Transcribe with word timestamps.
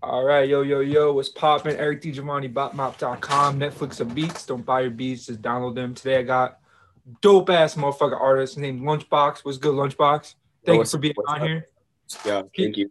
All 0.00 0.22
right, 0.22 0.48
yo, 0.48 0.62
yo, 0.62 0.78
yo, 0.80 1.12
what's 1.12 1.28
poppin'? 1.28 1.76
Eric 1.76 2.02
DiGiovanni, 2.02 2.52
botmop.com, 2.52 3.58
Netflix 3.58 3.98
of 3.98 4.14
beats. 4.14 4.46
Don't 4.46 4.64
buy 4.64 4.82
your 4.82 4.90
beats, 4.90 5.26
just 5.26 5.42
download 5.42 5.74
them. 5.74 5.92
Today 5.92 6.18
I 6.18 6.22
got 6.22 6.60
dope 7.20 7.50
ass 7.50 7.74
motherfucker 7.74 8.18
artist 8.18 8.58
named 8.58 8.82
Lunchbox. 8.82 9.44
What's 9.44 9.58
good, 9.58 9.74
Lunchbox? 9.74 10.34
Thank 10.64 10.78
you 10.78 10.84
for 10.84 10.98
being 10.98 11.14
on 11.26 11.40
up? 11.40 11.46
here. 11.46 11.66
Yeah, 12.24 12.42
thank 12.56 12.76
you. 12.76 12.90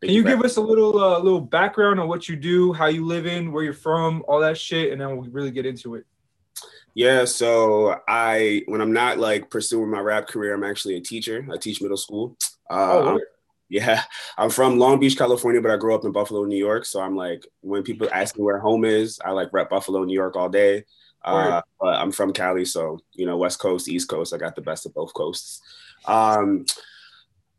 Can 0.00 0.10
you 0.10 0.22
give 0.22 0.42
us 0.42 0.56
a 0.58 0.60
little 0.60 1.02
uh, 1.02 1.18
little 1.18 1.40
background 1.40 1.98
on 1.98 2.06
what 2.06 2.28
you 2.28 2.36
do, 2.36 2.72
how 2.72 2.86
you 2.86 3.04
live 3.04 3.26
in, 3.26 3.50
where 3.50 3.64
you're 3.64 3.72
from, 3.72 4.24
all 4.28 4.38
that 4.40 4.56
shit, 4.56 4.92
and 4.92 5.00
then 5.00 5.16
we'll 5.16 5.28
really 5.30 5.50
get 5.50 5.66
into 5.66 5.96
it. 5.96 6.06
Yeah, 6.94 7.24
so 7.24 7.96
I 8.06 8.62
when 8.66 8.80
I'm 8.80 8.92
not 8.92 9.18
like 9.18 9.50
pursuing 9.50 9.90
my 9.90 9.98
rap 9.98 10.28
career, 10.28 10.54
I'm 10.54 10.62
actually 10.62 10.94
a 10.96 11.00
teacher. 11.00 11.44
I 11.52 11.56
teach 11.56 11.82
middle 11.82 11.96
school. 11.96 12.36
Uh, 12.70 12.74
Oh, 12.74 13.04
I'm- 13.06 13.14
word. 13.16 13.22
Yeah, 13.68 14.02
I'm 14.36 14.50
from 14.50 14.78
Long 14.78 14.98
Beach, 14.98 15.16
California, 15.16 15.60
but 15.60 15.70
I 15.70 15.76
grew 15.76 15.94
up 15.94 16.04
in 16.04 16.12
Buffalo, 16.12 16.44
New 16.44 16.56
York. 16.56 16.84
So 16.84 17.00
I'm 17.00 17.16
like, 17.16 17.46
when 17.60 17.82
people 17.82 18.08
ask 18.12 18.36
me 18.36 18.42
where 18.42 18.58
home 18.58 18.84
is, 18.84 19.20
I 19.24 19.30
like 19.32 19.52
rep 19.52 19.70
Buffalo, 19.70 20.04
New 20.04 20.14
York 20.14 20.36
all 20.36 20.48
day. 20.48 20.84
Uh, 21.24 21.60
but 21.80 21.96
I'm 21.96 22.12
from 22.12 22.32
Cali, 22.32 22.64
so 22.64 22.98
you 23.12 23.26
know, 23.26 23.36
West 23.36 23.58
Coast, 23.58 23.88
East 23.88 24.08
Coast. 24.08 24.32
I 24.32 24.38
got 24.38 24.54
the 24.54 24.62
best 24.62 24.86
of 24.86 24.94
both 24.94 25.12
coasts. 25.12 25.60
Um, 26.06 26.64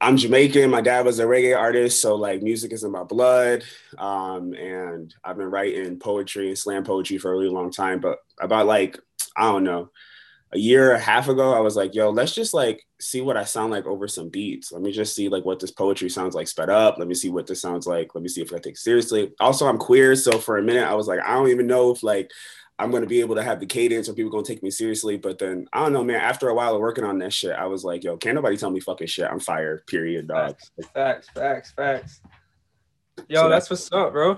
I'm 0.02 0.16
Jamaican. 0.16 0.70
My 0.70 0.82
dad 0.82 1.06
was 1.06 1.20
a 1.20 1.26
reggae 1.26 1.58
artist, 1.58 2.02
so 2.02 2.16
like 2.16 2.42
music 2.42 2.72
is 2.72 2.84
in 2.84 2.92
my 2.92 3.04
blood. 3.04 3.64
Um, 3.98 4.54
and 4.54 5.14
I've 5.24 5.38
been 5.38 5.52
writing 5.52 6.00
poetry 6.00 6.48
and 6.48 6.58
slam 6.58 6.86
poetry 6.86 7.18
for 7.18 7.32
a 7.32 7.36
really 7.36 7.50
long 7.50 7.70
time. 7.70 8.00
But 8.00 8.20
about 8.40 8.66
like 8.66 8.98
I 9.36 9.52
don't 9.52 9.66
know, 9.66 9.92
a 10.52 10.58
year 10.58 10.94
and 10.94 11.02
a 11.02 11.04
half 11.04 11.28
ago, 11.28 11.54
I 11.54 11.60
was 11.60 11.76
like, 11.76 11.94
yo, 11.94 12.10
let's 12.10 12.34
just 12.34 12.54
like 12.54 12.84
see 13.00 13.22
what 13.22 13.38
I 13.38 13.44
sound 13.44 13.72
like 13.72 13.86
over 13.86 14.08
some 14.08 14.30
beats. 14.30 14.72
Let 14.72 14.82
me 14.82 14.92
just 14.92 15.16
see 15.16 15.30
like 15.30 15.46
what 15.46 15.60
this 15.60 15.72
poetry 15.72 16.10
sounds 16.10 16.34
like 16.34 16.48
sped 16.48 16.70
up. 16.70 16.98
Let 16.98 17.08
me 17.08 17.14
see 17.14 17.30
what 17.30 17.46
this 17.46 17.62
sounds 17.62 17.86
like. 17.86 18.16
Let 18.16 18.24
me 18.24 18.30
see 18.30 18.42
if 18.42 18.52
I 18.54 18.58
take 18.58 18.78
seriously. 18.78 19.32
Also, 19.40 19.68
I'm 19.68 19.78
queer, 19.78 20.16
so 20.16 20.40
for 20.40 20.58
a 20.58 20.64
minute 20.64 20.88
I 20.88 20.96
was 20.96 21.08
like, 21.08 21.20
I 21.24 21.36
don't 21.36 21.50
even 21.50 21.68
know 21.68 21.92
if 21.92 22.02
like 22.02 22.32
I'm 22.80 22.90
gonna 22.92 23.06
be 23.06 23.20
able 23.20 23.36
to 23.36 23.44
have 23.44 23.60
the 23.60 23.68
cadence 23.68 24.10
or 24.10 24.14
people 24.14 24.32
gonna 24.32 24.44
take 24.44 24.64
me 24.64 24.72
seriously. 24.72 25.18
But 25.18 25.38
then 25.38 25.68
I 25.72 25.82
don't 25.82 25.94
know, 25.94 26.04
man. 26.04 26.22
After 26.22 26.50
a 26.50 26.56
while 26.56 26.74
of 26.74 26.82
working 26.82 27.04
on 27.04 27.20
that 27.20 27.34
shit, 27.34 27.52
I 27.52 27.66
was 27.66 27.84
like, 27.84 28.04
yo, 28.04 28.18
can't 28.18 28.36
nobody 28.36 28.58
tell 28.58 28.72
me 28.72 28.80
fucking 28.80 29.08
shit. 29.08 29.30
I'm 29.30 29.40
fired. 29.40 29.86
Period, 29.86 30.30
dog. 30.30 30.58
Facts, 30.94 31.30
facts, 31.30 31.72
facts. 31.72 32.22
Yo, 33.28 33.44
So 33.44 33.50
that's 33.50 33.70
what's 33.70 33.92
up, 33.92 34.14
bro. 34.14 34.36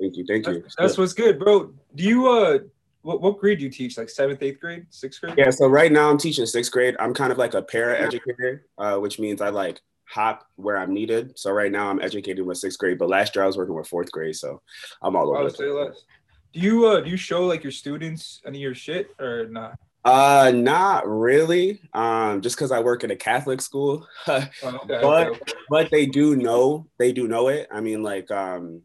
Thank 0.00 0.16
you, 0.16 0.24
thank 0.26 0.46
you. 0.46 0.62
That's, 0.62 0.76
that's 0.78 0.98
what's 0.98 1.12
good, 1.12 1.38
bro. 1.38 1.74
Do 1.94 2.04
you 2.04 2.28
uh, 2.28 2.58
what, 3.02 3.20
what 3.20 3.38
grade 3.38 3.58
do 3.58 3.64
you 3.64 3.70
teach? 3.70 3.96
Like 3.98 4.08
seventh, 4.10 4.42
eighth 4.42 4.60
grade, 4.60 4.86
sixth 4.90 5.20
grade? 5.20 5.34
Yeah, 5.38 5.50
so 5.50 5.66
right 5.68 5.90
now 5.90 6.10
I'm 6.10 6.18
teaching 6.18 6.46
sixth 6.46 6.70
grade. 6.72 6.96
I'm 7.00 7.14
kind 7.14 7.32
of 7.32 7.38
like 7.38 7.54
a 7.54 7.62
para 7.62 7.98
educator, 7.98 8.66
uh, 8.78 8.96
which 8.98 9.18
means 9.18 9.40
I 9.40 9.48
like 9.50 9.80
hop 10.04 10.44
where 10.56 10.76
I'm 10.76 10.92
needed. 10.92 11.38
So 11.38 11.52
right 11.52 11.70
now 11.72 11.88
I'm 11.88 12.00
educating 12.00 12.44
with 12.46 12.58
sixth 12.58 12.78
grade, 12.78 12.98
but 12.98 13.08
last 13.08 13.34
year 13.34 13.44
I 13.44 13.46
was 13.46 13.56
working 13.56 13.74
with 13.74 13.86
fourth 13.88 14.10
grade, 14.12 14.36
so 14.36 14.60
I'm 15.02 15.16
all 15.16 15.30
over. 15.30 15.42
would 15.44 15.52
the 15.52 15.56
say 15.56 15.70
place. 15.70 15.88
less. 15.88 16.04
Do 16.52 16.60
you 16.60 16.86
uh, 16.86 17.00
do 17.00 17.08
you 17.10 17.16
show 17.16 17.46
like 17.46 17.62
your 17.62 17.70
students 17.72 18.40
any 18.44 18.58
of 18.58 18.62
your 18.62 18.74
shit 18.74 19.10
or 19.20 19.46
not? 19.46 19.78
Uh, 20.04 20.50
not 20.54 21.06
really. 21.06 21.78
Um, 21.92 22.40
just 22.40 22.56
because 22.56 22.72
I 22.72 22.80
work 22.80 23.04
in 23.04 23.10
a 23.10 23.16
Catholic 23.16 23.60
school, 23.60 24.06
Oh, 24.26 24.34
okay, 24.36 24.48
But- 24.86 25.02
okay, 25.28 25.40
okay. 25.42 25.52
but 25.68 25.90
they 25.90 26.06
do 26.06 26.36
know 26.36 26.86
they 26.98 27.12
do 27.12 27.28
know 27.28 27.48
it. 27.48 27.68
I 27.70 27.80
mean, 27.80 28.02
like 28.02 28.30
um, 28.30 28.82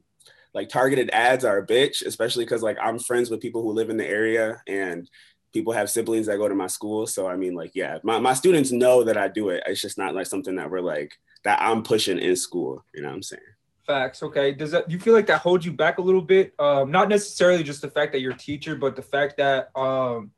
like 0.55 0.69
targeted 0.69 1.09
ads 1.11 1.43
are 1.43 1.57
a 1.57 1.67
bitch, 1.67 2.03
especially 2.03 2.45
because 2.45 2.63
like 2.63 2.77
I'm 2.81 2.97
friends 2.97 3.29
with 3.29 3.41
people 3.41 3.61
who 3.61 3.73
live 3.73 3.89
in 3.89 3.97
the 3.97 4.07
area 4.07 4.61
and 4.67 5.07
people 5.53 5.73
have 5.73 5.89
siblings 5.89 6.27
that 6.27 6.37
go 6.37 6.47
to 6.47 6.55
my 6.55 6.67
school. 6.67 7.05
So 7.05 7.27
I 7.27 7.35
mean, 7.35 7.53
like, 7.53 7.71
yeah, 7.75 7.99
my, 8.03 8.19
my 8.19 8.33
students 8.33 8.71
know 8.71 9.03
that 9.03 9.17
I 9.17 9.27
do 9.27 9.49
it. 9.49 9.63
It's 9.67 9.81
just 9.81 9.97
not 9.97 10.15
like 10.15 10.27
something 10.27 10.55
that 10.55 10.71
we're 10.71 10.79
like 10.79 11.13
that 11.43 11.61
I'm 11.61 11.83
pushing 11.83 12.17
in 12.17 12.37
school. 12.37 12.83
You 12.93 13.01
know 13.01 13.09
what 13.09 13.15
I'm 13.15 13.21
saying? 13.21 13.41
Facts. 13.85 14.23
Okay. 14.23 14.53
Does 14.53 14.71
that 14.71 14.89
you 14.89 14.97
feel 14.97 15.13
like 15.13 15.27
that 15.27 15.41
holds 15.41 15.65
you 15.65 15.73
back 15.73 15.97
a 15.97 16.01
little 16.01 16.21
bit? 16.21 16.53
Um, 16.57 16.89
not 16.89 17.09
necessarily 17.09 17.61
just 17.61 17.81
the 17.81 17.89
fact 17.89 18.13
that 18.13 18.21
you're 18.21 18.33
a 18.33 18.37
teacher, 18.37 18.75
but 18.75 18.95
the 18.95 19.01
fact 19.01 19.35
that 19.37 19.69
um, 19.77 20.31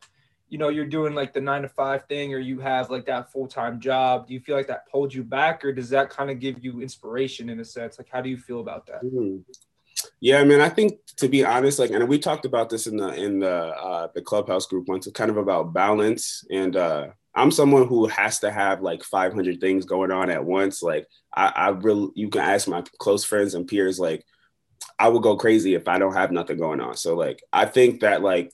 you 0.49 0.57
know, 0.57 0.69
you're 0.69 0.85
doing 0.85 1.13
like 1.13 1.33
the 1.33 1.41
nine 1.41 1.61
to 1.61 1.69
five 1.69 2.05
thing, 2.07 2.33
or 2.33 2.39
you 2.39 2.59
have 2.59 2.89
like 2.89 3.05
that 3.05 3.31
full 3.31 3.47
time 3.47 3.79
job. 3.79 4.27
Do 4.27 4.33
you 4.33 4.39
feel 4.39 4.55
like 4.55 4.67
that 4.67 4.89
pulled 4.89 5.13
you 5.13 5.23
back, 5.23 5.63
or 5.63 5.71
does 5.71 5.89
that 5.89 6.09
kind 6.09 6.29
of 6.31 6.39
give 6.39 6.63
you 6.63 6.81
inspiration 6.81 7.49
in 7.49 7.59
a 7.59 7.65
sense? 7.65 7.97
Like, 7.97 8.09
how 8.11 8.21
do 8.21 8.29
you 8.29 8.37
feel 8.37 8.61
about 8.61 8.87
that? 8.87 9.03
Mhm. 9.03 9.43
Yeah, 10.19 10.43
man. 10.43 10.61
I 10.61 10.69
think 10.69 10.99
to 11.17 11.27
be 11.27 11.43
honest, 11.43 11.79
like, 11.79 11.91
and 11.91 12.07
we 12.07 12.19
talked 12.19 12.45
about 12.45 12.69
this 12.69 12.87
in 12.87 12.97
the 12.97 13.13
in 13.13 13.39
the 13.39 13.53
uh, 13.53 14.07
the 14.13 14.21
clubhouse 14.21 14.65
group 14.67 14.87
once. 14.87 15.07
It's 15.07 15.17
kind 15.17 15.31
of 15.31 15.37
about 15.37 15.73
balance, 15.73 16.43
and 16.51 16.75
uh, 16.75 17.07
I'm 17.35 17.51
someone 17.51 17.87
who 17.87 18.07
has 18.07 18.39
to 18.39 18.51
have 18.51 18.81
like 18.81 19.03
500 19.03 19.61
things 19.61 19.85
going 19.85 20.11
on 20.11 20.29
at 20.31 20.43
once. 20.43 20.81
Like, 20.81 21.07
I, 21.35 21.51
I 21.55 21.69
really, 21.69 22.09
you 22.15 22.29
can 22.29 22.41
ask 22.41 22.67
my 22.67 22.83
close 22.97 23.23
friends 23.23 23.53
and 23.53 23.67
peers, 23.67 23.99
like, 23.99 24.25
I 24.97 25.07
would 25.07 25.21
go 25.21 25.37
crazy 25.37 25.75
if 25.75 25.87
I 25.87 25.99
don't 25.99 26.15
have 26.15 26.31
nothing 26.31 26.57
going 26.57 26.81
on. 26.81 26.97
So, 26.97 27.15
like, 27.15 27.43
I 27.53 27.65
think 27.65 28.01
that 28.01 28.23
like 28.23 28.51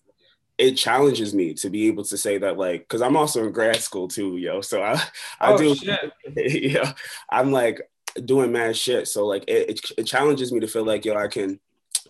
it 0.57 0.73
challenges 0.73 1.33
me 1.33 1.53
to 1.55 1.69
be 1.69 1.87
able 1.87 2.03
to 2.03 2.17
say 2.17 2.37
that, 2.39 2.57
like, 2.57 2.81
because 2.81 3.01
I'm 3.01 3.15
also 3.15 3.45
in 3.45 3.53
grad 3.53 3.77
school 3.77 4.07
too, 4.07 4.37
yo. 4.37 4.61
So 4.61 4.83
I 4.83 5.01
I 5.39 5.53
oh 5.53 5.57
do 5.57 5.75
shit! 5.75 6.11
yeah, 6.35 6.93
I'm 7.29 7.51
like 7.51 7.81
doing 8.25 8.51
mad 8.51 8.75
shit. 8.75 9.07
So 9.07 9.25
like 9.25 9.43
it, 9.47 9.69
it, 9.69 9.91
it 9.97 10.03
challenges 10.03 10.51
me 10.51 10.59
to 10.59 10.67
feel 10.67 10.85
like 10.85 11.05
yo, 11.05 11.15
I 11.15 11.27
can 11.27 11.59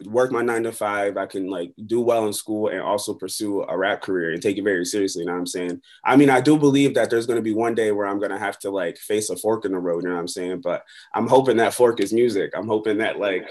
work 0.06 0.32
my 0.32 0.42
nine 0.42 0.64
to 0.64 0.72
five, 0.72 1.18
I 1.18 1.26
can 1.26 1.50
like 1.50 1.72
do 1.86 2.02
well 2.02 2.26
in 2.26 2.34
school 2.34 2.70
and 2.70 2.82
also 2.82 3.14
pursue 3.14 3.64
a 3.64 3.78
rap 3.78 4.02
career 4.02 4.32
and 4.32 4.42
take 4.42 4.58
it 4.58 4.64
very 4.64 4.86
seriously. 4.86 5.22
You 5.22 5.28
know 5.28 5.34
what 5.34 5.40
I'm 5.40 5.48
saying? 5.48 5.82
I 6.04 6.16
mean, 6.16 6.30
I 6.30 6.42
do 6.42 6.58
believe 6.58 6.96
that 6.96 7.10
there's 7.10 7.28
gonna 7.28 7.42
be 7.42 7.54
one 7.54 7.76
day 7.76 7.92
where 7.92 8.08
I'm 8.08 8.20
gonna 8.20 8.40
have 8.40 8.60
to 8.60 8.72
like 8.72 8.98
face 8.98 9.30
a 9.30 9.38
fork 9.38 9.66
in 9.66 9.72
the 9.72 9.80
road, 9.80 10.04
you 10.04 10.10
know 10.10 10.16
what 10.16 10.22
I'm 10.22 10.28
saying? 10.28 10.62
But 10.62 10.84
I'm 11.14 11.28
hoping 11.28 11.58
that 11.58 11.74
fork 11.74 12.00
is 12.00 12.14
music. 12.14 12.54
I'm 12.56 12.68
hoping 12.68 12.98
that 13.00 13.20
like 13.20 13.48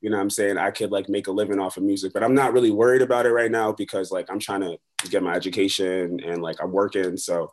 you 0.00 0.10
know 0.10 0.16
what 0.18 0.22
I'm 0.22 0.30
saying, 0.30 0.58
I 0.58 0.70
could 0.70 0.92
like 0.92 1.08
make 1.08 1.28
a 1.28 1.32
living 1.32 1.58
off 1.58 1.78
of 1.78 1.82
music. 1.82 2.12
But 2.12 2.22
I'm 2.22 2.34
not 2.34 2.52
really 2.52 2.70
worried 2.70 3.00
about 3.00 3.24
it 3.24 3.32
right 3.32 3.50
now 3.50 3.72
because 3.72 4.10
like 4.10 4.26
I'm 4.30 4.38
trying 4.38 4.60
to 4.60 4.76
get 5.08 5.22
my 5.22 5.32
education 5.32 6.20
and 6.22 6.42
like 6.42 6.56
I'm 6.62 6.72
working. 6.72 7.16
So 7.16 7.52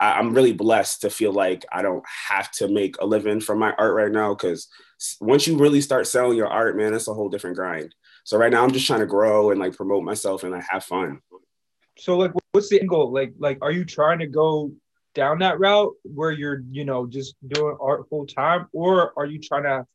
I, 0.00 0.12
I'm 0.14 0.34
really 0.34 0.52
blessed 0.52 1.02
to 1.02 1.10
feel 1.10 1.32
like 1.32 1.64
I 1.70 1.82
don't 1.82 2.04
have 2.28 2.50
to 2.52 2.68
make 2.68 2.96
a 3.00 3.06
living 3.06 3.40
from 3.40 3.58
my 3.58 3.72
art 3.78 3.94
right 3.94 4.10
now 4.10 4.34
because 4.34 4.68
once 5.20 5.46
you 5.46 5.56
really 5.58 5.80
start 5.80 6.06
selling 6.06 6.36
your 6.36 6.48
art, 6.48 6.76
man, 6.76 6.94
it's 6.94 7.06
a 7.08 7.14
whole 7.14 7.28
different 7.28 7.56
grind. 7.56 7.94
So 8.24 8.38
right 8.38 8.50
now 8.50 8.64
I'm 8.64 8.72
just 8.72 8.86
trying 8.86 9.00
to 9.00 9.06
grow 9.06 9.50
and 9.50 9.60
like 9.60 9.76
promote 9.76 10.02
myself 10.02 10.42
and 10.42 10.52
like 10.52 10.64
have 10.68 10.84
fun. 10.84 11.20
So 11.98 12.16
like, 12.16 12.32
what's 12.52 12.68
the 12.70 12.80
end 12.80 12.88
goal? 12.88 13.12
Like, 13.12 13.34
like, 13.38 13.58
are 13.62 13.70
you 13.70 13.84
trying 13.84 14.18
to 14.20 14.26
go 14.26 14.72
down 15.14 15.40
that 15.40 15.58
route 15.58 15.92
where 16.04 16.30
you're, 16.30 16.62
you 16.70 16.84
know, 16.84 17.06
just 17.06 17.34
doing 17.46 17.76
art 17.80 18.08
full 18.08 18.26
time, 18.26 18.68
or 18.72 19.12
are 19.18 19.26
you 19.26 19.38
trying 19.40 19.64
to 19.64 19.86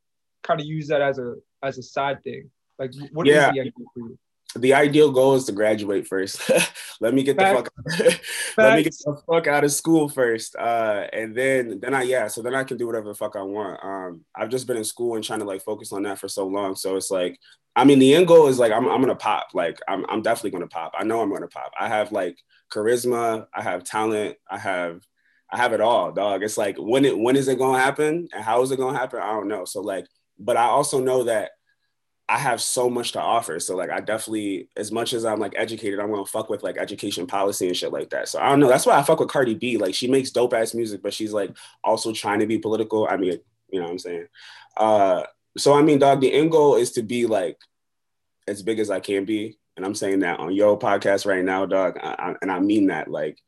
kind 0.43 0.59
of 0.59 0.65
use 0.67 0.87
that 0.89 1.01
as 1.01 1.17
a 1.17 1.35
as 1.63 1.77
a 1.77 1.83
side 1.83 2.23
thing? 2.23 2.51
Like, 2.77 2.91
what 3.11 3.27
is 3.27 3.33
Yeah. 3.33 3.51
the 3.51 3.59
end 3.61 3.73
goal 3.75 3.87
for 3.93 3.99
you? 4.01 4.19
The 4.55 4.73
ideal 4.73 5.11
goal 5.11 5.35
is 5.35 5.45
to 5.45 5.51
graduate 5.51 6.07
first. 6.07 6.49
Let 7.01 7.13
me 7.13 7.23
get 7.23 7.37
the 7.37 7.43
fuck 7.43 7.69
let 8.57 8.77
me 8.77 8.83
get 8.83 8.93
the 8.93 9.21
fuck 9.27 9.47
out 9.47 9.65
of 9.65 9.71
school 9.71 10.07
first. 10.07 10.55
Uh 10.55 11.07
and 11.11 11.35
then 11.35 11.79
then 11.81 11.93
I 11.93 12.03
yeah, 12.03 12.27
so 12.27 12.41
then 12.41 12.55
I 12.55 12.63
can 12.63 12.77
do 12.77 12.87
whatever 12.87 13.09
the 13.09 13.15
fuck 13.15 13.35
I 13.35 13.41
want. 13.41 13.83
Um 13.83 14.23
I've 14.33 14.49
just 14.49 14.65
been 14.65 14.77
in 14.77 14.85
school 14.85 15.15
and 15.15 15.23
trying 15.23 15.39
to 15.39 15.45
like 15.45 15.61
focus 15.61 15.91
on 15.91 16.03
that 16.03 16.19
for 16.19 16.29
so 16.29 16.47
long. 16.47 16.75
So 16.75 16.95
it's 16.95 17.11
like 17.11 17.37
I 17.75 17.83
mean 17.83 17.99
the 17.99 18.15
end 18.15 18.27
goal 18.27 18.47
is 18.47 18.57
like 18.57 18.71
I'm 18.71 18.87
I'm 18.87 19.01
gonna 19.01 19.15
pop. 19.15 19.47
Like 19.53 19.79
I'm 19.89 20.05
I'm 20.09 20.21
definitely 20.21 20.51
gonna 20.51 20.67
pop. 20.67 20.93
I 20.97 21.03
know 21.03 21.21
I'm 21.21 21.33
gonna 21.33 21.47
pop. 21.49 21.73
I 21.77 21.89
have 21.89 22.13
like 22.13 22.37
charisma, 22.71 23.47
I 23.53 23.61
have 23.61 23.83
talent, 23.83 24.37
I 24.49 24.57
have 24.57 25.01
I 25.51 25.57
have 25.57 25.73
it 25.73 25.81
all, 25.81 26.11
dog. 26.11 26.43
It's 26.43 26.57
like 26.57 26.77
when 26.77 27.05
it 27.05 27.17
when 27.17 27.35
is 27.35 27.47
it 27.49 27.59
gonna 27.59 27.79
happen 27.79 28.29
and 28.33 28.43
how 28.43 28.61
is 28.61 28.71
it 28.71 28.77
gonna 28.77 28.97
happen? 28.97 29.19
I 29.19 29.31
don't 29.31 29.47
know. 29.49 29.65
So 29.65 29.81
like, 29.81 30.07
but 30.39 30.57
I 30.57 30.63
also 30.65 30.99
know 30.99 31.23
that 31.25 31.51
I 32.27 32.39
have 32.39 32.59
so 32.61 32.89
much 32.89 33.11
to 33.11 33.21
offer. 33.21 33.59
So 33.59 33.75
like 33.75 33.91
I 33.91 33.99
definitely, 33.99 34.69
as 34.75 34.91
much 34.91 35.13
as 35.13 35.25
I'm 35.25 35.39
like 35.39 35.53
educated, 35.55 35.99
I'm 35.99 36.09
gonna 36.09 36.25
fuck 36.25 36.49
with 36.49 36.63
like 36.63 36.77
education 36.77 37.27
policy 37.27 37.67
and 37.67 37.77
shit 37.77 37.93
like 37.93 38.09
that. 38.09 38.27
So 38.27 38.39
I 38.39 38.49
don't 38.49 38.59
know. 38.59 38.67
That's 38.67 38.85
why 38.85 38.97
I 38.97 39.03
fuck 39.03 39.19
with 39.19 39.29
Cardi 39.29 39.53
B. 39.53 39.77
Like 39.77 39.93
she 39.93 40.07
makes 40.07 40.31
dope 40.31 40.53
ass 40.53 40.73
music, 40.73 41.03
but 41.03 41.13
she's 41.13 41.33
like 41.33 41.55
also 41.83 42.11
trying 42.13 42.39
to 42.39 42.47
be 42.47 42.57
political. 42.57 43.07
I 43.07 43.17
mean, 43.17 43.39
you 43.69 43.79
know 43.79 43.85
what 43.85 43.91
I'm 43.91 43.99
saying? 43.99 44.27
Uh 44.75 45.23
so 45.57 45.77
I 45.77 45.83
mean, 45.83 45.99
dog, 45.99 46.21
the 46.21 46.33
end 46.33 46.51
goal 46.51 46.75
is 46.75 46.93
to 46.93 47.03
be 47.03 47.27
like 47.27 47.57
as 48.47 48.61
big 48.63 48.79
as 48.79 48.89
I 48.89 48.99
can 48.99 49.25
be. 49.25 49.57
And 49.77 49.85
I'm 49.85 49.95
saying 49.95 50.19
that 50.19 50.39
on 50.39 50.53
your 50.53 50.79
podcast 50.79 51.25
right 51.25 51.43
now, 51.43 51.65
dog. 51.65 51.97
I, 52.01 52.15
I, 52.17 52.35
and 52.41 52.51
I 52.51 52.59
mean 52.59 52.87
that. 52.87 53.09
Like, 53.09 53.41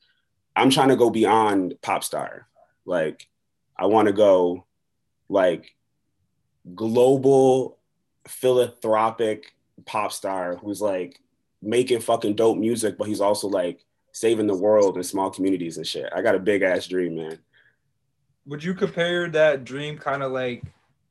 I'm 0.56 0.70
trying 0.70 0.90
to 0.90 0.96
go 0.96 1.10
beyond 1.10 1.76
pop 1.82 2.04
star. 2.04 2.48
Like, 2.86 3.28
I 3.78 3.86
want 3.86 4.08
to 4.08 4.14
go 4.14 4.66
like 5.30 5.74
global 6.76 7.78
philanthropic 8.28 9.54
pop 9.86 10.12
star 10.12 10.56
who's 10.56 10.82
like 10.82 11.20
making 11.62 12.00
fucking 12.00 12.36
dope 12.36 12.58
music, 12.58 12.98
but 12.98 13.08
he's 13.08 13.22
also 13.22 13.48
like 13.48 13.84
saving 14.12 14.48
the 14.48 14.56
world 14.56 14.96
and 14.96 15.06
small 15.06 15.30
communities 15.30 15.78
and 15.78 15.86
shit. 15.86 16.12
I 16.16 16.22
got 16.22 16.36
a 16.36 16.40
big 16.40 16.62
ass 16.62 16.88
dream, 16.88 17.16
man. 17.16 17.40
Would 18.46 18.64
you 18.64 18.74
compare 18.74 19.30
that 19.30 19.64
dream 19.64 19.98
kind 19.98 20.24
of 20.24 20.32
like, 20.32 20.64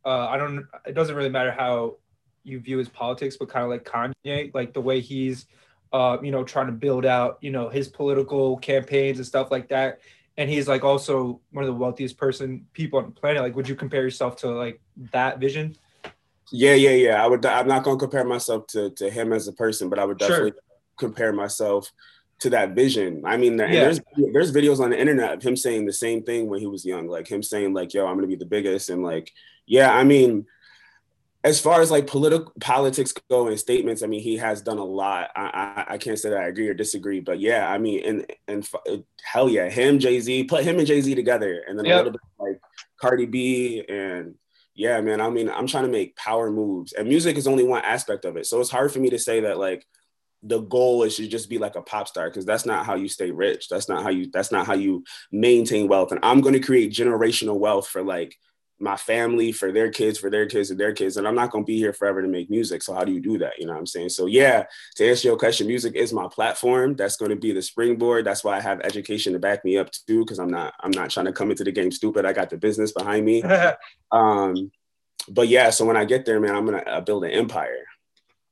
uh, 0.05 0.27
I 0.29 0.37
don't, 0.37 0.67
it 0.87 0.95
doesn't 0.95 1.15
really 1.15 1.29
matter 1.29 1.53
how 1.53 1.97
you 2.45 2.61
view 2.61 2.79
his 2.79 2.89
politics, 2.89 3.37
but 3.37 3.49
kind 3.49 3.65
of 3.65 3.71
like 3.71 3.85
Kanye, 3.85 4.55
like 4.55 4.73
the 4.73 4.81
way 4.81 5.01
he's, 5.01 5.47
uh, 5.93 6.17
you 6.23 6.31
know, 6.31 6.45
trying 6.45 6.67
to 6.67 6.73
build 6.73 7.05
out, 7.05 7.39
you 7.41 7.51
know, 7.51 7.69
his 7.69 7.89
political 7.89 8.57
campaigns 8.59 9.19
and 9.19 9.27
stuff 9.27 9.51
like 9.51 9.69
that. 9.69 10.01
And 10.37 10.49
he's 10.51 10.69
like 10.69 10.85
also 10.85 11.41
one 11.53 11.65
of 11.65 11.69
the 11.69 11.75
wealthiest 11.75 12.17
person 12.17 12.67
people 12.73 12.99
on 12.99 13.07
the 13.07 13.11
planet. 13.11 13.43
Like, 13.43 13.57
would 13.57 13.69
you 13.69 13.75
compare 13.75 14.03
yourself 14.03 14.37
to 14.37 14.49
like 14.51 14.81
that 15.13 15.39
vision? 15.39 15.77
Yeah, 16.53 16.75
yeah, 16.75 16.91
yeah. 16.91 17.25
I 17.25 17.27
would. 17.27 17.45
I'm 17.45 17.67
not 17.69 17.83
gonna 17.83 17.99
compare 17.99 18.25
myself 18.25 18.67
to 18.69 18.91
to 18.91 19.11
him 19.11 19.33
as 19.33 19.49
a 19.49 19.53
person, 19.53 19.89
but 19.89 19.99
I 19.99 20.05
would 20.05 20.19
definitely 20.19 20.53
Sure. 20.53 20.61
compare 20.97 21.33
myself 21.33 21.91
to 22.39 22.51
that 22.51 22.75
vision. 22.75 23.23
I 23.25 23.37
mean, 23.37 23.59
and 23.61 23.73
Yeah. 23.73 23.85
there's 23.85 24.01
there's 24.33 24.53
videos 24.53 24.79
on 24.81 24.91
the 24.91 24.99
internet 24.99 25.33
of 25.33 25.43
him 25.43 25.57
saying 25.57 25.87
the 25.87 25.93
same 25.93 26.23
thing 26.23 26.49
when 26.49 26.61
he 26.61 26.67
was 26.67 26.85
young, 26.85 27.09
like 27.09 27.27
him 27.29 27.43
saying 27.43 27.73
like, 27.75 27.95
"Yo, 27.95 28.07
I'm 28.07 28.15
gonna 28.17 28.27
be 28.27 28.37
the 28.37 28.45
biggest," 28.47 28.91
and 28.91 29.03
like, 29.03 29.33
yeah, 29.67 29.93
I 29.93 30.05
mean, 30.05 30.47
as 31.43 31.61
far 31.61 31.81
as 31.81 31.91
like 31.91 32.07
political 32.07 32.53
politics 32.61 33.13
go 33.31 33.47
and 33.49 33.59
statements, 33.59 34.03
I 34.03 34.07
mean, 34.07 34.21
he 34.21 34.37
has 34.37 34.61
done 34.63 34.79
a 34.79 34.85
lot. 34.85 35.31
I, 35.35 35.85
I 35.89 35.95
I 35.95 35.99
can't 35.99 36.19
say 36.19 36.31
that 36.31 36.41
I 36.41 36.49
agree 36.49 36.69
or 36.69 36.75
disagree, 36.75 37.21
but 37.21 37.41
yeah, 37.41 37.69
I 37.69 37.79
mean, 37.79 38.05
and 38.05 38.27
and 38.47 38.69
hell 39.25 39.49
yeah, 39.49 39.69
him, 39.69 39.99
Jay 39.99 40.21
Z, 40.21 40.45
put 40.45 40.63
him 40.63 40.79
and 40.79 40.87
Jay 40.87 41.01
Z 41.01 41.15
together, 41.15 41.65
and 41.67 41.79
then 41.79 41.87
a 41.87 41.97
little 41.97 42.13
bit 42.13 42.21
like 42.39 42.61
Cardi 43.01 43.27
B 43.27 43.85
and 43.89 44.35
yeah, 44.77 45.01
man. 45.01 45.23
I 45.23 45.31
mean, 45.31 45.49
I'm 45.49 45.67
trying 45.67 45.85
to 45.85 45.91
make 45.91 46.17
power 46.17 46.51
moves, 46.51 46.93
and 46.93 47.09
music 47.09 47.39
is 47.39 47.47
only 47.47 47.65
one 47.65 47.83
aspect 47.83 48.27
of 48.27 48.37
it. 48.37 48.47
So 48.47 48.61
it's 48.61 48.71
hard 48.71 48.93
for 48.93 48.99
me 48.99 49.09
to 49.11 49.19
say 49.19 49.41
that 49.41 49.59
like 49.59 49.87
the 50.43 50.61
goal 50.61 51.03
is 51.03 51.17
to 51.17 51.27
just 51.27 51.49
be 51.49 51.57
like 51.57 51.77
a 51.77 51.83
pop 51.83 52.07
star 52.07 52.29
because 52.29 52.45
that's 52.45 52.67
not 52.67 52.85
how 52.85 52.95
you 52.95 53.09
stay 53.09 53.31
rich. 53.31 53.71
That's 53.71 53.89
not 53.89 54.03
how 54.03 54.11
you. 54.11 54.31
That's 54.31 54.53
not 54.53 54.67
how 54.67 54.75
you 54.75 55.03
maintain 55.33 55.89
wealth. 55.89 56.13
And 56.13 56.21
I'm 56.23 56.43
going 56.43 56.53
to 56.53 56.61
create 56.61 56.93
generational 56.93 57.59
wealth 57.59 57.89
for 57.89 58.03
like 58.03 58.37
my 58.79 58.97
family, 58.97 59.53
for 59.53 59.73
their 59.73 59.91
kids, 59.91 60.19
for 60.19 60.31
their 60.31 60.47
kids, 60.47 60.71
and 60.71 60.79
their 60.79 60.93
kids. 60.93 61.17
And 61.17 61.27
I'm 61.27 61.35
not 61.35 61.51
going 61.51 61.65
to 61.65 61.67
be 61.67 61.79
here 61.79 61.93
forever 61.93 62.23
to 62.23 62.29
make 62.29 62.51
music. 62.51 62.83
So 62.83 62.95
how 62.95 63.05
do 63.05 63.13
you 63.13 63.21
do 63.21 63.39
that? 63.39 63.59
You 63.59 63.67
know 63.67 63.73
what 63.73 63.79
I'm 63.79 63.87
saying? 63.87 64.11
So 64.11 64.27
yeah, 64.27 64.65
to 64.97 65.09
answer 65.09 65.29
your 65.29 65.39
question, 65.39 65.67
music 65.67 65.95
is 65.95 66.13
my 66.13 66.29
platform. 66.29 66.95
That's 66.95 67.17
going 67.17 67.31
to 67.31 67.37
be 67.37 67.53
the 67.53 67.63
springboard. 67.63 68.25
That's 68.25 68.45
why 68.45 68.57
I 68.57 68.61
have 68.61 68.81
education 68.81 69.33
to 69.33 69.39
back 69.39 69.65
me 69.65 69.79
up 69.79 69.91
too, 69.91 70.25
because 70.25 70.39
I'm 70.39 70.51
not. 70.51 70.75
I'm 70.81 70.91
not 70.91 71.11
trying 71.11 71.27
to 71.27 71.33
come 71.33 71.51
into 71.51 71.65
the 71.65 71.73
game 71.73 71.91
stupid. 71.91 72.27
I 72.27 72.33
got 72.33 72.51
the 72.51 72.59
business 72.59 72.93
behind 72.93 73.25
me. 73.25 73.43
Um, 74.13 74.71
but 75.29 75.49
yeah, 75.49 75.71
so 75.71 75.85
when 75.85 75.97
I 75.97 76.05
get 76.05 76.25
there, 76.25 76.39
man, 76.39 76.55
I'm 76.55 76.65
gonna 76.65 76.79
uh, 76.79 77.01
build 77.01 77.25
an 77.25 77.33
empire. 77.33 77.85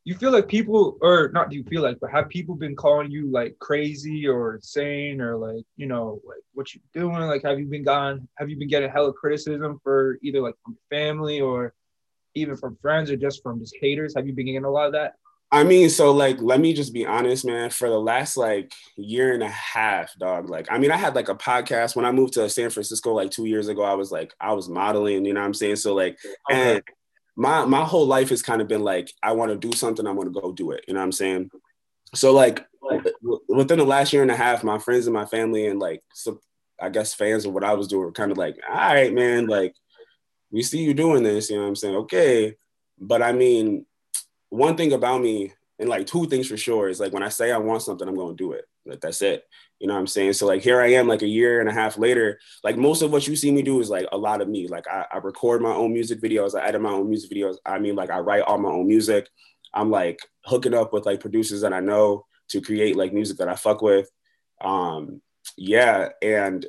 You 0.05 0.15
feel 0.15 0.31
like 0.31 0.47
people 0.47 0.99
or 1.01 1.31
not 1.33 1.51
do 1.51 1.56
you 1.56 1.65
feel 1.65 1.83
like 1.83 1.99
but 2.01 2.11
have 2.11 2.29
people 2.29 2.55
been 2.55 2.77
calling 2.77 3.11
you 3.11 3.31
like 3.31 3.59
crazy 3.59 4.29
or 4.29 4.56
insane 4.56 5.21
or 5.21 5.37
like 5.37 5.65
you 5.77 5.87
know 5.87 6.21
like 6.27 6.39
what 6.53 6.73
you 6.75 6.81
doing 6.93 7.15
like 7.23 7.43
have 7.43 7.59
you 7.59 7.67
been 7.67 7.85
gone 7.85 8.29
have 8.37 8.49
you 8.49 8.56
been 8.56 8.69
getting 8.69 8.91
hella 8.91 9.12
criticism 9.12 9.81
for 9.83 10.19
either 10.23 10.41
like 10.41 10.55
from 10.62 10.77
family 10.91 11.41
or 11.41 11.73
even 12.35 12.56
from 12.56 12.77
friends 12.83 13.11
or 13.11 13.17
just 13.17 13.43
from 13.43 13.59
just 13.59 13.77
haters 13.81 14.15
have 14.15 14.27
you 14.27 14.35
been 14.35 14.47
getting 14.47 14.65
a 14.65 14.71
lot 14.71 14.87
of 14.87 14.93
that 14.93 15.15
I 15.53 15.62
mean, 15.62 15.89
so 15.89 16.11
like, 16.11 16.43
let 16.43 16.59
me 16.59 16.75
just 16.75 16.93
be 16.93 17.07
honest, 17.07 17.45
man. 17.45 17.71
For 17.71 17.89
the 17.89 18.00
last 18.00 18.37
like 18.37 18.73
year 18.97 19.33
and 19.33 19.43
a 19.43 19.49
half, 19.49 20.12
dog. 20.19 20.50
Like, 20.50 20.67
I 20.69 20.79
mean, 20.79 20.91
I 20.91 20.97
had 20.97 21.15
like 21.15 21.29
a 21.29 21.35
podcast 21.37 21.95
when 21.95 22.05
I 22.05 22.11
moved 22.11 22.33
to 22.33 22.50
San 22.50 22.71
Francisco 22.71 23.12
like 23.12 23.31
two 23.31 23.45
years 23.45 23.69
ago. 23.69 23.85
I 23.85 23.95
was 23.95 24.11
like, 24.11 24.35
I 24.41 24.53
was 24.53 24.69
modeling, 24.69 25.25
you 25.25 25.33
know 25.33 25.39
what 25.39 25.47
I'm 25.47 25.55
saying? 25.55 25.77
So 25.77 25.95
like, 25.95 26.19
and 26.50 26.83
my 27.37 27.65
my 27.65 27.85
whole 27.85 28.07
life 28.07 28.31
has 28.31 28.43
kind 28.43 28.61
of 28.61 28.69
been 28.69 28.83
like, 28.83 29.13
I 29.23 29.33
want 29.33 29.51
to 29.51 29.69
do 29.69 29.77
something, 29.77 30.07
I'm 30.07 30.17
gonna 30.17 30.31
go 30.31 30.53
do 30.53 30.71
it. 30.73 30.85
You 30.87 30.95
know 30.95 31.01
what 31.01 31.05
I'm 31.05 31.13
saying? 31.13 31.51
So 32.15 32.33
like, 32.33 32.65
within 33.49 33.79
the 33.79 33.85
last 33.85 34.13
year 34.13 34.23
and 34.23 34.31
a 34.31 34.37
half, 34.37 34.63
my 34.63 34.79
friends 34.79 35.07
and 35.07 35.15
my 35.15 35.27
family 35.27 35.67
and 35.67 35.81
like, 35.81 36.03
so 36.13 36.41
I 36.81 36.89
guess 36.91 37.15
fans 37.15 37.45
of 37.45 37.53
what 37.53 37.65
I 37.65 37.75
was 37.75 37.89
doing 37.89 38.03
were 38.03 38.13
kind 38.13 38.31
of 38.31 38.39
like, 38.39 38.57
all 38.69 38.77
right, 38.77 39.13
man, 39.13 39.47
like, 39.47 39.75
we 40.51 40.63
see 40.63 40.83
you 40.83 40.95
doing 40.95 41.23
this. 41.23 41.51
You 41.51 41.57
know 41.57 41.63
what 41.63 41.69
I'm 41.69 41.77
saying? 41.77 41.97
Okay, 41.97 42.57
but 42.99 43.23
I 43.23 43.33
mean 43.33 43.87
one 44.51 44.77
thing 44.77 44.93
about 44.93 45.21
me, 45.21 45.53
and 45.79 45.88
like 45.88 46.06
two 46.06 46.26
things 46.26 46.49
for 46.49 46.56
sure, 46.56 46.88
is 46.88 47.00
like 47.00 47.12
when 47.12 47.23
I 47.23 47.29
say 47.29 47.50
I 47.53 47.59
want 47.59 47.82
something, 47.82 48.06
I'm 48.06 48.15
gonna 48.15 48.35
do 48.35 48.53
it. 48.53 48.65
Like 48.87 49.00
that's 49.00 49.23
it. 49.23 49.44
You 49.79 49.88
know 49.88 49.94
what 49.94 50.00
I'm 50.00 50.06
saying? 50.06 50.35
So 50.35 50.47
like 50.47 50.62
here 50.62 50.81
I 50.81 50.93
am, 50.93 51.09
like 51.09 51.23
a 51.23 51.29
year 51.29 51.61
and 51.61 51.69
a 51.69 51.73
half 51.73 51.99
later. 51.99 52.38
Like 52.62 52.76
most 52.76 53.03
of 53.03 53.12
what 53.12 53.26
you 53.26 53.35
see 53.37 53.50
me 53.50 53.62
do 53.62 53.81
is 53.81 53.91
like 53.91 54.06
a 54.12 54.19
lot 54.19 54.41
of 54.41 54.49
me. 54.49 54.69
Like 54.69 54.87
I, 54.88 55.06
I 55.12 55.19
record 55.19 55.62
my 55.62 55.75
own 55.75 55.93
music 55.93 56.21
videos, 56.21 56.59
I 56.59 56.65
edit 56.65 56.81
my 56.81 56.91
own 56.91 57.09
music 57.09 57.31
videos. 57.31 57.56
I 57.67 57.79
mean, 57.79 57.97
like 57.97 58.11
I 58.11 58.21
write 58.21 58.43
all 58.43 58.59
my 58.59 58.71
own 58.71 58.87
music. 58.87 59.29
I'm 59.73 59.91
like 59.91 60.21
hooking 60.44 60.75
up 60.75 60.93
with 60.93 61.06
like 61.06 61.21
producers 61.21 61.62
that 61.62 61.73
I 61.73 61.81
know 61.81 62.26
to 62.50 62.61
create 62.61 62.97
like 62.97 63.12
music 63.12 63.38
that 63.38 63.49
I 63.49 63.56
fuck 63.56 63.82
with. 63.82 64.09
Um, 64.61 65.21
yeah, 65.56 66.11
and 66.23 66.65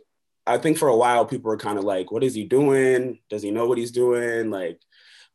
I 0.48 0.58
think 0.58 0.78
for 0.78 0.88
a 0.88 0.96
while 0.96 1.26
people 1.26 1.50
were 1.50 1.58
kind 1.58 1.78
of 1.78 1.84
like, 1.84 2.12
"What 2.12 2.24
is 2.24 2.34
he 2.34 2.44
doing? 2.46 3.20
Does 3.30 3.44
he 3.44 3.52
know 3.52 3.68
what 3.68 3.78
he's 3.78 3.92
doing?" 3.92 4.50
Like, 4.52 4.80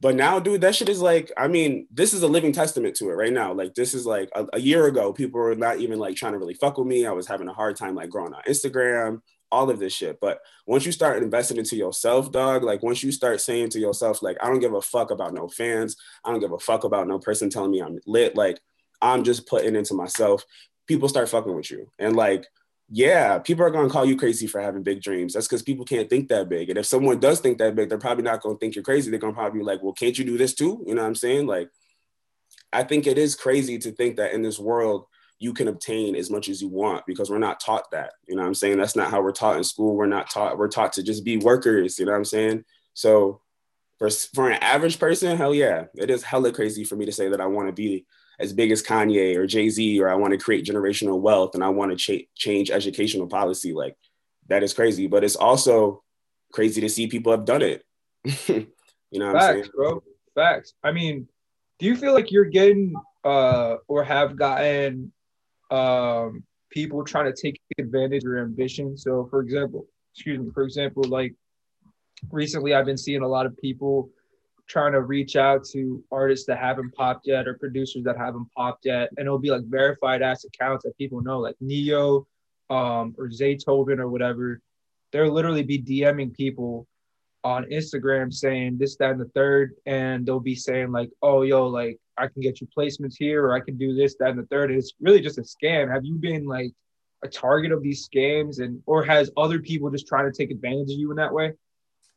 but 0.00 0.14
now, 0.14 0.40
dude, 0.40 0.62
that 0.62 0.74
shit 0.74 0.88
is 0.88 1.02
like, 1.02 1.30
I 1.36 1.46
mean, 1.46 1.86
this 1.90 2.14
is 2.14 2.22
a 2.22 2.28
living 2.28 2.52
testament 2.52 2.96
to 2.96 3.10
it 3.10 3.14
right 3.14 3.32
now. 3.32 3.52
Like, 3.52 3.74
this 3.74 3.92
is 3.92 4.06
like 4.06 4.30
a, 4.34 4.46
a 4.54 4.58
year 4.58 4.86
ago, 4.86 5.12
people 5.12 5.40
were 5.40 5.54
not 5.54 5.78
even 5.78 5.98
like 5.98 6.16
trying 6.16 6.32
to 6.32 6.38
really 6.38 6.54
fuck 6.54 6.78
with 6.78 6.86
me. 6.86 7.04
I 7.04 7.12
was 7.12 7.26
having 7.26 7.48
a 7.48 7.52
hard 7.52 7.76
time 7.76 7.94
like 7.94 8.08
growing 8.08 8.32
on 8.32 8.42
Instagram, 8.48 9.20
all 9.52 9.68
of 9.68 9.78
this 9.78 9.92
shit. 9.92 10.18
But 10.18 10.40
once 10.66 10.86
you 10.86 10.92
start 10.92 11.22
investing 11.22 11.58
into 11.58 11.76
yourself, 11.76 12.32
dog, 12.32 12.62
like 12.62 12.82
once 12.82 13.02
you 13.02 13.12
start 13.12 13.42
saying 13.42 13.70
to 13.70 13.78
yourself, 13.78 14.22
like, 14.22 14.38
I 14.40 14.46
don't 14.46 14.60
give 14.60 14.72
a 14.72 14.80
fuck 14.80 15.10
about 15.10 15.34
no 15.34 15.48
fans, 15.48 15.96
I 16.24 16.30
don't 16.30 16.40
give 16.40 16.52
a 16.52 16.58
fuck 16.58 16.84
about 16.84 17.06
no 17.06 17.18
person 17.18 17.50
telling 17.50 17.70
me 17.70 17.82
I'm 17.82 17.98
lit. 18.06 18.36
Like, 18.36 18.58
I'm 19.02 19.22
just 19.22 19.46
putting 19.46 19.76
into 19.76 19.92
myself. 19.92 20.44
People 20.86 21.10
start 21.10 21.28
fucking 21.28 21.54
with 21.54 21.70
you. 21.70 21.90
And 21.98 22.16
like, 22.16 22.46
yeah, 22.92 23.38
people 23.38 23.64
are 23.64 23.70
gonna 23.70 23.88
call 23.88 24.04
you 24.04 24.16
crazy 24.16 24.48
for 24.48 24.60
having 24.60 24.82
big 24.82 25.00
dreams. 25.00 25.32
That's 25.32 25.46
because 25.46 25.62
people 25.62 25.84
can't 25.84 26.10
think 26.10 26.28
that 26.28 26.48
big. 26.48 26.70
And 26.70 26.78
if 26.78 26.86
someone 26.86 27.20
does 27.20 27.38
think 27.38 27.58
that 27.58 27.76
big, 27.76 27.88
they're 27.88 27.98
probably 27.98 28.24
not 28.24 28.42
gonna 28.42 28.58
think 28.58 28.74
you're 28.74 28.82
crazy. 28.82 29.10
They're 29.10 29.20
gonna 29.20 29.32
probably 29.32 29.60
be 29.60 29.64
like, 29.64 29.80
well, 29.80 29.92
can't 29.92 30.18
you 30.18 30.24
do 30.24 30.36
this 30.36 30.54
too? 30.54 30.82
You 30.86 30.94
know 30.96 31.02
what 31.02 31.08
I'm 31.08 31.14
saying? 31.14 31.46
Like, 31.46 31.70
I 32.72 32.82
think 32.82 33.06
it 33.06 33.16
is 33.16 33.36
crazy 33.36 33.78
to 33.78 33.92
think 33.92 34.16
that 34.16 34.32
in 34.32 34.42
this 34.42 34.58
world 34.58 35.06
you 35.38 35.54
can 35.54 35.68
obtain 35.68 36.16
as 36.16 36.30
much 36.30 36.48
as 36.48 36.60
you 36.60 36.68
want 36.68 37.06
because 37.06 37.30
we're 37.30 37.38
not 37.38 37.60
taught 37.60 37.90
that. 37.92 38.12
You 38.28 38.34
know 38.34 38.42
what 38.42 38.48
I'm 38.48 38.54
saying? 38.54 38.76
That's 38.76 38.96
not 38.96 39.10
how 39.10 39.22
we're 39.22 39.32
taught 39.32 39.56
in 39.56 39.64
school. 39.64 39.96
We're 39.96 40.06
not 40.06 40.28
taught, 40.28 40.58
we're 40.58 40.68
taught 40.68 40.92
to 40.94 41.02
just 41.02 41.24
be 41.24 41.38
workers, 41.38 41.98
you 41.98 42.04
know 42.04 42.12
what 42.12 42.18
I'm 42.18 42.24
saying? 42.24 42.64
So 42.92 43.40
for, 43.98 44.10
for 44.10 44.50
an 44.50 44.58
average 44.62 44.98
person, 44.98 45.36
hell 45.36 45.54
yeah, 45.54 45.84
it 45.94 46.10
is 46.10 46.22
hella 46.22 46.52
crazy 46.52 46.84
for 46.84 46.96
me 46.96 47.06
to 47.06 47.12
say 47.12 47.28
that 47.28 47.40
I 47.40 47.46
want 47.46 47.68
to 47.68 47.72
be 47.72 48.04
as 48.40 48.52
big 48.52 48.70
as 48.70 48.82
Kanye 48.82 49.36
or 49.36 49.46
Jay 49.46 49.68
Z, 49.68 50.00
or 50.00 50.08
I 50.08 50.14
want 50.14 50.32
to 50.32 50.38
create 50.38 50.64
generational 50.64 51.20
wealth 51.20 51.54
and 51.54 51.62
I 51.62 51.68
want 51.68 51.90
to 51.90 51.96
cha- 51.96 52.26
change 52.34 52.70
educational 52.70 53.26
policy. 53.26 53.72
Like 53.72 53.96
that 54.48 54.62
is 54.62 54.72
crazy, 54.72 55.06
but 55.06 55.22
it's 55.22 55.36
also 55.36 56.02
crazy 56.52 56.80
to 56.80 56.88
see 56.88 57.06
people 57.06 57.32
have 57.32 57.44
done 57.44 57.62
it. 57.62 57.84
you 58.48 59.18
know 59.18 59.26
what 59.26 59.36
I'm 59.36 59.40
facts 59.40 59.52
saying? 59.52 59.70
bro 59.74 60.02
facts 60.34 60.74
i 60.84 60.92
mean 60.92 61.26
do 61.78 61.86
you 61.86 61.96
feel 61.96 62.12
like 62.12 62.30
you're 62.30 62.44
getting 62.44 62.94
uh 63.24 63.76
or 63.88 64.04
have 64.04 64.36
gotten 64.36 65.12
um 65.70 66.44
people 66.70 67.04
trying 67.04 67.32
to 67.32 67.40
take 67.40 67.60
advantage 67.78 68.22
of 68.22 68.28
your 68.28 68.38
ambition 68.38 68.96
so 68.96 69.26
for 69.30 69.40
example 69.40 69.86
excuse 70.14 70.38
me 70.38 70.50
for 70.52 70.62
example 70.62 71.02
like 71.04 71.34
recently 72.30 72.74
i've 72.74 72.86
been 72.86 72.98
seeing 72.98 73.22
a 73.22 73.28
lot 73.28 73.46
of 73.46 73.56
people 73.58 74.10
trying 74.70 74.92
to 74.92 75.02
reach 75.02 75.34
out 75.36 75.64
to 75.64 76.02
artists 76.12 76.46
that 76.46 76.58
haven't 76.58 76.94
popped 76.94 77.26
yet 77.26 77.48
or 77.48 77.54
producers 77.54 78.04
that 78.04 78.16
haven't 78.16 78.46
popped 78.56 78.84
yet 78.86 79.08
and 79.16 79.26
it'll 79.26 79.38
be 79.38 79.50
like 79.50 79.64
verified 79.64 80.22
ass 80.22 80.44
accounts 80.44 80.84
that 80.84 80.96
people 80.96 81.20
know 81.20 81.40
like 81.40 81.56
neo 81.60 82.26
um 82.70 83.14
or 83.18 83.28
zaytoven 83.28 83.98
or 83.98 84.08
whatever 84.08 84.60
they'll 85.12 85.32
literally 85.32 85.64
be 85.64 85.82
dming 85.82 86.32
people 86.32 86.86
on 87.42 87.64
Instagram 87.64 88.32
saying 88.32 88.78
this, 88.78 88.96
that, 88.96 89.12
and 89.12 89.20
the 89.20 89.30
third, 89.34 89.74
and 89.86 90.26
they'll 90.26 90.40
be 90.40 90.54
saying 90.54 90.92
like, 90.92 91.10
"Oh, 91.22 91.42
yo, 91.42 91.66
like 91.66 91.98
I 92.16 92.26
can 92.26 92.42
get 92.42 92.60
you 92.60 92.68
placements 92.76 93.14
here, 93.18 93.44
or 93.44 93.54
I 93.54 93.60
can 93.60 93.76
do 93.76 93.94
this, 93.94 94.16
that, 94.20 94.30
and 94.30 94.38
the 94.38 94.46
third. 94.46 94.70
It's 94.70 94.92
really 95.00 95.20
just 95.20 95.38
a 95.38 95.42
scam. 95.42 95.90
Have 95.92 96.04
you 96.04 96.16
been 96.16 96.44
like 96.44 96.72
a 97.24 97.28
target 97.28 97.72
of 97.72 97.82
these 97.82 98.08
scams, 98.08 98.60
and 98.60 98.82
or 98.86 99.04
has 99.04 99.30
other 99.36 99.60
people 99.60 99.90
just 99.90 100.06
trying 100.06 100.30
to 100.30 100.36
take 100.36 100.50
advantage 100.50 100.92
of 100.92 100.98
you 100.98 101.10
in 101.10 101.16
that 101.16 101.32
way? 101.32 101.52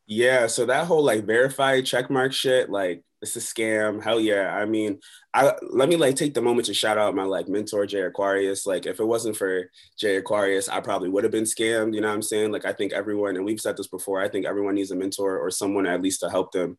Yeah, 0.05 0.47
so 0.47 0.65
that 0.65 0.87
whole 0.87 1.03
like 1.03 1.25
verified 1.25 1.85
checkmark 1.85 2.33
shit, 2.33 2.69
like 2.69 3.03
it's 3.23 3.37
a 3.37 3.39
scam. 3.39 4.03
Hell 4.03 4.19
yeah. 4.19 4.53
I 4.53 4.65
mean, 4.65 4.99
I 5.33 5.53
let 5.61 5.87
me 5.87 5.95
like 5.95 6.15
take 6.15 6.33
the 6.33 6.41
moment 6.41 6.67
to 6.67 6.73
shout 6.73 6.97
out 6.97 7.15
my 7.15 7.23
like 7.23 7.47
mentor 7.47 7.85
Jay 7.85 8.01
Aquarius. 8.01 8.65
Like 8.65 8.85
if 8.85 8.99
it 8.99 9.05
wasn't 9.05 9.37
for 9.37 9.71
Jay 9.97 10.17
Aquarius, 10.17 10.67
I 10.67 10.81
probably 10.81 11.07
would 11.09 11.23
have 11.23 11.31
been 11.31 11.45
scammed. 11.45 11.95
You 11.95 12.01
know 12.01 12.09
what 12.09 12.15
I'm 12.15 12.21
saying? 12.21 12.51
Like 12.51 12.65
I 12.65 12.73
think 12.73 12.91
everyone, 12.91 13.37
and 13.37 13.45
we've 13.45 13.61
said 13.61 13.77
this 13.77 13.87
before, 13.87 14.21
I 14.21 14.27
think 14.27 14.45
everyone 14.45 14.75
needs 14.75 14.91
a 14.91 14.95
mentor 14.95 15.39
or 15.39 15.49
someone 15.49 15.87
at 15.87 16.01
least 16.01 16.19
to 16.19 16.29
help 16.29 16.51
them 16.51 16.77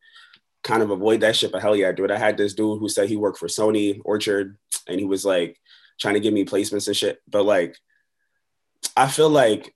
kind 0.62 0.83
of 0.83 0.90
avoid 0.90 1.21
that 1.21 1.35
shit. 1.35 1.50
But 1.50 1.62
hell 1.62 1.75
yeah, 1.75 1.93
dude. 1.93 2.11
I 2.11 2.19
had 2.19 2.37
this 2.37 2.52
dude 2.52 2.78
who 2.78 2.90
said 2.90 3.09
he 3.09 3.16
worked 3.16 3.38
for 3.38 3.49
Sony 3.49 4.00
Orchard 4.04 4.59
and 4.87 5.00
he 5.00 5.07
was 5.07 5.25
like 5.25 5.59
trying 5.99 6.14
to 6.14 6.21
give 6.21 6.35
me 6.35 6.45
placements 6.45 6.87
and 6.87 6.97
shit. 6.97 7.21
But 7.26 7.47
like 7.47 7.78
I 8.95 9.09
feel 9.09 9.31
like 9.31 9.75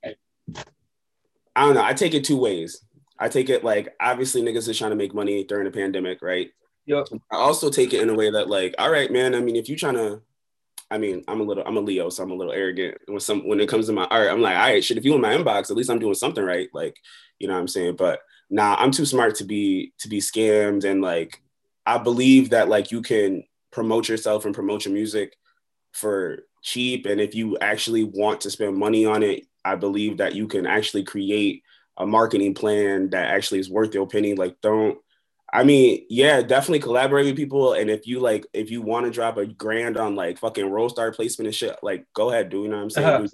I 1.56 1.62
don't 1.62 1.74
know, 1.74 1.82
I 1.82 1.94
take 1.94 2.14
it 2.14 2.24
two 2.24 2.38
ways. 2.38 2.84
I 3.18 3.28
take 3.28 3.48
it 3.48 3.64
like 3.64 3.94
obviously 4.00 4.42
niggas 4.42 4.68
is 4.68 4.78
trying 4.78 4.90
to 4.90 4.96
make 4.96 5.14
money 5.14 5.44
during 5.44 5.64
the 5.64 5.70
pandemic, 5.70 6.22
right? 6.22 6.50
Yep. 6.86 7.08
I 7.30 7.36
also 7.36 7.70
take 7.70 7.92
it 7.92 8.00
in 8.00 8.08
a 8.08 8.14
way 8.14 8.30
that 8.30 8.48
like, 8.48 8.74
all 8.78 8.90
right, 8.90 9.10
man. 9.10 9.34
I 9.34 9.40
mean, 9.40 9.56
if 9.56 9.68
you 9.68 9.76
trying 9.76 9.94
to, 9.94 10.22
I 10.90 10.96
mean, 10.96 11.22
I'm 11.28 11.40
a 11.40 11.44
little, 11.44 11.64
I'm 11.66 11.76
a 11.76 11.80
Leo, 11.80 12.08
so 12.08 12.22
I'm 12.22 12.30
a 12.30 12.34
little 12.34 12.52
arrogant. 12.52 12.96
When 13.06 13.20
some 13.20 13.46
when 13.46 13.60
it 13.60 13.68
comes 13.68 13.86
to 13.86 13.92
my 13.92 14.06
art, 14.06 14.30
I'm 14.30 14.40
like, 14.40 14.56
all 14.56 14.62
right, 14.62 14.82
shit. 14.82 14.96
If 14.96 15.04
you 15.04 15.14
in 15.14 15.20
my 15.20 15.34
inbox, 15.34 15.70
at 15.70 15.76
least 15.76 15.90
I'm 15.90 15.98
doing 15.98 16.14
something 16.14 16.42
right. 16.42 16.68
Like, 16.72 16.96
you 17.38 17.46
know 17.46 17.54
what 17.54 17.60
I'm 17.60 17.68
saying? 17.68 17.96
But 17.96 18.20
nah, 18.48 18.76
I'm 18.78 18.90
too 18.90 19.04
smart 19.04 19.34
to 19.36 19.44
be 19.44 19.92
to 19.98 20.08
be 20.08 20.20
scammed. 20.20 20.84
And 20.84 21.02
like, 21.02 21.42
I 21.84 21.98
believe 21.98 22.50
that 22.50 22.68
like 22.68 22.90
you 22.90 23.02
can 23.02 23.44
promote 23.70 24.08
yourself 24.08 24.46
and 24.46 24.54
promote 24.54 24.86
your 24.86 24.94
music 24.94 25.36
for 25.92 26.40
cheap. 26.62 27.04
And 27.04 27.20
if 27.20 27.34
you 27.34 27.58
actually 27.58 28.04
want 28.04 28.40
to 28.42 28.50
spend 28.50 28.76
money 28.76 29.04
on 29.04 29.22
it, 29.22 29.44
I 29.64 29.74
believe 29.74 30.16
that 30.18 30.34
you 30.34 30.48
can 30.48 30.66
actually 30.66 31.02
create 31.02 31.62
a 31.98 32.06
marketing 32.06 32.54
plan 32.54 33.10
that 33.10 33.28
actually 33.28 33.60
is 33.60 33.68
worth 33.68 33.92
your 33.92 34.06
penny. 34.06 34.34
Like, 34.34 34.56
don't 34.62 34.98
I 35.52 35.64
mean, 35.64 36.04
yeah, 36.10 36.42
definitely 36.42 36.80
collaborate 36.80 37.26
with 37.26 37.36
people. 37.36 37.72
And 37.72 37.88
if 37.88 38.06
you 38.06 38.20
like, 38.20 38.46
if 38.52 38.70
you 38.70 38.82
want 38.82 39.06
to 39.06 39.12
drop 39.12 39.38
a 39.38 39.46
grand 39.46 39.96
on 39.96 40.14
like 40.14 40.38
fucking 40.38 40.70
roll 40.70 40.88
star 40.88 41.10
placement 41.10 41.46
and 41.46 41.54
shit, 41.54 41.76
like 41.82 42.04
go 42.12 42.30
ahead, 42.30 42.50
do 42.50 42.62
you 42.62 42.68
know 42.68 42.76
what 42.76 42.82
I'm 42.82 42.90
saying? 42.90 43.06
Uh-huh. 43.06 43.26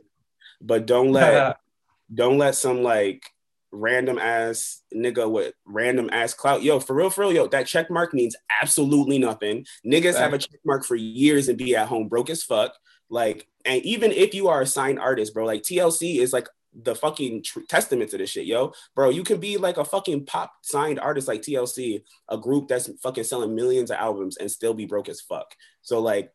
But 0.61 0.87
don't 0.87 1.11
let 1.11 1.59
don't 2.15 2.39
let 2.39 2.55
some 2.55 2.83
like 2.83 3.25
random 3.73 4.19
ass 4.19 4.83
nigga 4.95 5.29
with 5.29 5.55
random 5.65 6.09
ass 6.13 6.35
clout. 6.35 6.63
Yo, 6.63 6.79
for 6.79 6.95
real, 6.95 7.11
for 7.11 7.23
real, 7.23 7.33
yo, 7.33 7.47
that 7.49 7.67
check 7.67 7.91
mark 7.91 8.15
means 8.15 8.37
absolutely 8.63 9.19
nothing. 9.19 9.67
Niggas 9.85 10.15
right. 10.15 10.23
have 10.23 10.35
a 10.35 10.39
check 10.39 10.61
mark 10.65 10.85
for 10.85 10.95
years 10.95 11.49
and 11.49 11.59
be 11.59 11.75
at 11.75 11.89
home 11.89 12.07
broke 12.07 12.31
as 12.31 12.45
fuck. 12.45 12.75
Like, 13.11 13.49
and 13.65 13.83
even 13.83 14.13
if 14.13 14.35
you 14.35 14.49
are 14.49 14.63
a 14.63 14.67
signed 14.67 15.01
artist, 15.01 15.35
bro, 15.35 15.45
like 15.45 15.63
TLC 15.63 16.19
is 16.19 16.33
like 16.33 16.49
the 16.75 16.95
fucking 16.95 17.43
tr- 17.43 17.61
testament 17.69 18.11
to 18.11 18.19
this 18.19 18.31
shit, 18.31 18.47
yo. 18.47 18.73
Bro, 18.95 19.11
you 19.11 19.23
can 19.23 19.39
be 19.39 19.57
like 19.57 19.77
a 19.77 19.85
fucking 19.85 20.27
pop 20.27 20.53
signed 20.63 20.99
artist 20.99 21.29
like 21.29 21.43
TLC, 21.43 22.03
a 22.29 22.39
group 22.39 22.69
that's 22.69 22.91
fucking 23.03 23.25
selling 23.25 23.55
millions 23.55 23.91
of 23.91 23.99
albums 23.99 24.37
and 24.37 24.51
still 24.51 24.75
be 24.75 24.87
broke 24.87 25.09
as 25.09 25.21
fuck. 25.21 25.55
So 25.83 26.01
like 26.01 26.33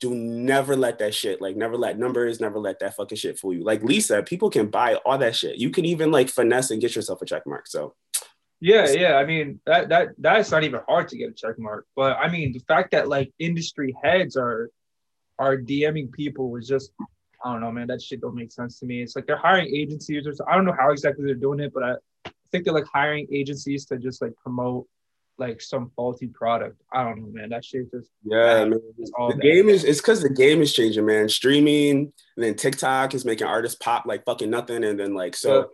do 0.00 0.14
never 0.14 0.74
let 0.74 0.98
that 0.98 1.14
shit 1.14 1.40
like 1.40 1.56
never 1.56 1.76
let 1.76 1.98
numbers 1.98 2.40
never 2.40 2.58
let 2.58 2.78
that 2.80 2.96
fucking 2.96 3.16
shit 3.16 3.38
fool 3.38 3.54
you 3.54 3.62
like 3.62 3.82
lisa 3.82 4.22
people 4.22 4.50
can 4.50 4.66
buy 4.66 4.94
all 5.06 5.18
that 5.18 5.36
shit 5.36 5.58
you 5.58 5.70
can 5.70 5.84
even 5.84 6.10
like 6.10 6.28
finesse 6.28 6.70
and 6.70 6.80
get 6.80 6.96
yourself 6.96 7.22
a 7.22 7.24
check 7.26 7.46
mark 7.46 7.66
so 7.66 7.94
yeah 8.60 8.90
yeah 8.90 9.14
i 9.14 9.24
mean 9.24 9.60
that 9.66 9.88
that 9.88 10.08
that's 10.18 10.50
not 10.50 10.64
even 10.64 10.80
hard 10.88 11.08
to 11.08 11.16
get 11.16 11.30
a 11.30 11.32
check 11.32 11.56
mark 11.58 11.86
but 11.94 12.16
i 12.16 12.28
mean 12.28 12.52
the 12.52 12.60
fact 12.66 12.90
that 12.90 13.08
like 13.08 13.32
industry 13.38 13.94
heads 14.02 14.36
are 14.36 14.70
are 15.38 15.56
dming 15.56 16.10
people 16.10 16.50
was 16.50 16.66
just 16.66 16.92
i 17.44 17.52
don't 17.52 17.60
know 17.60 17.70
man 17.70 17.86
that 17.86 18.02
shit 18.02 18.20
don't 18.20 18.34
make 18.34 18.52
sense 18.52 18.78
to 18.78 18.86
me 18.86 19.02
it's 19.02 19.16
like 19.16 19.26
they're 19.26 19.36
hiring 19.36 19.66
agencies 19.74 20.26
or 20.26 20.34
i 20.48 20.54
don't 20.54 20.64
know 20.64 20.76
how 20.78 20.90
exactly 20.90 21.24
they're 21.24 21.34
doing 21.34 21.60
it 21.60 21.72
but 21.72 21.82
i 21.82 21.94
think 22.52 22.64
they're 22.64 22.74
like 22.74 22.86
hiring 22.92 23.26
agencies 23.32 23.84
to 23.86 23.98
just 23.98 24.20
like 24.22 24.34
promote 24.42 24.86
like 25.40 25.60
some 25.60 25.90
faulty 25.96 26.28
product. 26.28 26.80
I 26.92 27.02
don't 27.02 27.22
know, 27.22 27.28
man. 27.32 27.48
That 27.48 27.64
shit 27.64 27.90
just 27.90 28.10
yeah, 28.22 28.64
man. 28.66 28.78
the 28.98 29.28
bad. 29.30 29.40
game 29.40 29.68
is 29.68 29.82
it's 29.82 30.00
because 30.00 30.22
the 30.22 30.28
game 30.28 30.60
is 30.60 30.72
changing, 30.72 31.06
man. 31.06 31.28
Streaming 31.28 32.12
and 32.36 32.44
then 32.44 32.54
TikTok 32.54 33.14
is 33.14 33.24
making 33.24 33.46
artists 33.46 33.78
pop 33.82 34.04
like 34.06 34.24
fucking 34.24 34.50
nothing, 34.50 34.84
and 34.84 35.00
then 35.00 35.14
like 35.14 35.34
so. 35.34 35.58
Yeah. 35.58 35.64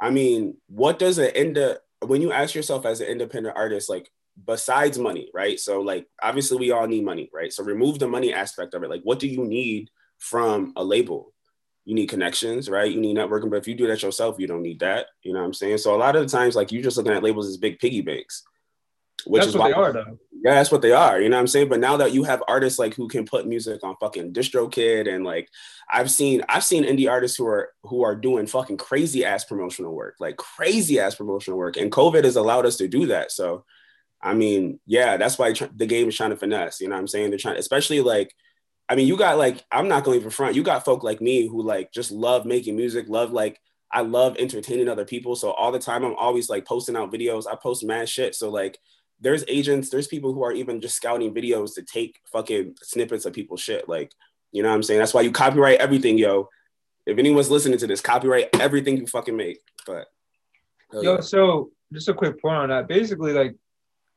I 0.00 0.10
mean, 0.10 0.56
what 0.68 0.98
does 0.98 1.18
it 1.18 1.34
end 1.34 1.56
up 1.56 1.78
when 2.06 2.20
you 2.20 2.30
ask 2.30 2.54
yourself 2.54 2.84
as 2.84 3.00
an 3.00 3.06
independent 3.08 3.56
artist, 3.56 3.88
like 3.88 4.10
besides 4.46 4.98
money, 4.98 5.30
right? 5.32 5.58
So 5.58 5.80
like 5.80 6.06
obviously 6.22 6.58
we 6.58 6.70
all 6.70 6.86
need 6.86 7.04
money, 7.04 7.30
right? 7.32 7.52
So 7.52 7.64
remove 7.64 7.98
the 7.98 8.08
money 8.08 8.32
aspect 8.32 8.74
of 8.74 8.82
it. 8.82 8.90
Like, 8.90 9.02
what 9.02 9.18
do 9.18 9.28
you 9.28 9.44
need 9.44 9.90
from 10.24 10.72
a 10.76 10.84
label? 10.84 11.34
you 11.84 11.94
need 11.94 12.06
connections, 12.06 12.70
right? 12.70 12.90
You 12.90 13.00
need 13.00 13.16
networking, 13.16 13.50
but 13.50 13.58
if 13.58 13.68
you 13.68 13.74
do 13.74 13.86
that 13.88 14.02
yourself, 14.02 14.36
you 14.38 14.46
don't 14.46 14.62
need 14.62 14.80
that. 14.80 15.06
You 15.22 15.32
know 15.32 15.40
what 15.40 15.46
I'm 15.46 15.54
saying? 15.54 15.78
So 15.78 15.94
a 15.94 15.98
lot 15.98 16.16
of 16.16 16.22
the 16.22 16.28
times, 16.28 16.56
like 16.56 16.72
you're 16.72 16.82
just 16.82 16.96
looking 16.96 17.12
at 17.12 17.22
labels 17.22 17.48
as 17.48 17.56
big 17.56 17.78
piggy 17.78 18.00
banks. 18.00 18.42
Which 19.26 19.40
that's 19.40 19.50
is 19.50 19.56
what 19.56 19.64
why, 19.64 19.68
they 19.68 19.74
are, 19.74 19.92
though. 19.92 20.18
Yeah, 20.32 20.54
that's 20.54 20.70
what 20.70 20.82
they 20.82 20.92
are. 20.92 21.20
You 21.20 21.28
know 21.28 21.36
what 21.36 21.42
I'm 21.42 21.46
saying? 21.46 21.68
But 21.68 21.80
now 21.80 21.96
that 21.98 22.12
you 22.12 22.24
have 22.24 22.42
artists 22.48 22.78
like 22.78 22.94
who 22.94 23.08
can 23.08 23.24
put 23.24 23.46
music 23.46 23.82
on 23.82 23.96
fucking 24.00 24.32
DistroKid 24.32 25.12
and 25.12 25.24
like 25.24 25.48
I've 25.88 26.10
seen 26.10 26.42
I've 26.48 26.64
seen 26.64 26.84
indie 26.84 27.10
artists 27.10 27.36
who 27.36 27.46
are 27.46 27.70
who 27.84 28.02
are 28.02 28.16
doing 28.16 28.46
fucking 28.46 28.76
crazy 28.76 29.24
ass 29.24 29.44
promotional 29.44 29.94
work, 29.94 30.16
like 30.20 30.36
crazy 30.36 31.00
ass 31.00 31.14
promotional 31.14 31.58
work. 31.58 31.76
And 31.76 31.92
COVID 31.92 32.24
has 32.24 32.36
allowed 32.36 32.66
us 32.66 32.76
to 32.78 32.88
do 32.88 33.06
that. 33.06 33.30
So 33.30 33.64
I 34.22 34.34
mean, 34.34 34.80
yeah, 34.86 35.16
that's 35.18 35.38
why 35.38 35.52
the 35.52 35.86
game 35.86 36.08
is 36.08 36.16
trying 36.16 36.30
to 36.30 36.36
finesse. 36.36 36.80
You 36.80 36.88
know 36.88 36.94
what 36.94 37.00
I'm 37.00 37.08
saying? 37.08 37.30
They're 37.30 37.38
trying, 37.38 37.58
especially 37.58 38.00
like, 38.00 38.34
I 38.88 38.96
mean, 38.96 39.06
you 39.06 39.16
got 39.16 39.38
like, 39.38 39.64
I'm 39.70 39.88
not 39.88 40.04
going 40.04 40.22
to 40.22 40.30
front. 40.30 40.56
You 40.56 40.62
got 40.62 40.84
folk 40.84 41.02
like 41.02 41.20
me 41.20 41.46
who 41.46 41.62
like 41.62 41.92
just 41.92 42.10
love 42.10 42.44
making 42.44 42.76
music, 42.76 43.06
love 43.08 43.32
like, 43.32 43.60
I 43.90 44.00
love 44.00 44.36
entertaining 44.38 44.88
other 44.88 45.04
people. 45.04 45.36
So 45.36 45.52
all 45.52 45.72
the 45.72 45.78
time, 45.78 46.04
I'm 46.04 46.16
always 46.16 46.50
like 46.50 46.66
posting 46.66 46.96
out 46.96 47.12
videos. 47.12 47.46
I 47.50 47.54
post 47.54 47.84
mad 47.84 48.08
shit. 48.08 48.34
So 48.34 48.50
like, 48.50 48.78
there's 49.20 49.44
agents, 49.48 49.88
there's 49.88 50.08
people 50.08 50.34
who 50.34 50.42
are 50.42 50.52
even 50.52 50.80
just 50.80 50.96
scouting 50.96 51.32
videos 51.32 51.74
to 51.76 51.82
take 51.82 52.20
fucking 52.30 52.76
snippets 52.82 53.24
of 53.24 53.32
people's 53.32 53.60
shit. 53.60 53.88
Like, 53.88 54.12
you 54.52 54.62
know 54.62 54.68
what 54.68 54.74
I'm 54.74 54.82
saying? 54.82 54.98
That's 54.98 55.14
why 55.14 55.22
you 55.22 55.32
copyright 55.32 55.80
everything, 55.80 56.18
yo. 56.18 56.48
If 57.06 57.18
anyone's 57.18 57.50
listening 57.50 57.78
to 57.78 57.86
this, 57.86 58.00
copyright 58.00 58.48
everything 58.60 58.96
you 58.96 59.06
fucking 59.06 59.36
make. 59.36 59.58
But 59.86 60.06
yo, 60.92 61.14
yeah. 61.14 61.20
so 61.20 61.70
just 61.92 62.08
a 62.08 62.14
quick 62.14 62.40
point 62.40 62.56
on 62.56 62.68
that. 62.70 62.88
Basically, 62.88 63.32
like 63.32 63.54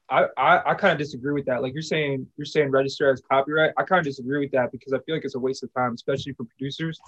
I, 0.10 0.26
I, 0.38 0.72
I 0.72 0.74
kind 0.74 0.94
of 0.94 0.98
disagree 0.98 1.34
with 1.34 1.46
that. 1.46 1.62
Like 1.62 1.74
you're 1.74 1.82
saying, 1.82 2.28
you're 2.38 2.46
saying 2.46 2.72
register 2.72 3.12
as 3.12 3.22
copyright. 3.30 3.74
I 3.78 3.84
kind 3.84 4.00
of 4.00 4.06
disagree 4.06 4.40
with 4.40 4.52
that 4.52 4.72
because 4.72 4.94
I 4.94 5.00
feel 5.00 5.16
like 5.16 5.26
it's 5.26 5.36
a 5.36 5.40
waste 5.40 5.64
of 5.64 5.74
time, 5.74 5.94
especially 5.94 6.34
for 6.34 6.46
producers. 6.46 7.00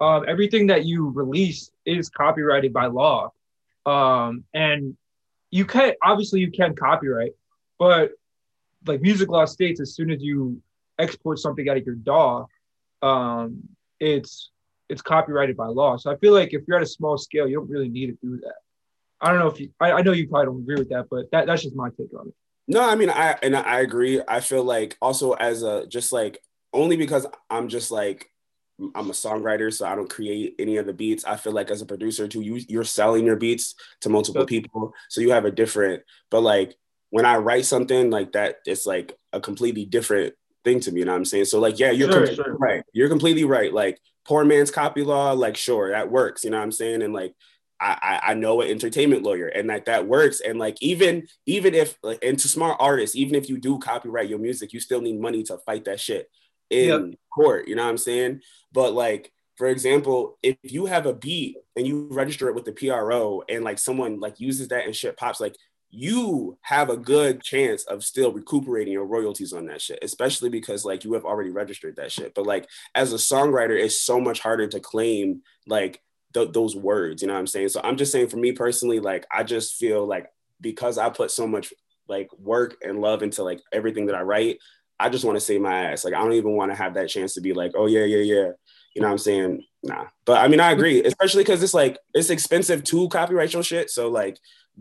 Um, 0.00 0.24
everything 0.28 0.66
that 0.66 0.84
you 0.84 1.10
release 1.10 1.70
is 1.86 2.08
copyrighted 2.10 2.72
by 2.72 2.86
law, 2.86 3.32
um, 3.86 4.44
and 4.52 4.96
you 5.50 5.64
can 5.64 5.92
obviously 6.02 6.40
you 6.40 6.50
can 6.50 6.74
copyright, 6.74 7.32
but 7.78 8.12
like 8.86 9.00
music 9.00 9.28
law 9.28 9.44
states, 9.44 9.80
as 9.80 9.94
soon 9.94 10.10
as 10.10 10.20
you 10.22 10.60
export 10.98 11.38
something 11.38 11.68
out 11.68 11.76
of 11.76 11.86
your 11.86 11.94
DAW, 11.94 12.46
um, 13.02 13.62
it's 14.00 14.50
it's 14.88 15.02
copyrighted 15.02 15.56
by 15.56 15.66
law. 15.66 15.96
So 15.96 16.10
I 16.10 16.16
feel 16.16 16.32
like 16.32 16.52
if 16.52 16.62
you're 16.66 16.76
at 16.76 16.82
a 16.82 16.86
small 16.86 17.16
scale, 17.16 17.48
you 17.48 17.56
don't 17.56 17.70
really 17.70 17.88
need 17.88 18.06
to 18.08 18.18
do 18.22 18.38
that. 18.38 18.56
I 19.22 19.30
don't 19.30 19.38
know 19.38 19.46
if 19.46 19.60
you, 19.60 19.70
I, 19.80 19.92
I 19.92 20.02
know 20.02 20.12
you 20.12 20.28
probably 20.28 20.46
don't 20.46 20.62
agree 20.62 20.74
with 20.74 20.88
that, 20.90 21.06
but 21.10 21.30
that, 21.30 21.46
that's 21.46 21.62
just 21.62 21.76
my 21.76 21.90
take 21.90 22.12
on 22.18 22.28
it. 22.28 22.34
No, 22.68 22.82
I 22.82 22.94
mean, 22.94 23.10
I 23.10 23.36
and 23.42 23.56
I 23.56 23.80
agree. 23.80 24.20
I 24.26 24.40
feel 24.40 24.64
like 24.64 24.96
also 25.00 25.32
as 25.32 25.62
a 25.62 25.86
just 25.86 26.12
like 26.12 26.38
only 26.72 26.96
because 26.96 27.26
I'm 27.50 27.68
just 27.68 27.90
like 27.90 28.28
I'm 28.94 29.10
a 29.10 29.14
songwriter, 29.14 29.72
so 29.72 29.86
I 29.86 29.94
don't 29.94 30.10
create 30.10 30.54
any 30.58 30.76
of 30.76 30.86
the 30.86 30.92
beats. 30.92 31.24
I 31.24 31.36
feel 31.36 31.52
like 31.52 31.70
as 31.70 31.82
a 31.82 31.86
producer 31.86 32.28
too, 32.28 32.40
you 32.40 32.60
you're 32.68 32.84
selling 32.84 33.26
your 33.26 33.36
beats 33.36 33.74
to 34.02 34.08
multiple 34.08 34.46
people, 34.46 34.92
so 35.08 35.20
you 35.20 35.30
have 35.32 35.44
a 35.44 35.50
different. 35.50 36.02
But 36.30 36.40
like 36.40 36.76
when 37.10 37.26
I 37.26 37.36
write 37.36 37.66
something 37.66 38.10
like 38.10 38.32
that, 38.32 38.56
it's 38.64 38.86
like 38.86 39.16
a 39.32 39.40
completely 39.40 39.84
different 39.84 40.34
thing 40.64 40.80
to 40.80 40.92
me. 40.92 41.00
You 41.00 41.06
know 41.06 41.12
what 41.12 41.18
I'm 41.18 41.24
saying? 41.24 41.46
So 41.46 41.60
like, 41.60 41.78
yeah, 41.78 41.90
you're 41.90 42.10
sure, 42.10 42.26
sure. 42.34 42.56
right. 42.56 42.82
You're 42.92 43.08
completely 43.08 43.44
right. 43.44 43.72
Like 43.72 43.98
poor 44.24 44.44
man's 44.44 44.70
copy 44.70 45.02
law, 45.02 45.32
like 45.32 45.56
sure 45.56 45.90
that 45.90 46.10
works. 46.10 46.44
You 46.44 46.50
know 46.50 46.58
what 46.58 46.64
I'm 46.64 46.72
saying? 46.72 47.02
And 47.02 47.12
like 47.12 47.34
I, 47.82 48.20
I 48.28 48.34
know 48.34 48.60
an 48.60 48.68
entertainment 48.68 49.22
lawyer 49.22 49.48
and 49.48 49.66
like 49.68 49.86
that 49.86 50.06
works. 50.06 50.40
And 50.40 50.58
like 50.58 50.80
even 50.80 51.26
even 51.46 51.74
if 51.74 51.98
like 52.02 52.20
and 52.22 52.38
to 52.38 52.48
smart 52.48 52.76
artists, 52.80 53.16
even 53.16 53.34
if 53.34 53.48
you 53.48 53.58
do 53.58 53.78
copyright 53.78 54.28
your 54.28 54.38
music, 54.38 54.72
you 54.72 54.80
still 54.80 55.00
need 55.00 55.20
money 55.20 55.42
to 55.44 55.58
fight 55.58 55.84
that 55.86 56.00
shit 56.00 56.30
in 56.70 56.88
yep. 56.88 57.18
court. 57.34 57.68
You 57.68 57.74
know 57.74 57.82
what 57.82 57.90
I'm 57.90 57.98
saying? 57.98 58.42
But 58.72 58.92
like 58.92 59.32
for 59.56 59.66
example, 59.66 60.38
if 60.42 60.56
you 60.62 60.86
have 60.86 61.06
a 61.06 61.12
beat 61.12 61.56
and 61.76 61.86
you 61.86 62.08
register 62.10 62.48
it 62.48 62.54
with 62.54 62.64
the 62.64 62.72
PRO 62.72 63.42
and 63.48 63.64
like 63.64 63.78
someone 63.78 64.18
like 64.18 64.40
uses 64.40 64.68
that 64.68 64.86
and 64.86 64.96
shit 64.96 65.16
pops, 65.16 65.40
like 65.40 65.56
you 65.90 66.58
have 66.62 66.88
a 66.88 66.96
good 66.96 67.42
chance 67.42 67.84
of 67.84 68.02
still 68.02 68.32
recuperating 68.32 68.94
your 68.94 69.04
royalties 69.04 69.52
on 69.52 69.66
that 69.66 69.82
shit, 69.82 69.98
especially 70.02 70.48
because 70.48 70.84
like 70.84 71.04
you 71.04 71.12
have 71.12 71.26
already 71.26 71.50
registered 71.50 71.96
that 71.96 72.10
shit. 72.10 72.34
But 72.34 72.46
like 72.46 72.66
as 72.94 73.12
a 73.12 73.16
songwriter, 73.16 73.78
it's 73.78 74.00
so 74.00 74.18
much 74.18 74.40
harder 74.40 74.66
to 74.68 74.80
claim 74.80 75.42
like 75.66 76.00
th- 76.34 76.52
those 76.52 76.76
words. 76.76 77.22
You 77.22 77.28
know 77.28 77.34
what 77.34 77.40
I'm 77.40 77.46
saying? 77.46 77.68
So 77.68 77.80
I'm 77.82 77.96
just 77.96 78.12
saying 78.12 78.28
for 78.28 78.36
me 78.36 78.52
personally, 78.52 79.00
like 79.00 79.26
I 79.30 79.42
just 79.42 79.74
feel 79.76 80.06
like 80.06 80.26
because 80.60 80.98
I 80.98 81.10
put 81.10 81.30
so 81.30 81.46
much 81.46 81.72
like 82.08 82.28
work 82.38 82.76
and 82.82 83.00
love 83.00 83.22
into 83.22 83.42
like 83.42 83.60
everything 83.72 84.06
that 84.06 84.14
I 84.14 84.22
write, 84.22 84.58
I 84.98 85.08
just 85.08 85.24
want 85.24 85.36
to 85.36 85.40
save 85.40 85.60
my 85.60 85.90
ass. 85.90 86.04
Like 86.04 86.14
I 86.14 86.18
don't 86.18 86.32
even 86.34 86.56
want 86.56 86.70
to 86.70 86.76
have 86.76 86.94
that 86.94 87.08
chance 87.08 87.34
to 87.34 87.40
be 87.40 87.52
like, 87.52 87.72
oh 87.74 87.86
yeah, 87.86 88.04
yeah, 88.04 88.18
yeah. 88.18 88.50
You 88.94 89.00
know 89.00 89.08
what 89.08 89.12
I'm 89.12 89.18
saying? 89.18 89.64
Nah. 89.82 90.06
But 90.24 90.38
I 90.38 90.48
mean, 90.48 90.60
I 90.60 90.72
agree, 90.72 90.98
mm-hmm. 90.98 91.08
especially 91.08 91.42
because 91.44 91.62
it's 91.62 91.74
like 91.74 91.98
it's 92.14 92.30
expensive 92.30 92.84
to 92.84 93.08
copyright 93.08 93.52
your 93.52 93.62
shit. 93.62 93.90
So 93.90 94.08
like, 94.08 94.38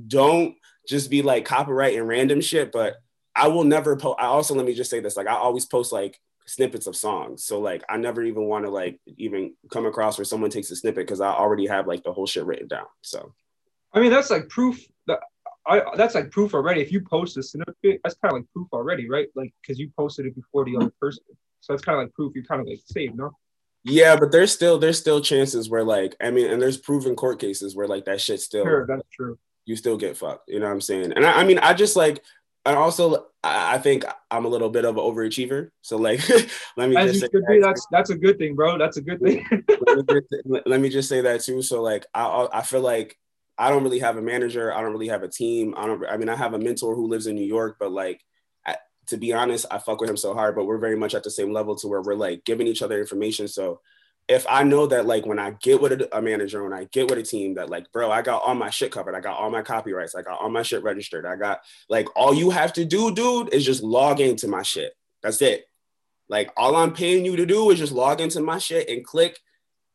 don't 0.08 0.56
just 0.88 1.10
be 1.10 1.22
like 1.22 1.46
copyrighting 1.46 2.04
random 2.04 2.42
shit. 2.42 2.72
But 2.72 2.98
I 3.36 3.48
will 3.48 3.64
never 3.64 3.96
post. 3.96 4.20
I 4.20 4.26
also 4.26 4.54
let 4.54 4.66
me 4.66 4.74
just 4.74 4.90
say 4.90 5.00
this: 5.00 5.18
like 5.18 5.28
I 5.28 5.36
always 5.36 5.66
post 5.66 5.92
like 5.92 6.20
snippets 6.46 6.88
of 6.88 6.96
songs. 6.96 7.44
So 7.44 7.60
like 7.60 7.84
I 7.90 7.98
never 7.98 8.24
even 8.24 8.44
want 8.44 8.66
to 8.66 8.72
like 8.72 9.00
even 9.18 9.54
come 9.72 9.86
across 9.86 10.18
where 10.18 10.26
someone 10.26 10.50
takes 10.50 10.72
a 10.72 10.76
snippet 10.76 11.06
because 11.06 11.22
I 11.22 11.32
already 11.32 11.68
have 11.68 11.88
like 11.88 12.04
the 12.04 12.14
whole 12.14 12.28
shit 12.28 12.46
written 12.46 12.68
down. 12.68 12.86
So 13.02 13.34
I 13.94 14.00
mean 14.00 14.12
that's 14.12 14.30
like 14.30 14.50
proof 14.50 14.80
that 15.08 15.20
I 15.66 15.82
that's 15.96 16.16
like 16.16 16.32
proof 16.32 16.54
already. 16.54 16.82
If 16.82 16.92
you 16.92 17.02
post 17.02 17.38
a 17.38 17.44
snippet, 17.44 18.02
that's 18.04 18.16
kind 18.16 18.34
of 18.34 18.40
like 18.40 18.52
proof 18.54 18.68
already, 18.74 19.10
right? 19.10 19.28
Like 19.36 19.54
because 19.62 19.80
you 19.80 19.92
posted 19.98 20.26
it 20.26 20.36
before 20.36 20.66
the 20.66 20.76
other 20.76 20.86
mm-hmm. 20.88 21.06
person. 21.06 21.24
So 21.62 21.74
that's 21.74 21.84
kind 21.84 21.98
of 21.98 22.06
like 22.06 22.14
proof 22.14 22.34
you're 22.36 22.44
kind 22.44 22.62
of 22.62 22.68
like 22.68 22.80
saved, 22.86 23.16
no? 23.16 23.32
Yeah, 23.84 24.16
but 24.16 24.32
there's 24.32 24.52
still 24.52 24.78
there's 24.78 25.00
still 25.00 25.22
chances 25.22 25.70
where 25.70 25.84
like 25.84 26.16
I 26.22 26.32
mean, 26.32 26.50
and 26.50 26.62
there's 26.62 26.78
proven 26.78 27.16
court 27.16 27.40
cases 27.40 27.76
where 27.76 27.88
like 27.88 28.06
that 28.06 28.22
shit 28.22 28.42
still 28.42 28.64
sure, 28.64 28.86
that's 28.86 29.08
true. 29.12 29.38
You 29.66 29.76
still 29.76 29.98
get 29.98 30.18
fucked. 30.18 30.50
You 30.50 30.60
know 30.60 30.66
what 30.66 30.74
I'm 30.74 30.82
saying? 30.82 31.14
And 31.16 31.26
I, 31.26 31.42
I 31.42 31.44
mean, 31.44 31.60
I 31.60 31.74
just 31.74 31.96
like 31.96 32.24
and 32.66 32.78
also 32.78 33.28
I 33.44 33.80
think 33.80 34.06
I'm 34.30 34.46
a 34.46 34.48
little 34.48 34.70
bit 34.70 34.86
of 34.86 34.98
an 34.98 35.04
overachiever. 35.04 35.72
So 35.82 35.98
like, 35.98 36.28
let 36.78 36.90
me 36.90 36.96
As 36.96 37.20
just 37.20 37.22
say 37.22 37.28
that 37.32 37.60
that's 37.62 37.88
that's 37.92 38.10
a 38.12 38.18
good 38.18 38.38
thing, 38.38 38.56
bro. 38.56 38.78
That's 38.78 38.98
a 38.98 39.02
good 39.02 39.20
thing. 39.20 39.46
let, 39.50 39.98
me 39.98 40.04
just, 40.08 40.68
let, 40.68 40.82
me 40.82 40.90
just, 40.90 41.10
say 41.10 41.22
that 41.22 41.42
too. 41.42 41.62
So 41.64 41.82
like, 41.82 42.06
I 42.14 42.48
I 42.54 42.62
feel 42.62 42.82
like 42.82 43.18
I 43.58 43.70
don't 43.70 43.84
really 43.84 44.00
have 44.00 44.18
a 44.18 44.22
manager. 44.22 44.74
I 44.74 44.82
don't 44.82 44.92
really 44.92 45.08
have 45.08 45.24
a 45.24 45.28
team. 45.28 45.74
I 45.76 45.88
don't. 45.88 46.06
I 46.08 46.18
mean, 46.18 46.30
I 46.30 46.36
have 46.36 46.54
a 46.54 46.60
mentor 46.60 46.96
who 46.96 47.08
lives 47.08 47.26
in 47.26 47.36
New 47.36 47.46
York, 47.46 47.78
but 47.80 47.92
like, 47.92 48.22
I, 48.66 48.78
to 49.08 49.18
be 49.18 49.34
honest, 49.34 49.66
I 49.72 49.80
fuck 49.80 50.00
with 50.00 50.10
him 50.10 50.18
so 50.18 50.36
hard. 50.36 50.56
But 50.56 50.66
we're 50.66 50.78
very 50.78 50.98
much 50.98 51.16
at 51.16 51.24
the 51.24 51.32
same 51.32 51.52
level 51.52 51.76
to 51.78 51.88
where 51.88 52.02
we're 52.02 52.14
like 52.14 52.46
giving 52.46 52.68
each 52.68 52.84
other 52.84 53.00
information. 53.00 53.48
So 53.48 53.82
if 54.32 54.46
I 54.50 54.64
know 54.64 54.88
that 54.88 55.06
like 55.06 55.26
when 55.26 55.40
I 55.40 55.52
get 55.62 55.82
with 55.82 55.92
a, 55.92 56.18
a, 56.18 56.22
manager, 56.22 56.64
when 56.64 56.72
I 56.72 56.86
get 56.86 57.10
with 57.10 57.20
a 57.20 57.24
team, 57.24 57.56
that 57.56 57.70
like, 57.70 57.92
bro, 57.92 58.10
I 58.10 58.22
got 58.22 58.42
all 58.44 58.56
my 58.56 58.70
shit 58.70 58.92
covered. 58.92 59.14
I 59.14 59.20
got 59.20 59.38
all 59.38 59.50
my 59.50 59.62
copyrights. 59.62 60.16
I 60.16 60.22
got 60.22 60.40
all 60.40 60.50
my 60.50 60.64
shit 60.64 60.84
registered. 60.84 61.26
I 61.26 61.36
got 61.36 61.60
like 61.90 62.08
all 62.16 62.34
you 62.34 62.50
have 62.50 62.72
to 62.74 62.86
do, 62.86 63.14
dude, 63.14 63.54
is 63.54 63.66
just 63.66 63.84
log 63.84 64.22
into 64.22 64.48
my 64.48 64.64
shit. 64.64 64.94
That's 65.22 65.42
it. 65.42 65.66
Like 66.30 66.50
all 66.56 66.78
I'm 66.78 66.94
paying 66.94 67.26
you 67.26 67.36
to 67.36 67.46
do 67.46 67.72
is 67.72 67.80
just 67.80 67.92
log 67.92 68.22
into 68.22 68.40
my 68.40 68.58
shit 68.58 68.90
and 68.90 69.04
click 69.04 69.38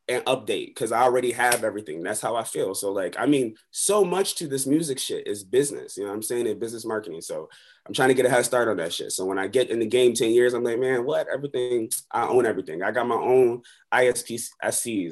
and 0.09 0.25
update 0.25 0.69
because 0.69 0.93
I 0.93 1.03
already 1.03 1.33
have 1.33 1.65
everything. 1.65 2.03
That's 2.03 2.21
how 2.21 2.37
I 2.37 2.45
feel. 2.45 2.75
So 2.75 2.93
like, 2.93 3.17
I 3.19 3.27
mean, 3.27 3.57
so 3.73 4.05
much 4.05 4.37
to 4.37 4.47
this 4.47 4.67
music 4.67 4.99
shit 4.99 5.27
is 5.27 5.43
business. 5.43 5.97
You 5.97 6.05
know 6.05 6.11
what 6.11 6.17
I'm 6.17 6.23
saying? 6.23 6.47
In 6.47 6.59
business 6.59 6.85
marketing. 6.85 7.21
So 7.21 7.49
I'm 7.87 7.93
trying 7.93 8.09
to 8.09 8.15
get 8.15 8.25
a 8.25 8.31
head 8.31 8.45
start 8.45 8.69
on 8.69 8.77
that 8.77 8.93
shit. 8.93 9.13
So 9.13 9.25
when 9.25 9.39
I 9.39 9.49
get 9.49 9.71
in 9.71 9.81
the 9.81 9.87
game 9.87 10.15
10 10.15 10.31
years, 10.31 10.55
I'm 10.55 10.63
like, 10.63 10.79
man, 10.79 11.05
what? 11.05 11.27
Everything, 11.33 11.91
I 12.13 12.27
own 12.27 12.47
everything. 12.47 12.83
I 12.83 12.93
got 12.93 13.09
my 13.09 13.17
own 13.17 13.63
ISPs. 13.93 14.51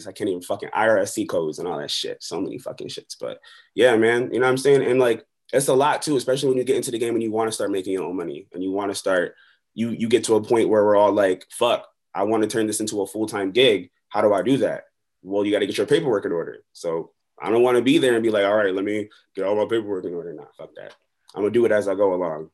I 0.06 0.12
can't 0.12 0.30
even 0.30 0.42
fucking 0.42 0.70
ISRC 0.70 1.28
codes 1.28 1.58
and 1.58 1.66
all 1.66 1.78
that 1.78 1.90
shit. 1.90 2.22
So 2.22 2.40
many 2.40 2.58
fucking 2.58 2.88
shits. 2.88 3.16
But 3.18 3.40
yeah, 3.74 3.96
man, 3.96 4.30
you 4.32 4.38
know 4.38 4.46
what 4.46 4.52
I'm 4.52 4.58
saying? 4.58 4.84
And 4.84 5.00
like, 5.00 5.24
it's 5.52 5.68
a 5.68 5.74
lot 5.74 6.02
too, 6.02 6.16
especially 6.16 6.50
when 6.50 6.58
you 6.58 6.64
get 6.64 6.76
into 6.76 6.90
the 6.90 6.98
game 6.98 7.14
and 7.14 7.22
you 7.22 7.32
want 7.32 7.48
to 7.48 7.52
start 7.52 7.70
making 7.70 7.92
your 7.92 8.04
own 8.04 8.16
money 8.16 8.46
and 8.52 8.62
you 8.62 8.70
want 8.70 8.90
to 8.90 8.94
start, 8.94 9.34
you 9.74 9.90
you 9.90 10.08
get 10.08 10.24
to 10.24 10.36
a 10.36 10.42
point 10.42 10.68
where 10.68 10.84
we're 10.84 10.96
all 10.96 11.12
like, 11.12 11.46
fuck, 11.50 11.86
I 12.14 12.22
want 12.22 12.42
to 12.42 12.48
turn 12.48 12.66
this 12.66 12.80
into 12.80 13.02
a 13.02 13.06
full-time 13.06 13.50
gig 13.50 13.90
how 14.14 14.20
do 14.20 14.32
I 14.32 14.42
do 14.42 14.58
that? 14.58 14.84
Well, 15.22 15.44
you 15.44 15.50
got 15.50 15.58
to 15.58 15.66
get 15.66 15.76
your 15.76 15.88
paperwork 15.88 16.24
in 16.24 16.30
order. 16.30 16.62
So 16.72 17.10
I 17.42 17.50
don't 17.50 17.62
want 17.62 17.76
to 17.76 17.82
be 17.82 17.98
there 17.98 18.14
and 18.14 18.22
be 18.22 18.30
like, 18.30 18.44
all 18.44 18.54
right, 18.54 18.72
let 18.72 18.84
me 18.84 19.08
get 19.34 19.44
all 19.44 19.56
my 19.56 19.64
paperwork 19.64 20.04
in 20.04 20.14
order. 20.14 20.32
Nah, 20.32 20.44
fuck 20.56 20.70
that. 20.76 20.94
I'm 21.34 21.42
gonna 21.42 21.52
do 21.52 21.64
it 21.64 21.72
as 21.72 21.88
I 21.88 21.96
go 21.96 22.14
along. 22.14 22.50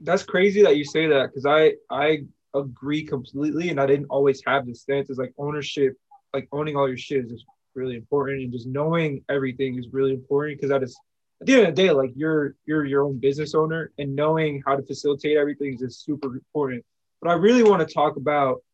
That's 0.00 0.24
crazy 0.24 0.62
that 0.64 0.76
you 0.76 0.84
say 0.84 1.06
that 1.06 1.28
because 1.28 1.46
I 1.46 1.74
I 1.88 2.24
agree 2.54 3.04
completely, 3.04 3.68
and 3.68 3.80
I 3.80 3.86
didn't 3.86 4.06
always 4.06 4.42
have 4.48 4.66
this 4.66 4.80
stance. 4.80 5.10
Is 5.10 5.18
like 5.18 5.32
ownership, 5.38 5.94
like 6.34 6.48
owning 6.50 6.74
all 6.74 6.88
your 6.88 6.98
shit 6.98 7.24
is 7.24 7.30
just 7.30 7.44
really 7.76 7.94
important, 7.94 8.42
and 8.42 8.52
just 8.52 8.66
knowing 8.66 9.22
everything 9.28 9.78
is 9.78 9.86
really 9.92 10.12
important 10.12 10.58
because 10.58 10.70
that 10.70 10.82
is 10.82 10.98
at 11.40 11.46
the 11.46 11.54
end 11.54 11.68
of 11.68 11.76
the 11.76 11.82
day, 11.82 11.92
like 11.92 12.10
you're 12.16 12.56
you're 12.66 12.84
your 12.84 13.04
own 13.04 13.20
business 13.20 13.54
owner, 13.54 13.92
and 13.98 14.16
knowing 14.16 14.60
how 14.66 14.74
to 14.74 14.82
facilitate 14.82 15.36
everything 15.36 15.74
is 15.74 15.80
just 15.80 16.04
super 16.04 16.34
important. 16.34 16.84
But 17.22 17.30
I 17.30 17.34
really 17.34 17.62
want 17.62 17.86
to 17.86 17.94
talk 17.94 18.16
about 18.16 18.64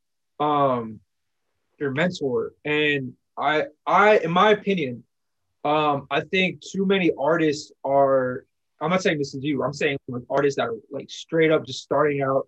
um 0.40 1.00
your 1.78 1.90
mentor. 1.90 2.52
And 2.64 3.14
I, 3.38 3.64
I, 3.86 4.18
in 4.18 4.30
my 4.30 4.50
opinion, 4.50 5.04
um, 5.64 6.06
I 6.10 6.20
think 6.20 6.60
too 6.60 6.86
many 6.86 7.10
artists 7.18 7.72
are. 7.84 8.44
I'm 8.80 8.90
not 8.90 9.02
saying 9.02 9.18
this 9.18 9.34
is 9.34 9.42
you. 9.42 9.62
I'm 9.64 9.72
saying 9.72 9.96
like 10.06 10.22
artists 10.28 10.58
that 10.58 10.68
are 10.68 10.76
like 10.90 11.10
straight 11.10 11.50
up 11.50 11.66
just 11.66 11.82
starting 11.82 12.20
out, 12.22 12.46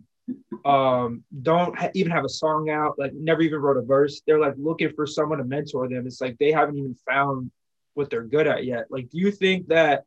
um, 0.66 1.24
don't 1.42 1.76
ha- 1.76 1.90
even 1.94 2.12
have 2.12 2.24
a 2.24 2.28
song 2.28 2.68
out, 2.68 2.98
like 2.98 3.14
never 3.14 3.40
even 3.40 3.60
wrote 3.60 3.78
a 3.78 3.82
verse. 3.82 4.20
They're 4.26 4.38
like 4.38 4.54
looking 4.58 4.92
for 4.92 5.06
someone 5.06 5.38
to 5.38 5.44
mentor 5.44 5.88
them. 5.88 6.06
It's 6.06 6.20
like 6.20 6.36
they 6.38 6.52
haven't 6.52 6.76
even 6.78 6.94
found 7.06 7.50
what 7.94 8.10
they're 8.10 8.24
good 8.24 8.46
at 8.46 8.64
yet. 8.64 8.86
Like, 8.90 9.08
do 9.10 9.18
you 9.18 9.32
think 9.32 9.68
that? 9.68 10.04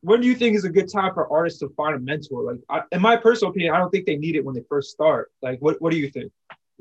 When 0.00 0.20
do 0.20 0.28
you 0.28 0.36
think 0.36 0.56
is 0.56 0.64
a 0.64 0.70
good 0.70 0.90
time 0.90 1.12
for 1.12 1.30
artists 1.30 1.60
to 1.60 1.68
find 1.70 1.94
a 1.94 1.98
mentor? 1.98 2.42
Like, 2.44 2.60
I, 2.68 2.82
in 2.94 3.02
my 3.02 3.16
personal 3.16 3.50
opinion, 3.50 3.74
I 3.74 3.78
don't 3.78 3.90
think 3.90 4.06
they 4.06 4.16
need 4.16 4.36
it 4.36 4.44
when 4.44 4.54
they 4.54 4.62
first 4.68 4.90
start. 4.90 5.30
Like, 5.42 5.60
what 5.60 5.80
what 5.80 5.92
do 5.92 5.98
you 5.98 6.10
think? 6.10 6.32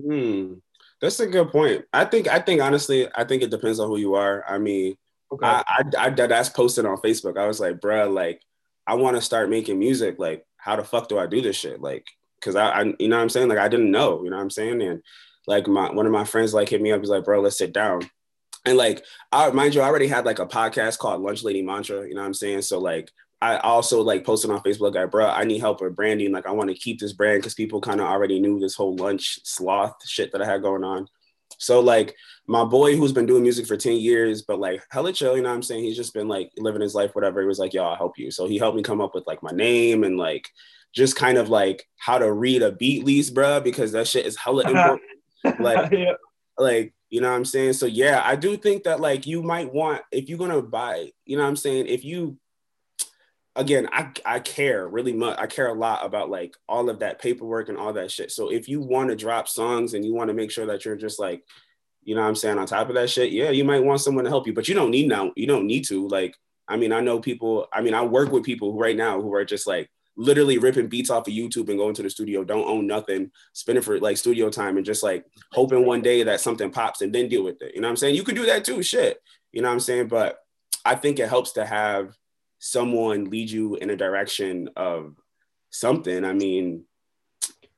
Hmm. 0.01 0.53
That's 1.01 1.19
a 1.19 1.27
good 1.27 1.49
point. 1.49 1.85
I 1.91 2.05
think 2.05 2.27
I 2.27 2.39
think 2.39 2.61
honestly, 2.61 3.07
I 3.15 3.23
think 3.23 3.41
it 3.41 3.49
depends 3.49 3.79
on 3.79 3.87
who 3.87 3.97
you 3.97 4.13
are. 4.13 4.45
I 4.47 4.59
mean, 4.59 4.95
okay. 5.31 5.45
I, 5.45 5.83
I 5.97 6.05
I 6.05 6.09
that's 6.09 6.49
posted 6.49 6.85
on 6.85 6.97
Facebook. 6.97 7.37
I 7.37 7.47
was 7.47 7.59
like, 7.59 7.79
bruh, 7.79 8.13
like 8.13 8.41
I 8.85 8.95
want 8.95 9.17
to 9.17 9.21
start 9.21 9.49
making 9.49 9.79
music. 9.79 10.15
Like, 10.19 10.45
how 10.57 10.75
the 10.75 10.83
fuck 10.83 11.07
do 11.07 11.17
I 11.17 11.25
do 11.25 11.41
this 11.41 11.55
shit? 11.55 11.81
Like, 11.81 12.05
cause 12.41 12.55
I, 12.55 12.69
I 12.69 12.81
you 12.99 13.07
know 13.07 13.15
what 13.15 13.23
I'm 13.23 13.29
saying? 13.29 13.49
Like 13.49 13.57
I 13.57 13.67
didn't 13.67 13.91
know, 13.91 14.23
you 14.23 14.29
know 14.29 14.35
what 14.35 14.43
I'm 14.43 14.49
saying? 14.51 14.81
And 14.81 15.01
like 15.47 15.67
my 15.67 15.91
one 15.91 16.05
of 16.05 16.11
my 16.11 16.23
friends 16.23 16.53
like 16.53 16.69
hit 16.69 16.81
me 16.81 16.91
up, 16.91 16.99
he's 17.01 17.09
like, 17.09 17.23
bro, 17.23 17.41
let's 17.41 17.57
sit 17.57 17.73
down. 17.73 18.07
And 18.63 18.77
like 18.77 19.03
I 19.31 19.49
mind 19.49 19.73
you, 19.73 19.81
I 19.81 19.85
already 19.85 20.07
had 20.07 20.25
like 20.25 20.39
a 20.39 20.45
podcast 20.45 20.99
called 20.99 21.21
Lunch 21.21 21.43
Lady 21.43 21.63
Mantra, 21.63 22.07
you 22.07 22.13
know 22.13 22.21
what 22.21 22.27
I'm 22.27 22.33
saying? 22.35 22.61
So 22.61 22.79
like 22.79 23.09
I 23.41 23.57
also 23.57 24.01
like 24.01 24.23
posted 24.23 24.51
on 24.51 24.61
Facebook, 24.61 24.93
like, 24.93 25.09
bro, 25.09 25.27
I 25.27 25.45
need 25.45 25.59
help 25.59 25.81
with 25.81 25.95
branding. 25.95 26.31
Like, 26.31 26.45
I 26.45 26.51
want 26.51 26.69
to 26.69 26.75
keep 26.75 26.99
this 26.99 27.13
brand 27.13 27.41
because 27.41 27.55
people 27.55 27.81
kind 27.81 27.99
of 27.99 28.05
already 28.05 28.39
knew 28.39 28.59
this 28.59 28.75
whole 28.75 28.95
lunch 28.95 29.39
sloth 29.43 29.95
shit 30.07 30.31
that 30.31 30.41
I 30.43 30.45
had 30.45 30.61
going 30.61 30.83
on. 30.83 31.07
So, 31.57 31.79
like, 31.79 32.15
my 32.47 32.63
boy 32.63 32.95
who's 32.95 33.13
been 33.13 33.25
doing 33.25 33.41
music 33.43 33.65
for 33.65 33.77
10 33.77 33.97
years, 33.97 34.43
but 34.43 34.59
like 34.59 34.83
hella 34.91 35.11
chill, 35.13 35.35
you 35.35 35.43
know 35.43 35.49
what 35.49 35.55
I'm 35.55 35.63
saying? 35.63 35.83
He's 35.83 35.97
just 35.97 36.13
been 36.13 36.27
like 36.27 36.51
living 36.57 36.81
his 36.81 36.95
life, 36.95 37.15
whatever. 37.15 37.41
He 37.41 37.47
was 37.47 37.59
like, 37.59 37.73
yo, 37.73 37.83
I'll 37.83 37.95
help 37.95 38.17
you. 38.17 38.29
So, 38.29 38.47
he 38.47 38.57
helped 38.57 38.77
me 38.77 38.83
come 38.83 39.01
up 39.01 39.15
with 39.15 39.25
like 39.25 39.41
my 39.41 39.51
name 39.51 40.03
and 40.03 40.17
like 40.17 40.47
just 40.93 41.15
kind 41.15 41.37
of 41.37 41.49
like 41.49 41.87
how 41.97 42.19
to 42.19 42.31
read 42.31 42.61
a 42.61 42.71
beat 42.71 43.05
lease, 43.05 43.31
bro, 43.31 43.59
because 43.59 43.91
that 43.93 44.07
shit 44.07 44.25
is 44.25 44.37
hella 44.37 44.63
important. 44.67 45.01
like, 45.59 45.91
yeah. 45.93 46.13
like, 46.59 46.93
you 47.09 47.21
know 47.21 47.29
what 47.29 47.37
I'm 47.37 47.45
saying? 47.45 47.73
So, 47.73 47.87
yeah, 47.87 48.21
I 48.23 48.35
do 48.35 48.55
think 48.55 48.83
that 48.83 48.99
like 48.99 49.25
you 49.25 49.41
might 49.41 49.73
want, 49.73 50.01
if 50.11 50.29
you're 50.29 50.37
going 50.37 50.51
to 50.51 50.61
buy, 50.61 51.09
you 51.25 51.37
know 51.37 51.43
what 51.43 51.49
I'm 51.49 51.55
saying? 51.55 51.87
If 51.87 52.05
you, 52.05 52.37
again, 53.55 53.89
I, 53.91 54.11
I 54.25 54.39
care 54.39 54.87
really 54.87 55.13
much. 55.13 55.37
I 55.39 55.47
care 55.47 55.67
a 55.67 55.73
lot 55.73 56.05
about 56.05 56.29
like 56.29 56.55
all 56.69 56.89
of 56.89 56.99
that 56.99 57.19
paperwork 57.19 57.69
and 57.69 57.77
all 57.77 57.93
that 57.93 58.11
shit. 58.11 58.31
So 58.31 58.51
if 58.51 58.69
you 58.69 58.81
want 58.81 59.09
to 59.09 59.15
drop 59.15 59.47
songs 59.47 59.93
and 59.93 60.05
you 60.05 60.13
want 60.13 60.29
to 60.29 60.33
make 60.33 60.51
sure 60.51 60.65
that 60.67 60.85
you're 60.85 60.95
just 60.95 61.19
like, 61.19 61.43
you 62.03 62.15
know 62.15 62.21
I'm 62.21 62.35
saying, 62.35 62.57
on 62.57 62.65
top 62.65 62.89
of 62.89 62.95
that 62.95 63.09
shit, 63.09 63.31
yeah, 63.31 63.51
you 63.51 63.63
might 63.63 63.83
want 63.83 64.01
someone 64.01 64.23
to 64.23 64.29
help 64.29 64.47
you, 64.47 64.53
but 64.53 64.67
you 64.67 64.73
don't 64.73 64.91
need 64.91 65.07
now, 65.07 65.31
you 65.35 65.45
don't 65.47 65.67
need 65.67 65.85
to. 65.85 66.07
Like, 66.07 66.35
I 66.67 66.77
mean, 66.77 66.91
I 66.91 67.01
know 67.01 67.19
people, 67.19 67.67
I 67.71 67.81
mean, 67.81 67.93
I 67.93 68.03
work 68.03 68.31
with 68.31 68.43
people 68.43 68.77
right 68.77 68.95
now 68.95 69.21
who 69.21 69.33
are 69.35 69.45
just 69.45 69.67
like 69.67 69.89
literally 70.17 70.57
ripping 70.57 70.87
beats 70.87 71.09
off 71.09 71.27
of 71.27 71.33
YouTube 71.33 71.69
and 71.69 71.77
going 71.77 71.93
to 71.93 72.03
the 72.03 72.09
studio, 72.09 72.43
don't 72.43 72.67
own 72.67 72.87
nothing, 72.87 73.31
spending 73.53 73.83
for 73.83 73.99
like 73.99 74.17
studio 74.17 74.49
time 74.49 74.77
and 74.77 74.85
just 74.85 75.03
like 75.03 75.25
hoping 75.51 75.85
one 75.85 76.01
day 76.01 76.23
that 76.23 76.41
something 76.41 76.71
pops 76.71 77.01
and 77.01 77.13
then 77.13 77.27
deal 77.27 77.43
with 77.43 77.61
it. 77.61 77.75
You 77.75 77.81
know 77.81 77.87
what 77.87 77.91
I'm 77.91 77.97
saying? 77.97 78.15
You 78.15 78.23
could 78.23 78.35
do 78.35 78.45
that 78.47 78.65
too, 78.65 78.81
shit. 78.81 79.19
You 79.51 79.61
know 79.61 79.67
what 79.67 79.73
I'm 79.73 79.79
saying? 79.79 80.07
But 80.07 80.37
I 80.85 80.95
think 80.95 81.19
it 81.19 81.29
helps 81.29 81.51
to 81.53 81.65
have 81.65 82.15
someone 82.61 83.25
lead 83.25 83.49
you 83.49 83.75
in 83.75 83.89
a 83.89 83.97
direction 83.97 84.69
of 84.77 85.15
something, 85.71 86.23
I 86.23 86.31
mean, 86.31 86.83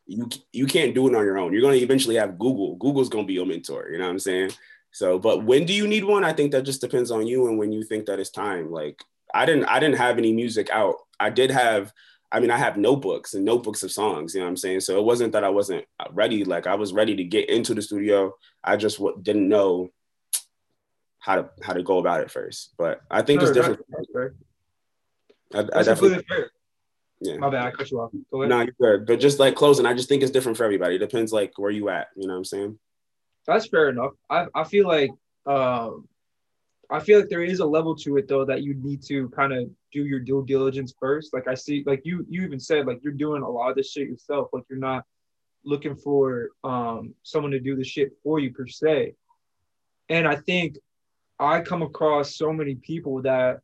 you 0.06 0.30
you 0.52 0.68
can't 0.68 0.94
do 0.94 1.08
it 1.08 1.16
on 1.16 1.24
your 1.24 1.38
own. 1.38 1.54
You're 1.54 1.62
going 1.62 1.80
to 1.80 1.84
eventually 1.84 2.16
have 2.16 2.38
Google. 2.38 2.76
Google's 2.76 3.10
going 3.10 3.24
to 3.24 3.28
be 3.28 3.34
your 3.34 3.46
mentor. 3.46 3.88
You 3.90 3.98
know 3.98 4.04
what 4.04 4.12
I'm 4.12 4.20
saying? 4.20 4.52
So, 4.92 5.18
but 5.18 5.46
when 5.46 5.66
do 5.66 5.74
you 5.74 5.88
need 5.88 6.04
one? 6.04 6.26
I 6.26 6.34
think 6.34 6.52
that 6.52 6.64
just 6.64 6.82
depends 6.82 7.10
on 7.12 7.26
you 7.26 7.48
and 7.48 7.58
when 7.58 7.72
you 7.72 7.84
think 7.84 8.06
that 8.06 8.20
it's 8.20 8.30
time. 8.30 8.72
Like 8.72 9.02
I 9.34 9.46
didn't 9.46 9.66
I 9.66 9.80
didn't 9.80 9.98
have 9.98 10.18
any 10.18 10.34
music 10.34 10.70
out. 10.70 10.96
I 11.20 11.30
did 11.30 11.50
have. 11.50 11.94
I 12.30 12.40
mean, 12.40 12.52
I 12.52 12.58
have 12.58 12.78
notebooks 12.78 13.36
and 13.36 13.46
notebooks 13.46 13.84
of 13.84 13.92
songs. 13.92 14.34
You 14.34 14.42
know 14.42 14.48
what 14.48 14.52
I'm 14.52 14.58
saying? 14.58 14.82
So 14.82 15.00
it 15.00 15.06
wasn't 15.06 15.34
that 15.34 15.44
I 15.44 15.50
wasn't 15.50 15.86
ready. 16.12 16.44
Like 16.44 16.68
I 16.68 16.76
was 16.76 16.92
ready 16.92 17.16
to 17.16 17.24
get 17.24 17.48
into 17.48 17.74
the 17.74 17.82
studio. 17.82 18.34
I 18.64 18.76
just 18.76 18.98
w- 18.98 19.18
didn't 19.22 19.48
know 19.48 19.92
how 21.20 21.36
to 21.36 21.50
how 21.62 21.74
to 21.74 21.84
go 21.84 22.00
about 22.00 22.22
it 22.22 22.32
first. 22.32 22.74
But 22.78 23.02
I 23.10 23.22
think 23.22 23.42
it's 23.42 23.52
different. 23.52 23.80
I, 25.54 25.60
I 25.60 25.84
definitely. 25.84 26.24
Yeah. 27.22 27.38
My 27.38 27.50
bad, 27.50 27.68
I 27.68 27.72
cut 27.72 27.90
you 27.90 28.02
off. 28.02 28.12
Go. 28.32 28.46
No, 28.46 28.62
you're 28.62 28.76
good. 28.98 29.06
But 29.06 29.20
just 29.20 29.40
like 29.40 29.56
closing, 29.56 29.86
I 29.86 29.94
just 29.94 30.10
think 30.10 30.24
it's 30.24 30.32
different 30.32 30.58
for 30.58 30.66
everybody. 30.66 30.96
It 30.96 31.00
depends 31.00 31.32
like 31.32 31.54
where 31.58 31.72
you 31.72 31.88
at. 31.88 32.08
You 32.18 32.28
know 32.28 32.34
what 32.34 32.40
I'm 32.40 32.46
saying? 32.46 32.78
That's 33.48 33.68
fair 33.68 33.90
enough. 33.90 34.12
I, 34.30 34.48
I 34.54 34.64
feel 34.66 34.88
like 34.88 35.12
um 35.46 36.08
I 36.90 37.00
feel 37.00 37.20
like 37.20 37.30
there 37.30 37.44
is 37.44 37.60
a 37.60 37.66
level 37.66 37.96
to 37.98 38.18
it 38.18 38.28
though 38.28 38.46
that 38.46 38.62
you 38.62 38.74
need 38.76 39.02
to 39.04 39.30
kind 39.30 39.54
of 39.54 39.70
do 39.92 40.06
your 40.06 40.20
due 40.20 40.44
diligence 40.46 40.94
first. 41.00 41.34
Like 41.34 41.48
I 41.48 41.54
see, 41.54 41.84
like 41.86 42.02
you 42.04 42.26
you 42.30 42.44
even 42.44 42.60
said 42.60 42.86
like 42.86 43.00
you're 43.04 43.14
doing 43.14 43.42
a 43.42 43.50
lot 43.50 43.70
of 43.70 43.76
this 43.76 43.92
shit 43.92 44.08
yourself. 44.08 44.50
Like 44.54 44.64
you're 44.70 44.80
not 44.80 45.06
looking 45.66 45.96
for 45.96 46.50
um 46.64 47.14
someone 47.24 47.52
to 47.52 47.60
do 47.60 47.76
the 47.76 47.84
shit 47.84 48.12
for 48.22 48.40
you 48.40 48.52
per 48.54 48.68
se. 48.68 49.16
And 50.10 50.28
I 50.28 50.36
think 50.36 50.78
I 51.40 51.62
come 51.62 51.82
across 51.82 52.36
so 52.36 52.52
many 52.52 52.76
people 52.76 53.22
that 53.22 53.62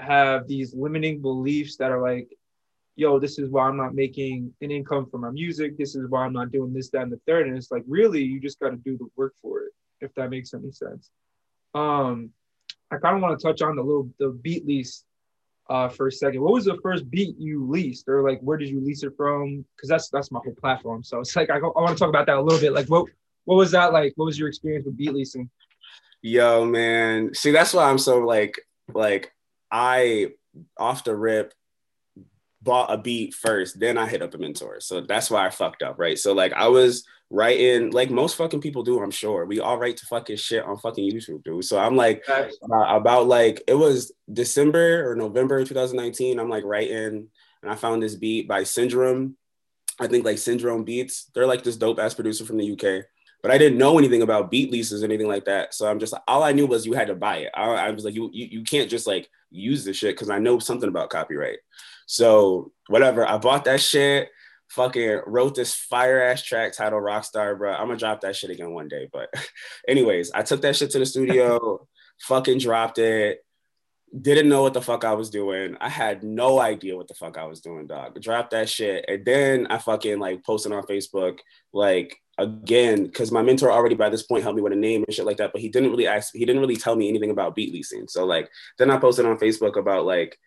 have 0.00 0.46
these 0.46 0.74
limiting 0.74 1.20
beliefs 1.20 1.76
that 1.76 1.90
are 1.90 2.00
like, 2.00 2.28
yo, 2.96 3.18
this 3.18 3.38
is 3.38 3.50
why 3.50 3.66
I'm 3.66 3.76
not 3.76 3.94
making 3.94 4.52
an 4.60 4.70
income 4.70 5.06
from 5.10 5.22
my 5.22 5.30
music. 5.30 5.76
This 5.76 5.94
is 5.94 6.08
why 6.08 6.24
I'm 6.24 6.32
not 6.32 6.52
doing 6.52 6.72
this, 6.72 6.90
that, 6.90 7.02
and 7.02 7.12
the 7.12 7.20
third. 7.26 7.46
And 7.46 7.56
it's 7.56 7.70
like, 7.70 7.82
really, 7.86 8.22
you 8.22 8.40
just 8.40 8.60
got 8.60 8.70
to 8.70 8.76
do 8.76 8.96
the 8.96 9.08
work 9.16 9.34
for 9.42 9.62
it, 9.62 9.72
if 10.00 10.14
that 10.14 10.30
makes 10.30 10.54
any 10.54 10.70
sense. 10.70 11.10
Um, 11.74 12.30
I 12.90 12.98
kind 12.98 13.16
of 13.16 13.22
want 13.22 13.38
to 13.38 13.44
touch 13.44 13.62
on 13.62 13.76
the 13.76 13.82
little 13.82 14.08
the 14.18 14.28
beat 14.28 14.66
lease 14.66 15.04
uh, 15.68 15.88
for 15.88 16.08
a 16.08 16.12
second. 16.12 16.40
What 16.40 16.52
was 16.52 16.64
the 16.64 16.78
first 16.82 17.10
beat 17.10 17.36
you 17.38 17.68
leased, 17.68 18.08
or 18.08 18.22
like 18.22 18.40
where 18.40 18.56
did 18.56 18.68
you 18.68 18.80
lease 18.80 19.02
it 19.02 19.14
from? 19.16 19.64
Because 19.74 19.88
that's 19.88 20.08
that's 20.10 20.30
my 20.30 20.40
whole 20.44 20.54
platform. 20.54 21.02
So 21.02 21.20
it's 21.20 21.34
like 21.34 21.50
I, 21.50 21.56
I 21.56 21.60
want 21.60 21.90
to 21.90 21.96
talk 21.96 22.08
about 22.08 22.26
that 22.26 22.36
a 22.36 22.40
little 22.40 22.60
bit. 22.60 22.72
Like 22.72 22.86
what 22.86 23.06
what 23.44 23.56
was 23.56 23.72
that 23.72 23.92
like? 23.92 24.12
What 24.16 24.26
was 24.26 24.38
your 24.38 24.48
experience 24.48 24.86
with 24.86 24.96
beat 24.96 25.12
leasing? 25.12 25.50
Yo, 26.22 26.64
man. 26.64 27.34
See, 27.34 27.50
that's 27.50 27.74
why 27.74 27.90
I'm 27.90 27.98
so 27.98 28.18
like 28.18 28.60
like 28.92 29.33
I 29.74 30.28
off 30.78 31.02
the 31.02 31.16
rip 31.16 31.52
bought 32.62 32.92
a 32.92 32.96
beat 32.96 33.34
first, 33.34 33.80
then 33.80 33.98
I 33.98 34.06
hit 34.06 34.22
up 34.22 34.32
a 34.34 34.38
mentor. 34.38 34.78
So 34.78 35.00
that's 35.00 35.30
why 35.30 35.44
I 35.44 35.50
fucked 35.50 35.82
up, 35.82 35.98
right? 35.98 36.16
So 36.16 36.32
like 36.32 36.52
I 36.52 36.68
was 36.68 37.04
writing 37.28 37.90
like 37.90 38.08
most 38.08 38.36
fucking 38.36 38.60
people 38.60 38.84
do, 38.84 39.02
I'm 39.02 39.10
sure. 39.10 39.44
We 39.46 39.58
all 39.58 39.76
write 39.76 39.96
to 39.96 40.06
fucking 40.06 40.36
shit 40.36 40.64
on 40.64 40.78
fucking 40.78 41.10
YouTube, 41.10 41.42
dude. 41.42 41.64
So 41.64 41.76
I'm 41.76 41.96
like 41.96 42.22
uh, 42.28 42.46
about 42.70 43.26
like 43.26 43.62
it 43.66 43.74
was 43.74 44.12
December 44.32 45.10
or 45.10 45.16
November 45.16 45.64
2019. 45.64 46.38
I'm 46.38 46.48
like 46.48 46.64
writing 46.64 47.28
and 47.62 47.70
I 47.70 47.74
found 47.74 48.00
this 48.00 48.14
beat 48.14 48.46
by 48.46 48.62
Syndrome. 48.62 49.36
I 49.98 50.06
think 50.06 50.24
like 50.24 50.38
Syndrome 50.38 50.84
Beats. 50.84 51.30
They're 51.34 51.48
like 51.48 51.64
this 51.64 51.76
dope 51.76 51.98
ass 51.98 52.14
producer 52.14 52.44
from 52.44 52.58
the 52.58 52.72
UK. 52.72 53.06
But 53.44 53.50
I 53.50 53.58
didn't 53.58 53.76
know 53.76 53.98
anything 53.98 54.22
about 54.22 54.50
beat 54.50 54.72
leases 54.72 55.02
or 55.02 55.04
anything 55.04 55.28
like 55.28 55.44
that. 55.44 55.74
So 55.74 55.86
I'm 55.86 55.98
just 55.98 56.14
all 56.26 56.42
I 56.42 56.52
knew 56.52 56.66
was 56.66 56.86
you 56.86 56.94
had 56.94 57.08
to 57.08 57.14
buy 57.14 57.36
it. 57.36 57.50
I, 57.54 57.64
I 57.72 57.90
was 57.90 58.02
like, 58.02 58.14
you, 58.14 58.30
you 58.32 58.46
you 58.50 58.64
can't 58.64 58.88
just 58.88 59.06
like 59.06 59.28
use 59.50 59.84
the 59.84 59.92
shit 59.92 60.16
because 60.16 60.30
I 60.30 60.38
know 60.38 60.58
something 60.58 60.88
about 60.88 61.10
copyright. 61.10 61.58
So 62.06 62.72
whatever, 62.88 63.28
I 63.28 63.36
bought 63.36 63.66
that 63.66 63.82
shit. 63.82 64.30
Fucking 64.70 65.20
wrote 65.26 65.54
this 65.54 65.74
fire 65.74 66.22
ass 66.22 66.42
track 66.42 66.72
titled 66.72 67.02
Rockstar, 67.02 67.58
bro. 67.58 67.74
I'm 67.74 67.88
gonna 67.88 67.98
drop 67.98 68.22
that 68.22 68.34
shit 68.34 68.48
again 68.48 68.72
one 68.72 68.88
day. 68.88 69.10
But, 69.12 69.28
anyways, 69.86 70.30
I 70.32 70.40
took 70.40 70.62
that 70.62 70.74
shit 70.74 70.90
to 70.92 70.98
the 70.98 71.04
studio, 71.04 71.86
fucking 72.22 72.60
dropped 72.60 72.98
it 72.98 73.43
didn't 74.20 74.48
know 74.48 74.62
what 74.62 74.74
the 74.74 74.82
fuck 74.82 75.04
I 75.04 75.14
was 75.14 75.30
doing. 75.30 75.76
I 75.80 75.88
had 75.88 76.22
no 76.22 76.60
idea 76.60 76.96
what 76.96 77.08
the 77.08 77.14
fuck 77.14 77.36
I 77.36 77.44
was 77.44 77.60
doing, 77.60 77.86
dog. 77.86 78.20
Dropped 78.20 78.52
that 78.52 78.68
shit. 78.68 79.04
And 79.08 79.24
then 79.24 79.66
I 79.68 79.78
fucking 79.78 80.18
like 80.20 80.44
posted 80.44 80.72
on 80.72 80.84
Facebook, 80.84 81.38
like 81.72 82.16
again, 82.38 83.04
because 83.04 83.32
my 83.32 83.42
mentor 83.42 83.72
already 83.72 83.96
by 83.96 84.08
this 84.08 84.22
point 84.22 84.42
helped 84.42 84.56
me 84.56 84.62
with 84.62 84.72
a 84.72 84.76
name 84.76 85.02
and 85.04 85.14
shit 85.14 85.26
like 85.26 85.38
that. 85.38 85.52
But 85.52 85.62
he 85.62 85.68
didn't 85.68 85.90
really 85.90 86.06
ask, 86.06 86.32
he 86.32 86.44
didn't 86.44 86.60
really 86.60 86.76
tell 86.76 86.94
me 86.94 87.08
anything 87.08 87.30
about 87.30 87.56
beat 87.56 87.72
leasing. 87.72 88.06
So 88.06 88.24
like 88.24 88.48
then 88.78 88.90
I 88.90 88.98
posted 88.98 89.26
on 89.26 89.38
Facebook 89.38 89.76
about 89.76 90.06
like, 90.06 90.38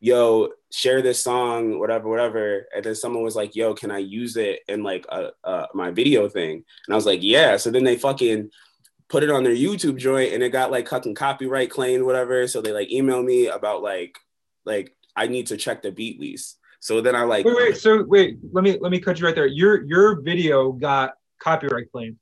yo, 0.00 0.48
share 0.72 1.00
this 1.00 1.22
song, 1.22 1.78
whatever, 1.78 2.08
whatever. 2.08 2.66
And 2.74 2.84
then 2.84 2.96
someone 2.96 3.22
was 3.22 3.36
like, 3.36 3.54
yo, 3.54 3.72
can 3.72 3.92
I 3.92 3.98
use 3.98 4.36
it 4.36 4.60
in 4.66 4.82
like 4.82 5.06
a, 5.08 5.30
a 5.44 5.68
my 5.74 5.92
video 5.92 6.28
thing? 6.28 6.64
And 6.86 6.92
I 6.92 6.96
was 6.96 7.06
like, 7.06 7.20
yeah. 7.22 7.56
So 7.56 7.70
then 7.70 7.84
they 7.84 7.96
fucking 7.96 8.50
put 9.12 9.22
it 9.22 9.30
on 9.30 9.44
their 9.44 9.54
YouTube 9.54 9.98
joint 9.98 10.32
and 10.32 10.42
it 10.42 10.48
got 10.48 10.70
like 10.70 10.88
fucking 10.88 11.14
copyright 11.14 11.68
claimed, 11.68 12.02
whatever. 12.02 12.48
So 12.48 12.62
they 12.62 12.72
like 12.72 12.90
email 12.90 13.22
me 13.22 13.48
about 13.48 13.82
like 13.82 14.18
like 14.64 14.96
I 15.14 15.26
need 15.26 15.48
to 15.48 15.58
check 15.58 15.82
the 15.82 15.92
beat 15.92 16.18
lease. 16.18 16.56
So 16.80 17.02
then 17.02 17.14
I 17.14 17.24
like 17.24 17.44
wait, 17.44 17.54
wait, 17.54 17.76
so 17.76 18.02
wait, 18.04 18.38
let 18.52 18.64
me 18.64 18.78
let 18.80 18.90
me 18.90 18.98
cut 18.98 19.20
you 19.20 19.26
right 19.26 19.34
there. 19.34 19.46
Your 19.46 19.84
your 19.84 20.22
video 20.22 20.72
got 20.72 21.12
copyright 21.40 21.92
claimed. 21.92 22.16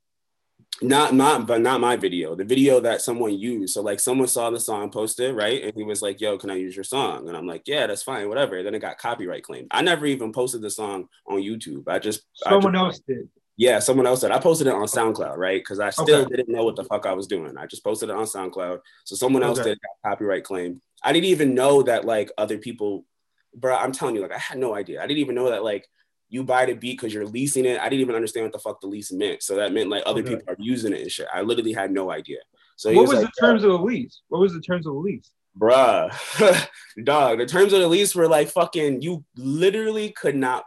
Not 0.81 1.13
not 1.13 1.47
but 1.47 1.61
not 1.61 1.79
my 1.79 1.95
video. 1.95 2.35
The 2.35 2.43
video 2.43 2.81
that 2.81 3.01
someone 3.01 3.39
used. 3.39 3.73
So 3.73 3.81
like 3.81 4.01
someone 4.01 4.27
saw 4.27 4.49
the 4.49 4.59
song 4.59 4.91
posted, 4.91 5.33
right? 5.33 5.63
And 5.63 5.73
he 5.73 5.83
was 5.83 6.01
like, 6.01 6.19
yo, 6.19 6.37
can 6.37 6.49
I 6.49 6.55
use 6.55 6.75
your 6.75 6.83
song? 6.83 7.29
And 7.29 7.37
I'm 7.37 7.47
like, 7.47 7.61
yeah, 7.67 7.87
that's 7.87 8.03
fine, 8.03 8.27
whatever. 8.27 8.63
Then 8.63 8.75
it 8.75 8.79
got 8.79 8.97
copyright 8.97 9.43
claimed. 9.43 9.67
I 9.71 9.81
never 9.81 10.05
even 10.07 10.33
posted 10.33 10.61
the 10.61 10.69
song 10.69 11.07
on 11.25 11.37
YouTube. 11.37 11.87
I 11.87 11.99
just 11.99 12.23
someone 12.35 12.75
I 12.75 12.89
just, 12.89 12.99
else 12.99 13.01
did. 13.07 13.29
Yeah, 13.61 13.77
someone 13.77 14.07
else 14.07 14.21
did. 14.21 14.31
I 14.31 14.39
posted 14.39 14.65
it 14.65 14.73
on 14.73 14.87
SoundCloud, 14.87 15.37
right? 15.37 15.61
Because 15.61 15.79
I 15.79 15.91
still 15.91 16.21
okay. 16.21 16.37
didn't 16.37 16.51
know 16.51 16.65
what 16.65 16.75
the 16.75 16.83
fuck 16.83 17.05
I 17.05 17.13
was 17.13 17.27
doing. 17.27 17.55
I 17.59 17.67
just 17.67 17.83
posted 17.83 18.09
it 18.09 18.15
on 18.15 18.25
SoundCloud. 18.25 18.79
So 19.03 19.15
someone 19.15 19.43
else 19.43 19.59
okay. 19.59 19.69
did 19.69 19.79
copyright 20.03 20.43
claim. 20.43 20.81
I 21.03 21.13
didn't 21.13 21.27
even 21.27 21.53
know 21.53 21.83
that 21.83 22.03
like 22.03 22.31
other 22.39 22.57
people, 22.57 23.05
bro. 23.53 23.75
I'm 23.75 23.91
telling 23.91 24.15
you, 24.15 24.21
like 24.23 24.33
I 24.33 24.39
had 24.39 24.57
no 24.57 24.73
idea. 24.73 24.99
I 24.99 25.05
didn't 25.05 25.19
even 25.19 25.35
know 25.35 25.51
that 25.51 25.63
like 25.63 25.87
you 26.27 26.43
buy 26.43 26.65
the 26.65 26.73
beat 26.73 26.99
because 26.99 27.13
you're 27.13 27.27
leasing 27.27 27.65
it. 27.65 27.79
I 27.79 27.87
didn't 27.87 28.01
even 28.01 28.15
understand 28.15 28.45
what 28.45 28.53
the 28.53 28.57
fuck 28.57 28.81
the 28.81 28.87
lease 28.87 29.11
meant. 29.11 29.43
So 29.43 29.57
that 29.57 29.73
meant 29.73 29.91
like 29.91 30.01
other 30.07 30.21
okay. 30.21 30.37
people 30.37 30.45
are 30.51 30.57
using 30.57 30.91
it 30.91 31.01
and 31.01 31.11
shit. 31.11 31.27
I 31.31 31.41
literally 31.41 31.73
had 31.73 31.91
no 31.91 32.09
idea. 32.09 32.39
So 32.77 32.91
what 32.91 33.01
was, 33.01 33.11
was 33.11 33.23
like, 33.25 33.33
the 33.35 33.45
terms 33.45 33.63
of 33.63 33.69
the 33.73 33.77
lease? 33.77 34.21
What 34.29 34.41
was 34.41 34.53
the 34.53 34.61
terms 34.61 34.87
of 34.87 34.93
the 34.93 34.99
lease? 34.99 35.29
Bruh, 35.55 36.09
dog. 37.03 37.37
The 37.37 37.45
terms 37.45 37.73
of 37.73 37.81
the 37.81 37.87
lease 37.87 38.15
were 38.15 38.27
like 38.27 38.47
fucking. 38.47 39.03
You 39.03 39.23
literally 39.37 40.09
could 40.09 40.35
not 40.35 40.63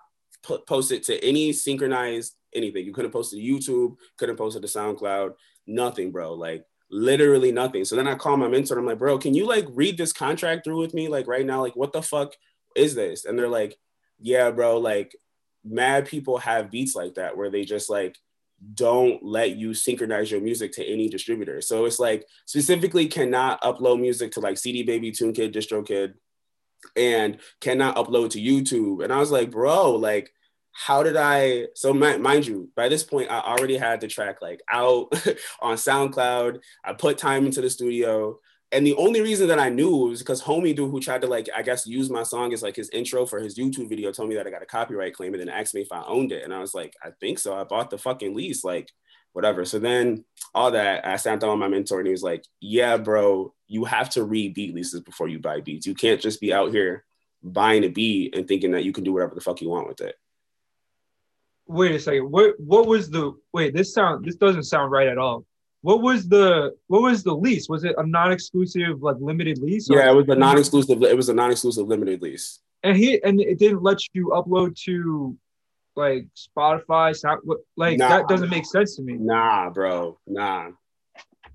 post 0.69 0.93
it 0.93 1.03
to 1.05 1.25
any 1.25 1.53
synchronized 1.53 2.37
anything. 2.55 2.85
You 2.85 2.93
couldn't 2.93 3.11
post 3.11 3.31
to 3.33 3.37
YouTube, 3.37 3.97
couldn't 4.19 4.37
post 4.37 4.57
it 4.57 4.61
to 4.61 4.67
SoundCloud, 4.67 5.35
nothing, 5.67 6.11
bro. 6.11 6.35
Like 6.35 6.65
literally 6.91 7.53
nothing. 7.53 7.85
So 7.85 7.97
then 7.97 8.07
I 8.07 8.15
call 8.15 8.37
my 8.37 8.49
mentor. 8.49 8.79
I'm 8.79 8.87
like, 8.87 8.99
bro, 8.99 9.19
can 9.19 9.35
you 9.35 9.47
like 9.47 9.67
read 9.71 9.97
this 9.97 10.13
contract 10.13 10.65
through 10.65 10.81
with 10.81 10.95
me? 10.95 11.09
Like 11.09 11.27
right 11.27 11.47
now, 11.47 11.61
like 11.61 11.77
what 11.77 11.93
the 11.93 12.03
fuck 12.03 12.35
is 12.77 12.95
this? 12.95 13.25
And 13.25 13.39
they're 13.39 13.49
like, 13.49 13.77
yeah, 14.21 14.51
bro, 14.51 14.79
like 14.79 15.17
mad 15.65 16.07
people 16.07 16.39
have 16.39 16.71
beats 16.71 16.95
like 16.95 17.15
that 17.15 17.37
where 17.37 17.51
they 17.51 17.65
just 17.65 17.89
like 17.89 18.17
don't 18.75 19.23
let 19.23 19.57
you 19.57 19.75
synchronize 19.75 20.31
your 20.31 20.41
music 20.41 20.73
to 20.73 20.85
any 20.85 21.09
distributor. 21.09 21.61
So 21.61 21.85
it's 21.85 21.99
like 21.99 22.27
specifically 22.47 23.09
cannot 23.09 23.61
upload 23.63 24.01
music 24.01 24.33
to 24.33 24.41
like 24.41 24.59
CD 24.59 24.83
Baby, 24.83 25.11
TuneKid, 25.11 25.53
DistroKid, 25.53 26.15
and 26.97 27.39
cannot 27.61 27.97
upload 27.97 28.31
to 28.31 28.41
YouTube. 28.41 29.03
And 29.03 29.13
I 29.13 29.19
was 29.19 29.31
like, 29.31 29.51
bro, 29.51 29.93
like 29.93 30.33
how 30.75 31.05
did 31.05 31.17
I? 31.17 31.69
So 31.75 31.95
mind 31.95 32.47
you, 32.47 32.69
by 32.75 32.89
this 32.89 33.05
point, 33.05 33.31
I 33.31 33.39
already 33.39 33.77
had 33.77 34.01
the 34.01 34.09
track 34.09 34.43
like 34.43 34.61
out 34.69 35.13
on 35.61 35.77
SoundCloud. 35.77 36.61
I 36.85 36.93
put 36.93 37.17
time 37.17 37.47
into 37.47 37.61
the 37.61 37.71
studio. 37.71 38.41
And 38.73 38.85
the 38.85 38.97
only 38.97 39.21
reason 39.21 39.47
that 39.49 39.61
I 39.61 39.69
knew 39.69 40.09
was 40.09 40.19
because 40.19 40.43
homie 40.43 40.75
dude 40.75 40.91
who 40.91 40.99
tried 40.99 41.21
to 41.21 41.29
like, 41.29 41.49
I 41.57 41.63
guess, 41.63 41.87
use 41.87 42.11
my 42.11 42.25
song 42.25 42.53
as 42.53 42.61
like 42.61 42.75
his 42.75 42.91
intro 42.91 43.25
for 43.25 43.39
his 43.39 43.57
YouTube 43.57 43.89
video 43.89 44.11
told 44.11 44.29
me 44.29 44.35
that 44.35 44.49
I 44.49 44.51
got 44.51 44.65
a 44.65 44.67
copyright 44.67 45.15
claim 45.15 45.33
and 45.33 45.41
then 45.41 45.49
asked 45.49 45.77
me 45.77 45.83
if 45.83 45.93
I 45.93 46.03
owned 46.09 46.33
it. 46.33 46.43
And 46.43 46.53
I 46.53 46.59
was 46.59 46.75
like, 46.75 46.95
I 47.01 47.11
think 47.21 47.39
so. 47.39 47.55
I 47.55 47.63
bought 47.63 47.91
the 47.91 47.99
fucking 47.99 48.35
lease, 48.35 48.65
like 48.65 48.91
whatever. 49.33 49.65
So 49.65 49.79
then 49.79 50.25
all 50.57 50.73
that, 50.73 51.07
I 51.07 51.15
sat 51.17 51.39
down 51.39 51.51
with 51.51 51.61
my 51.61 51.69
mentor 51.69 52.01
and 52.01 52.09
he 52.09 52.13
was 52.13 52.25
like, 52.25 52.45
Yeah, 52.61 52.97
bro, 52.97 53.55
you 53.69 53.85
have 53.85 54.11
to 54.11 54.25
read 54.25 54.55
beat 54.55 54.75
leases 54.75 55.03
before 55.03 55.29
you 55.29 55.39
buy 55.39 55.61
beats. 55.61 55.87
You 55.87 55.95
can't 55.95 56.21
just 56.21 56.41
be 56.41 56.53
out 56.53 56.73
here 56.73 57.05
buying 57.45 57.85
a 57.85 57.89
beat 57.89 58.35
and 58.35 58.49
thinking 58.49 58.73
that 58.73 58.85
you 58.85 58.93
can 58.93 59.05
do 59.05 59.13
whatever 59.13 59.37
the 59.37 59.41
fuck 59.41 59.61
you 59.61 59.69
want 59.69 59.87
with 59.87 60.01
it 60.01 60.17
wait 61.67 61.95
a 61.95 61.99
second. 61.99 62.31
What 62.31 62.59
what 62.59 62.87
was 62.87 63.11
the 63.11 63.33
wait? 63.53 63.75
This 63.75 63.93
sound 63.93 64.25
this 64.25 64.37
doesn't 64.37 64.65
sound 64.65 64.91
right 64.91 65.09
at 65.09 65.19
all. 65.19 65.45
What 65.83 66.01
was 66.03 66.29
the 66.29 66.75
what 66.87 67.03
was 67.03 67.23
the 67.23 67.35
lease? 67.35 67.69
Was 67.69 67.85
it 67.85 67.95
a 67.99 68.07
non-exclusive 68.07 69.03
like 69.03 69.17
limited 69.21 69.59
lease? 69.59 69.89
Yeah, 69.91 70.11
it 70.11 70.15
was 70.15 70.29
a 70.29 70.35
non-exclusive. 70.35 71.03
It 71.03 71.17
was 71.17 71.29
a 71.29 71.35
non-exclusive 71.35 71.87
limited 71.87 72.23
lease. 72.23 72.61
And 72.83 72.97
he 72.97 73.23
and 73.23 73.41
it 73.41 73.59
didn't 73.59 73.83
let 73.83 73.99
you 74.15 74.29
upload 74.29 74.77
to 74.85 75.37
like 75.97 76.27
Spotify. 76.37 77.15
Sound, 77.15 77.43
like 77.77 77.99
nah, 77.99 78.09
that 78.09 78.29
doesn't 78.29 78.51
make 78.51 78.67
sense 78.67 78.97
to 78.97 79.03
me. 79.03 79.15
Nah, 79.15 79.71
bro. 79.71 80.19
Nah. 80.27 80.71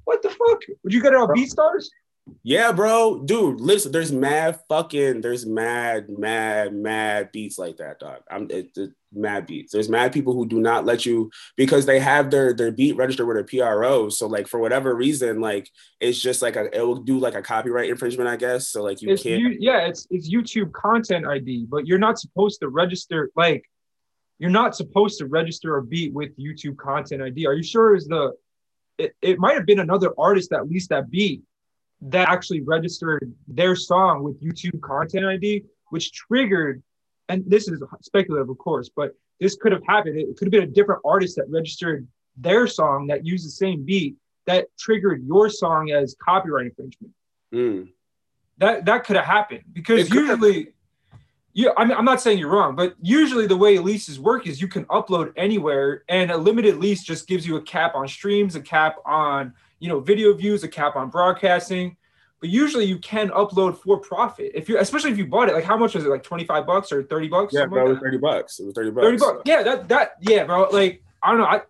What 0.03 0.21
the 0.23 0.29
fuck? 0.29 0.61
Would 0.83 0.93
you 0.93 1.01
get 1.01 1.13
it 1.13 1.19
on 1.19 1.27
BeatStars? 1.29 1.87
Yeah, 2.43 2.71
bro, 2.71 3.23
dude. 3.23 3.61
Listen, 3.61 3.91
there's 3.91 4.11
mad 4.11 4.59
fucking, 4.67 5.21
there's 5.21 5.45
mad, 5.45 6.09
mad, 6.09 6.73
mad 6.73 7.31
beats 7.31 7.57
like 7.57 7.77
that, 7.77 7.99
dog. 7.99 8.21
I'm 8.29 8.49
it, 8.49 8.71
it, 8.77 8.91
mad 9.13 9.45
beats. 9.47 9.71
There's 9.71 9.89
mad 9.89 10.13
people 10.13 10.33
who 10.33 10.47
do 10.47 10.59
not 10.59 10.85
let 10.85 11.05
you 11.05 11.31
because 11.55 11.85
they 11.85 11.99
have 11.99 12.31
their 12.31 12.53
their 12.53 12.71
beat 12.71 12.95
registered 12.95 13.27
with 13.27 13.37
a 13.37 13.43
PRO. 13.43 14.09
So 14.09 14.27
like 14.27 14.47
for 14.47 14.59
whatever 14.59 14.95
reason, 14.95 15.41
like 15.41 15.69
it's 15.99 16.19
just 16.19 16.41
like 16.41 16.55
a 16.55 16.75
it 16.75 16.81
will 16.81 17.01
do 17.01 17.19
like 17.19 17.35
a 17.35 17.41
copyright 17.41 17.89
infringement, 17.89 18.29
I 18.29 18.35
guess. 18.35 18.69
So 18.69 18.83
like 18.83 19.01
you 19.01 19.11
it's 19.11 19.23
can't. 19.23 19.41
You, 19.41 19.57
yeah, 19.59 19.87
it's 19.87 20.07
it's 20.09 20.31
YouTube 20.33 20.71
content 20.73 21.25
ID, 21.25 21.67
but 21.69 21.87
you're 21.87 21.99
not 21.99 22.19
supposed 22.19 22.59
to 22.61 22.69
register 22.69 23.31
like 23.35 23.63
you're 24.37 24.49
not 24.49 24.75
supposed 24.75 25.19
to 25.19 25.25
register 25.25 25.77
a 25.77 25.83
beat 25.83 26.13
with 26.13 26.37
YouTube 26.37 26.77
content 26.77 27.21
ID. 27.21 27.45
Are 27.45 27.53
you 27.53 27.63
sure? 27.63 27.95
Is 27.95 28.07
the 28.07 28.33
it, 28.97 29.15
it 29.21 29.39
might 29.39 29.55
have 29.55 29.65
been 29.65 29.79
another 29.79 30.13
artist 30.17 30.49
that 30.51 30.67
leased 30.69 30.89
that 30.89 31.09
beat 31.09 31.41
that 32.01 32.29
actually 32.29 32.61
registered 32.61 33.31
their 33.47 33.75
song 33.75 34.23
with 34.23 34.41
YouTube 34.41 34.81
Content 34.81 35.25
ID, 35.25 35.63
which 35.89 36.11
triggered, 36.13 36.81
and 37.27 37.43
this 37.45 37.67
is 37.67 37.83
speculative, 38.01 38.49
of 38.49 38.57
course, 38.57 38.89
but 38.95 39.13
this 39.39 39.55
could 39.55 39.71
have 39.71 39.83
happened. 39.85 40.17
It 40.17 40.37
could 40.37 40.45
have 40.45 40.51
been 40.51 40.63
a 40.63 40.73
different 40.73 41.01
artist 41.05 41.35
that 41.37 41.49
registered 41.49 42.07
their 42.37 42.67
song 42.67 43.07
that 43.07 43.25
used 43.25 43.45
the 43.45 43.51
same 43.51 43.83
beat 43.83 44.15
that 44.45 44.67
triggered 44.77 45.23
your 45.25 45.49
song 45.49 45.91
as 45.91 46.15
copyright 46.23 46.67
infringement. 46.67 47.13
Mm. 47.53 47.89
That 48.57 48.85
that 48.85 49.05
could 49.05 49.15
have 49.15 49.25
happened 49.25 49.63
because 49.71 50.09
usually, 50.09 50.73
yeah, 51.53 51.69
I 51.77 51.85
mean, 51.85 51.97
I'm 51.97 52.05
not 52.05 52.21
saying 52.21 52.39
you're 52.39 52.51
wrong, 52.51 52.75
but 52.75 52.95
usually 53.01 53.47
the 53.47 53.55
way 53.55 53.77
leases 53.77 54.19
work 54.19 54.47
is 54.47 54.61
you 54.61 54.67
can 54.67 54.85
upload 54.85 55.31
anywhere, 55.37 56.03
and 56.09 56.31
a 56.31 56.37
limited 56.37 56.77
lease 56.77 57.03
just 57.03 57.27
gives 57.27 57.47
you 57.47 57.55
a 57.57 57.61
cap 57.61 57.95
on 57.95 58.07
streams, 58.07 58.55
a 58.55 58.61
cap 58.61 58.97
on 59.05 59.53
you 59.79 59.89
know, 59.89 59.99
video 59.99 60.33
views, 60.33 60.63
a 60.63 60.67
cap 60.67 60.95
on 60.95 61.09
broadcasting. 61.09 61.95
But 62.39 62.49
usually 62.49 62.85
you 62.85 62.97
can 62.99 63.29
upload 63.29 63.77
for 63.77 63.99
profit. 63.99 64.51
If 64.55 64.69
you 64.69 64.79
especially 64.79 65.11
if 65.11 65.17
you 65.17 65.27
bought 65.27 65.49
it, 65.49 65.55
like 65.55 65.65
how 65.65 65.77
much 65.77 65.95
was 65.95 66.05
it? 66.05 66.09
Like 66.09 66.23
25 66.23 66.65
bucks 66.65 66.91
or 66.91 67.03
30 67.03 67.27
bucks? 67.27 67.53
Yeah, 67.53 67.65
bro, 67.65 67.83
like 67.83 67.89
it 67.89 67.93
was 67.93 68.01
30 68.01 68.17
bucks. 68.17 68.59
It 68.59 68.65
was 68.65 68.75
30 68.75 68.91
bucks. 68.91 69.05
30 69.05 69.17
bucks. 69.17 69.41
Yeah, 69.45 69.63
that 69.63 69.89
that 69.89 70.11
yeah, 70.21 70.45
bro. 70.45 70.69
Like, 70.69 71.03
I 71.21 71.31
don't 71.31 71.39
know. 71.39 71.45
I 71.45 71.61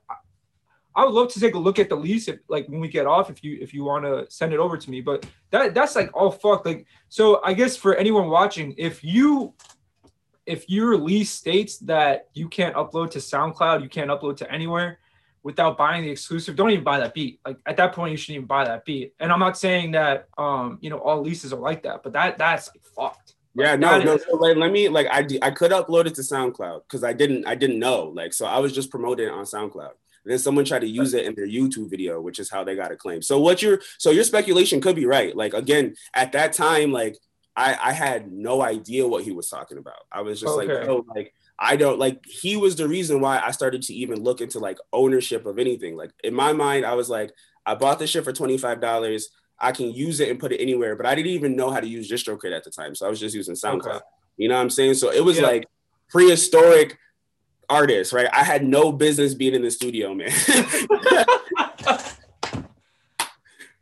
I 0.95 1.05
would 1.05 1.13
love 1.13 1.31
to 1.33 1.39
take 1.39 1.55
a 1.55 1.57
look 1.57 1.79
at 1.79 1.89
the 1.89 1.95
lease 1.95 2.27
if 2.27 2.39
like 2.49 2.67
when 2.67 2.79
we 2.79 2.87
get 2.87 3.07
off 3.07 3.29
if 3.29 3.43
you 3.43 3.57
if 3.61 3.73
you 3.73 3.83
want 3.83 4.05
to 4.05 4.29
send 4.29 4.53
it 4.53 4.59
over 4.59 4.77
to 4.77 4.91
me. 4.91 5.01
But 5.01 5.25
that 5.49 5.73
that's 5.73 5.95
like 5.95 6.09
all 6.13 6.29
fucked. 6.29 6.65
Like 6.65 6.85
so 7.07 7.41
I 7.43 7.53
guess 7.53 7.75
for 7.75 7.95
anyone 7.95 8.29
watching, 8.29 8.75
if 8.77 9.03
you 9.03 9.53
if 10.45 10.69
your 10.69 10.97
lease 10.97 11.31
states 11.31 11.77
that 11.79 12.27
you 12.33 12.49
can't 12.49 12.75
upload 12.75 13.11
to 13.11 13.19
SoundCloud, 13.19 13.83
you 13.83 13.89
can't 13.89 14.09
upload 14.09 14.35
to 14.37 14.51
anywhere, 14.51 14.99
without 15.43 15.77
buying 15.77 16.03
the 16.03 16.09
exclusive, 16.09 16.55
don't 16.55 16.71
even 16.71 16.83
buy 16.83 16.99
that 16.99 17.13
beat. 17.13 17.39
Like 17.45 17.57
at 17.65 17.77
that 17.77 17.93
point, 17.93 18.11
you 18.11 18.17
shouldn't 18.17 18.37
even 18.37 18.47
buy 18.47 18.65
that 18.65 18.85
beat. 18.85 19.13
And 19.19 19.31
I'm 19.31 19.39
not 19.39 19.57
saying 19.57 19.91
that 19.91 20.27
um, 20.37 20.77
you 20.81 20.89
know, 20.89 20.99
all 20.99 21.21
leases 21.21 21.53
are 21.53 21.59
like 21.59 21.83
that, 21.83 22.03
but 22.03 22.13
that 22.13 22.37
that's 22.37 22.69
like 22.69 22.83
fucked. 22.95 23.35
Yeah, 23.55 23.75
no, 23.75 23.99
no. 24.01 24.15
Is- 24.15 24.25
so 24.29 24.35
like, 24.37 24.57
let 24.57 24.71
me 24.71 24.89
like 24.89 25.07
I 25.11 25.25
I 25.41 25.51
could 25.51 25.71
upload 25.71 26.05
it 26.05 26.15
to 26.15 26.21
SoundCloud 26.21 26.83
because 26.83 27.03
I 27.03 27.13
didn't 27.13 27.47
I 27.47 27.55
didn't 27.55 27.79
know 27.79 28.11
like 28.15 28.33
so 28.33 28.45
I 28.45 28.59
was 28.59 28.73
just 28.73 28.91
promoting 28.91 29.27
it 29.27 29.33
on 29.33 29.45
SoundCloud. 29.45 29.91
And 30.25 30.33
then 30.33 30.39
someone 30.39 30.65
tried 30.65 30.79
to 30.79 30.87
use 30.87 31.13
it 31.13 31.25
in 31.25 31.33
their 31.33 31.47
YouTube 31.47 31.89
video, 31.89 32.19
which 32.19 32.39
is 32.39 32.49
how 32.49 32.63
they 32.63 32.75
got 32.75 32.91
a 32.91 32.95
claim. 32.95 33.21
So 33.21 33.39
what 33.39 33.61
your 33.61 33.81
so 33.97 34.11
your 34.11 34.25
speculation 34.25 34.81
could 34.81 34.95
be 34.95 35.05
right. 35.05 35.35
Like 35.35 35.53
again, 35.53 35.95
at 36.13 36.33
that 36.33 36.53
time, 36.53 36.91
like 36.91 37.17
I, 37.55 37.77
I 37.81 37.91
had 37.91 38.31
no 38.31 38.61
idea 38.61 39.07
what 39.07 39.23
he 39.23 39.31
was 39.31 39.49
talking 39.49 39.77
about. 39.77 40.05
I 40.11 40.21
was 40.21 40.39
just 40.39 40.57
okay. 40.57 40.79
like, 40.79 40.87
oh, 40.87 41.05
like 41.13 41.33
I 41.59 41.75
don't 41.75 41.99
like 41.99 42.25
he 42.25 42.55
was 42.55 42.77
the 42.77 42.87
reason 42.87 43.19
why 43.19 43.39
I 43.39 43.51
started 43.51 43.81
to 43.83 43.93
even 43.93 44.23
look 44.23 44.39
into 44.39 44.59
like 44.59 44.77
ownership 44.93 45.45
of 45.45 45.59
anything. 45.59 45.97
Like 45.97 46.11
in 46.23 46.33
my 46.33 46.53
mind, 46.53 46.85
I 46.85 46.95
was 46.95 47.09
like, 47.09 47.33
I 47.65 47.75
bought 47.75 47.99
this 47.99 48.09
shit 48.09 48.23
for 48.23 48.31
$25. 48.31 49.23
I 49.59 49.71
can 49.73 49.91
use 49.91 50.21
it 50.21 50.29
and 50.29 50.39
put 50.39 50.53
it 50.53 50.61
anywhere, 50.61 50.95
but 50.95 51.05
I 51.05 51.15
didn't 51.15 51.31
even 51.31 51.57
know 51.57 51.69
how 51.69 51.81
to 51.81 51.87
use 51.87 52.09
DistroKid 52.09 52.55
at 52.55 52.63
the 52.63 52.71
time. 52.71 52.95
So 52.95 53.05
I 53.05 53.09
was 53.09 53.19
just 53.19 53.35
using 53.35 53.55
SoundCloud. 53.55 53.87
Okay. 53.87 53.99
You 54.37 54.47
know 54.47 54.55
what 54.55 54.61
I'm 54.61 54.69
saying? 54.69 54.93
So 54.93 55.11
it 55.11 55.23
was 55.23 55.37
yeah. 55.37 55.47
like 55.47 55.65
prehistoric 56.09 56.97
artists, 57.69 58.13
right? 58.13 58.29
I 58.31 58.43
had 58.43 58.65
no 58.65 58.93
business 58.93 59.33
being 59.33 59.53
in 59.53 59.61
the 59.61 59.69
studio, 59.71 60.13
man. 60.13 60.31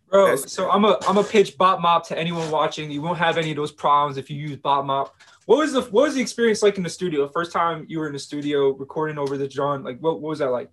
Bro, 0.09 0.37
so 0.37 0.71
I'm 0.71 0.85
a 0.85 0.97
I'm 1.07 1.17
a 1.17 1.23
pitch 1.23 1.57
bot 1.57 1.81
mop 1.81 2.07
to 2.07 2.17
anyone 2.17 2.49
watching. 2.49 2.89
You 2.89 3.01
won't 3.01 3.17
have 3.17 3.37
any 3.37 3.51
of 3.51 3.57
those 3.57 3.73
problems 3.73 4.17
if 4.17 4.29
you 4.29 4.37
use 4.37 4.55
bot 4.55 4.85
mop. 4.85 5.13
What 5.47 5.60
was 5.60 5.71
the 5.71 5.81
what 5.81 6.03
was 6.03 6.15
the 6.15 6.21
experience 6.21 6.62
like 6.62 6.75
in 6.75 6.83
the 6.83 6.89
studio? 6.89 7.25
First 7.29 7.53
time 7.53 7.86
you 7.88 7.99
were 7.99 8.07
in 8.07 8.12
the 8.12 8.19
studio 8.19 8.71
recording 8.71 9.17
over 9.17 9.38
the 9.38 9.47
John, 9.47 9.81
like 9.81 9.97
what, 9.99 10.19
what 10.19 10.31
was 10.31 10.39
that 10.39 10.51
like? 10.51 10.69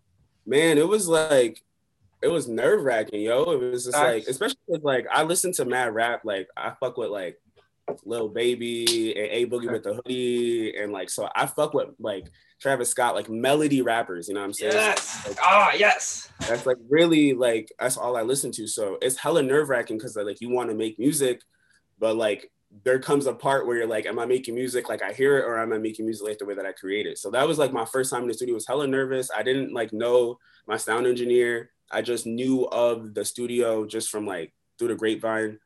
Man, 0.47 0.79
it 0.79 0.89
was 0.89 1.07
like 1.07 1.63
it 2.21 2.27
was 2.27 2.49
nerve 2.49 2.83
wracking, 2.83 3.21
yo. 3.21 3.45
It 3.53 3.61
was 3.61 3.85
just 3.85 3.97
like, 3.97 4.27
especially 4.27 4.59
with 4.67 4.83
like 4.83 5.07
I 5.13 5.23
listen 5.23 5.53
to 5.53 5.65
mad 5.65 5.95
rap, 5.95 6.23
like 6.25 6.49
I 6.57 6.73
fuck 6.81 6.97
with 6.97 7.11
like 7.11 7.39
Lil 8.05 8.29
Baby 8.29 9.15
and 9.17 9.29
A 9.31 9.47
Boogie 9.47 9.71
with 9.71 9.85
the 9.85 9.95
hoodie, 9.95 10.77
and 10.77 10.91
like 10.91 11.09
so 11.09 11.29
I 11.37 11.47
fuck 11.47 11.73
with 11.73 11.91
like 12.01 12.27
Travis 12.61 12.91
Scott, 12.91 13.15
like 13.15 13.31
melody 13.31 13.81
rappers, 13.81 14.27
you 14.27 14.35
know 14.35 14.41
what 14.41 14.47
I'm 14.47 14.53
saying? 14.55 14.73
Yes. 14.73 15.25
Like, 15.29 15.37
ah, 15.41 15.73
yes. 15.77 16.33
That's 16.49 16.67
like 16.67 16.79
really 16.89 17.33
like 17.33 17.71
that's 17.79 17.97
all 17.97 18.17
I 18.17 18.23
listen 18.23 18.51
to. 18.51 18.67
So 18.67 18.99
it's 19.01 19.19
hella 19.19 19.45
nerve 19.45 19.69
wracking 19.69 19.99
because 19.99 20.17
like 20.17 20.41
you 20.41 20.51
want 20.51 20.71
to 20.71 20.75
make 20.75 20.99
music, 20.99 21.43
but 22.01 22.17
like 22.17 22.51
there 22.83 22.99
comes 22.99 23.27
a 23.27 23.33
part 23.33 23.67
where 23.67 23.77
you're 23.77 23.87
like, 23.87 24.07
am 24.07 24.19
I 24.19 24.27
making 24.27 24.55
music 24.55 24.89
like 24.89 25.03
I 25.03 25.13
hear 25.13 25.39
it, 25.39 25.45
or 25.45 25.59
am 25.59 25.73
I 25.73 25.79
making 25.79 26.07
music 26.07 26.27
like 26.27 26.39
the 26.39 26.47
way 26.47 26.55
that 26.55 26.67
I 26.67 26.73
create 26.73 27.07
it? 27.07 27.19
So 27.19 27.31
that 27.31 27.47
was 27.47 27.59
like 27.59 27.73
my 27.73 27.85
first 27.85 28.11
time 28.11 28.23
in 28.23 28.29
the 28.29 28.35
studio. 28.35 28.55
Was 28.55 28.67
hella 28.67 28.87
nervous. 28.87 29.31
I 29.35 29.43
didn't 29.43 29.73
like 29.73 29.93
know 29.93 30.39
my 30.67 30.77
sound 30.77 31.07
engineer. 31.07 31.71
I 31.91 32.03
just 32.03 32.27
knew 32.27 32.67
of 32.67 33.15
the 33.15 33.25
studio 33.25 33.87
just 33.87 34.11
from 34.11 34.27
like 34.27 34.53
through 34.79 34.89
the 34.89 34.97
grapevine. 34.97 35.59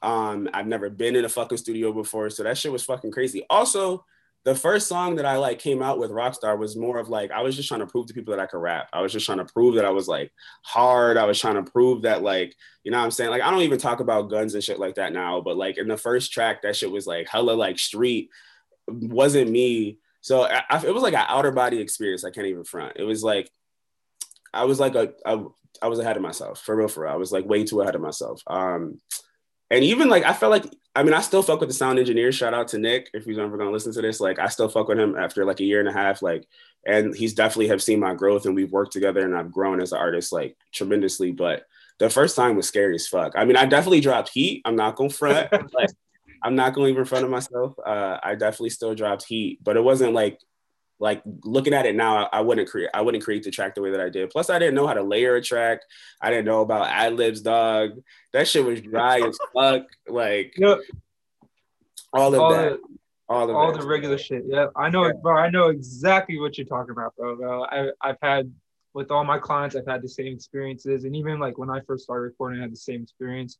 Um, 0.00 0.48
I've 0.54 0.66
never 0.66 0.88
been 0.88 1.16
in 1.16 1.24
a 1.24 1.28
fucking 1.28 1.58
studio 1.58 1.92
before, 1.92 2.30
so 2.30 2.44
that 2.44 2.56
shit 2.56 2.72
was 2.72 2.84
fucking 2.84 3.10
crazy. 3.10 3.44
Also, 3.50 4.04
the 4.44 4.54
first 4.54 4.88
song 4.88 5.16
that 5.16 5.26
I 5.26 5.36
like 5.36 5.58
came 5.58 5.82
out 5.82 5.98
with 5.98 6.10
Rockstar 6.10 6.56
was 6.56 6.76
more 6.76 6.98
of 6.98 7.08
like 7.08 7.30
I 7.30 7.42
was 7.42 7.56
just 7.56 7.68
trying 7.68 7.80
to 7.80 7.86
prove 7.86 8.06
to 8.06 8.14
people 8.14 8.34
that 8.34 8.42
I 8.42 8.46
could 8.46 8.60
rap. 8.60 8.88
I 8.92 9.02
was 9.02 9.12
just 9.12 9.26
trying 9.26 9.38
to 9.38 9.44
prove 9.44 9.74
that 9.74 9.84
I 9.84 9.90
was 9.90 10.08
like 10.08 10.32
hard. 10.62 11.16
I 11.16 11.24
was 11.24 11.38
trying 11.40 11.62
to 11.62 11.70
prove 11.70 12.02
that 12.02 12.22
like 12.22 12.54
you 12.84 12.90
know 12.90 12.98
what 12.98 13.04
I'm 13.04 13.10
saying. 13.10 13.30
Like 13.30 13.42
I 13.42 13.50
don't 13.50 13.62
even 13.62 13.78
talk 13.78 14.00
about 14.00 14.30
guns 14.30 14.54
and 14.54 14.64
shit 14.64 14.78
like 14.78 14.94
that 14.94 15.12
now, 15.12 15.40
but 15.40 15.56
like 15.56 15.76
in 15.76 15.88
the 15.88 15.96
first 15.96 16.32
track, 16.32 16.62
that 16.62 16.76
shit 16.76 16.90
was 16.90 17.06
like 17.06 17.28
hella 17.28 17.52
like 17.52 17.78
street. 17.78 18.30
Wasn't 18.86 19.50
me. 19.50 19.98
So 20.20 20.44
I, 20.44 20.62
I, 20.70 20.86
it 20.86 20.94
was 20.94 21.02
like 21.02 21.14
an 21.14 21.26
outer 21.28 21.50
body 21.50 21.80
experience. 21.80 22.24
I 22.24 22.30
can't 22.30 22.46
even 22.46 22.64
front. 22.64 22.94
It 22.96 23.04
was 23.04 23.22
like 23.22 23.50
I 24.54 24.64
was 24.64 24.80
like 24.80 24.94
a, 24.94 25.12
a 25.26 25.44
I 25.82 25.88
was 25.88 25.98
ahead 25.98 26.16
of 26.16 26.22
myself 26.22 26.60
for 26.60 26.76
real. 26.76 26.88
For 26.88 27.02
real, 27.04 27.12
I 27.12 27.16
was 27.16 27.32
like 27.32 27.44
way 27.44 27.64
too 27.64 27.80
ahead 27.80 27.94
of 27.94 28.00
myself. 28.00 28.42
Um, 28.46 29.00
and 29.70 29.84
even 29.84 30.08
like 30.08 30.24
I 30.24 30.32
felt 30.32 30.50
like 30.50 30.64
I 30.94 31.02
mean 31.02 31.14
I 31.14 31.20
still 31.20 31.42
fuck 31.42 31.60
with 31.60 31.68
the 31.68 31.74
sound 31.74 31.98
engineer. 31.98 32.32
Shout 32.32 32.54
out 32.54 32.68
to 32.68 32.78
Nick 32.78 33.10
if 33.14 33.24
he's 33.24 33.38
ever 33.38 33.56
gonna 33.56 33.70
listen 33.70 33.92
to 33.92 34.02
this. 34.02 34.20
Like 34.20 34.38
I 34.38 34.48
still 34.48 34.68
fuck 34.68 34.88
with 34.88 34.98
him 34.98 35.16
after 35.16 35.44
like 35.44 35.60
a 35.60 35.64
year 35.64 35.80
and 35.80 35.88
a 35.88 35.92
half. 35.92 36.22
Like 36.22 36.46
and 36.86 37.14
he's 37.14 37.34
definitely 37.34 37.68
have 37.68 37.82
seen 37.82 38.00
my 38.00 38.14
growth 38.14 38.46
and 38.46 38.54
we've 38.54 38.72
worked 38.72 38.92
together 38.92 39.24
and 39.24 39.36
I've 39.36 39.52
grown 39.52 39.80
as 39.80 39.92
an 39.92 39.98
artist 39.98 40.32
like 40.32 40.56
tremendously. 40.72 41.32
But 41.32 41.64
the 41.98 42.08
first 42.10 42.36
time 42.36 42.56
was 42.56 42.68
scary 42.68 42.94
as 42.94 43.08
fuck. 43.08 43.32
I 43.36 43.44
mean 43.44 43.56
I 43.56 43.66
definitely 43.66 44.00
dropped 44.00 44.30
heat. 44.30 44.62
I'm 44.64 44.76
not 44.76 44.96
gonna 44.96 45.10
front. 45.10 45.52
like 45.72 45.90
I'm 46.42 46.54
not 46.54 46.74
to 46.74 46.86
even 46.86 47.04
front 47.04 47.24
of 47.24 47.30
myself. 47.30 47.74
Uh, 47.84 48.18
I 48.22 48.34
definitely 48.34 48.70
still 48.70 48.94
dropped 48.94 49.24
heat, 49.24 49.58
but 49.62 49.76
it 49.76 49.82
wasn't 49.82 50.12
like 50.12 50.40
like 51.00 51.22
looking 51.44 51.74
at 51.74 51.86
it 51.86 51.94
now, 51.94 52.28
I 52.32 52.40
wouldn't 52.40 52.68
create 52.68 52.90
I 52.92 53.02
wouldn't 53.02 53.22
create 53.22 53.44
the 53.44 53.50
track 53.50 53.74
the 53.74 53.82
way 53.82 53.90
that 53.90 54.00
I 54.00 54.08
did. 54.08 54.30
Plus, 54.30 54.50
I 54.50 54.58
didn't 54.58 54.74
know 54.74 54.86
how 54.86 54.94
to 54.94 55.02
layer 55.02 55.36
a 55.36 55.42
track. 55.42 55.80
I 56.20 56.30
didn't 56.30 56.46
know 56.46 56.60
about 56.60 56.88
ad 56.88 57.14
libs, 57.14 57.40
dog. 57.40 58.00
That 58.32 58.48
shit 58.48 58.64
was 58.64 58.80
dry 58.80 59.20
as 59.20 59.38
fuck. 59.54 59.86
Like 60.08 60.54
yep. 60.56 60.78
all 62.12 62.34
of 62.34 62.40
all 62.40 62.52
that. 62.52 62.70
The, 62.72 62.98
all 63.28 63.48
of 63.48 63.56
all 63.56 63.72
that. 63.72 63.80
the 63.80 63.86
regular 63.86 64.18
shit. 64.18 64.44
Yeah, 64.46 64.68
I 64.74 64.90
know, 64.90 65.06
yeah. 65.06 65.12
bro. 65.22 65.36
I 65.36 65.50
know 65.50 65.68
exactly 65.68 66.40
what 66.40 66.58
you're 66.58 66.66
talking 66.66 66.90
about, 66.90 67.14
bro. 67.16 67.36
bro. 67.36 67.64
I 67.64 67.90
I've 68.00 68.18
had 68.20 68.52
with 68.94 69.10
all 69.10 69.22
my 69.22 69.38
clients, 69.38 69.76
I've 69.76 69.86
had 69.86 70.02
the 70.02 70.08
same 70.08 70.32
experiences, 70.32 71.04
and 71.04 71.14
even 71.14 71.38
like 71.38 71.58
when 71.58 71.70
I 71.70 71.80
first 71.80 72.04
started 72.04 72.22
recording, 72.22 72.58
I 72.58 72.62
had 72.62 72.72
the 72.72 72.76
same 72.76 73.02
experience. 73.02 73.58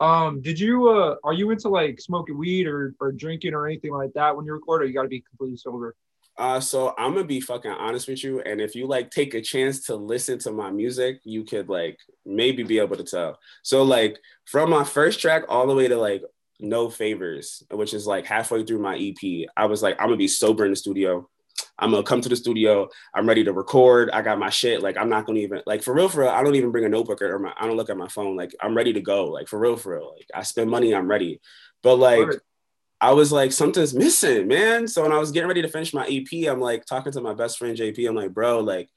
Um, 0.00 0.42
did 0.42 0.58
you 0.58 0.88
uh 0.88 1.16
are 1.24 1.32
you 1.32 1.50
into 1.50 1.68
like 1.68 2.00
smoking 2.00 2.36
weed 2.36 2.66
or 2.66 2.94
or 3.00 3.12
drinking 3.12 3.54
or 3.54 3.66
anything 3.66 3.92
like 3.92 4.12
that 4.14 4.36
when 4.36 4.44
you 4.44 4.52
record, 4.52 4.82
or 4.82 4.84
you 4.84 4.92
got 4.92 5.02
to 5.04 5.08
be 5.08 5.22
completely 5.22 5.56
sober? 5.56 5.94
Uh, 6.36 6.58
so 6.58 6.94
I'm 6.98 7.14
gonna 7.14 7.24
be 7.24 7.40
fucking 7.40 7.70
honest 7.70 8.08
with 8.08 8.24
you, 8.24 8.40
and 8.40 8.60
if 8.60 8.74
you 8.74 8.86
like 8.86 9.10
take 9.10 9.34
a 9.34 9.40
chance 9.40 9.86
to 9.86 9.94
listen 9.94 10.38
to 10.40 10.52
my 10.52 10.70
music, 10.70 11.20
you 11.24 11.44
could 11.44 11.68
like 11.68 11.98
maybe 12.26 12.64
be 12.64 12.80
able 12.80 12.96
to 12.96 13.04
tell. 13.04 13.38
So 13.62 13.84
like 13.84 14.18
from 14.44 14.70
my 14.70 14.82
first 14.82 15.20
track 15.20 15.44
all 15.48 15.66
the 15.66 15.74
way 15.74 15.86
to 15.86 15.96
like 15.96 16.22
No 16.58 16.90
Favors, 16.90 17.62
which 17.70 17.94
is 17.94 18.06
like 18.06 18.26
halfway 18.26 18.64
through 18.64 18.80
my 18.80 18.96
EP, 18.96 19.48
I 19.56 19.66
was 19.66 19.82
like, 19.82 19.96
I'm 20.00 20.06
gonna 20.08 20.16
be 20.16 20.28
sober 20.28 20.64
in 20.64 20.72
the 20.72 20.76
studio. 20.76 21.28
I'm 21.78 21.92
gonna 21.92 22.02
come 22.02 22.20
to 22.20 22.28
the 22.28 22.36
studio. 22.36 22.88
I'm 23.14 23.28
ready 23.28 23.44
to 23.44 23.52
record. 23.52 24.10
I 24.10 24.22
got 24.22 24.38
my 24.38 24.50
shit. 24.50 24.82
Like 24.82 24.96
I'm 24.96 25.08
not 25.08 25.26
gonna 25.26 25.38
even 25.38 25.62
like 25.66 25.84
for 25.84 25.94
real, 25.94 26.08
for 26.08 26.22
real. 26.22 26.30
I 26.30 26.42
don't 26.42 26.56
even 26.56 26.72
bring 26.72 26.84
a 26.84 26.88
notebook 26.88 27.22
or 27.22 27.38
my. 27.38 27.52
I 27.58 27.66
don't 27.66 27.76
look 27.76 27.90
at 27.90 27.96
my 27.96 28.08
phone. 28.08 28.36
Like 28.36 28.54
I'm 28.60 28.76
ready 28.76 28.92
to 28.92 29.00
go. 29.00 29.26
Like 29.26 29.46
for 29.46 29.58
real, 29.58 29.76
for 29.76 29.94
real. 29.94 30.14
Like 30.16 30.26
I 30.34 30.42
spend 30.42 30.68
money. 30.68 30.94
I'm 30.94 31.08
ready. 31.08 31.40
But 31.82 31.96
like 31.96 32.28
I 33.04 33.12
was 33.12 33.30
like, 33.30 33.52
something's 33.52 33.92
missing, 33.92 34.48
man. 34.48 34.88
So 34.88 35.02
when 35.02 35.12
I 35.12 35.18
was 35.18 35.30
getting 35.30 35.46
ready 35.46 35.60
to 35.60 35.68
finish 35.68 35.92
my 35.92 36.06
EP, 36.06 36.48
I'm 36.48 36.58
like 36.58 36.86
talking 36.86 37.12
to 37.12 37.20
my 37.20 37.34
best 37.34 37.58
friend 37.58 37.76
JP. 37.76 38.08
I'm 38.08 38.14
like, 38.14 38.32
bro, 38.32 38.60
like 38.60 38.88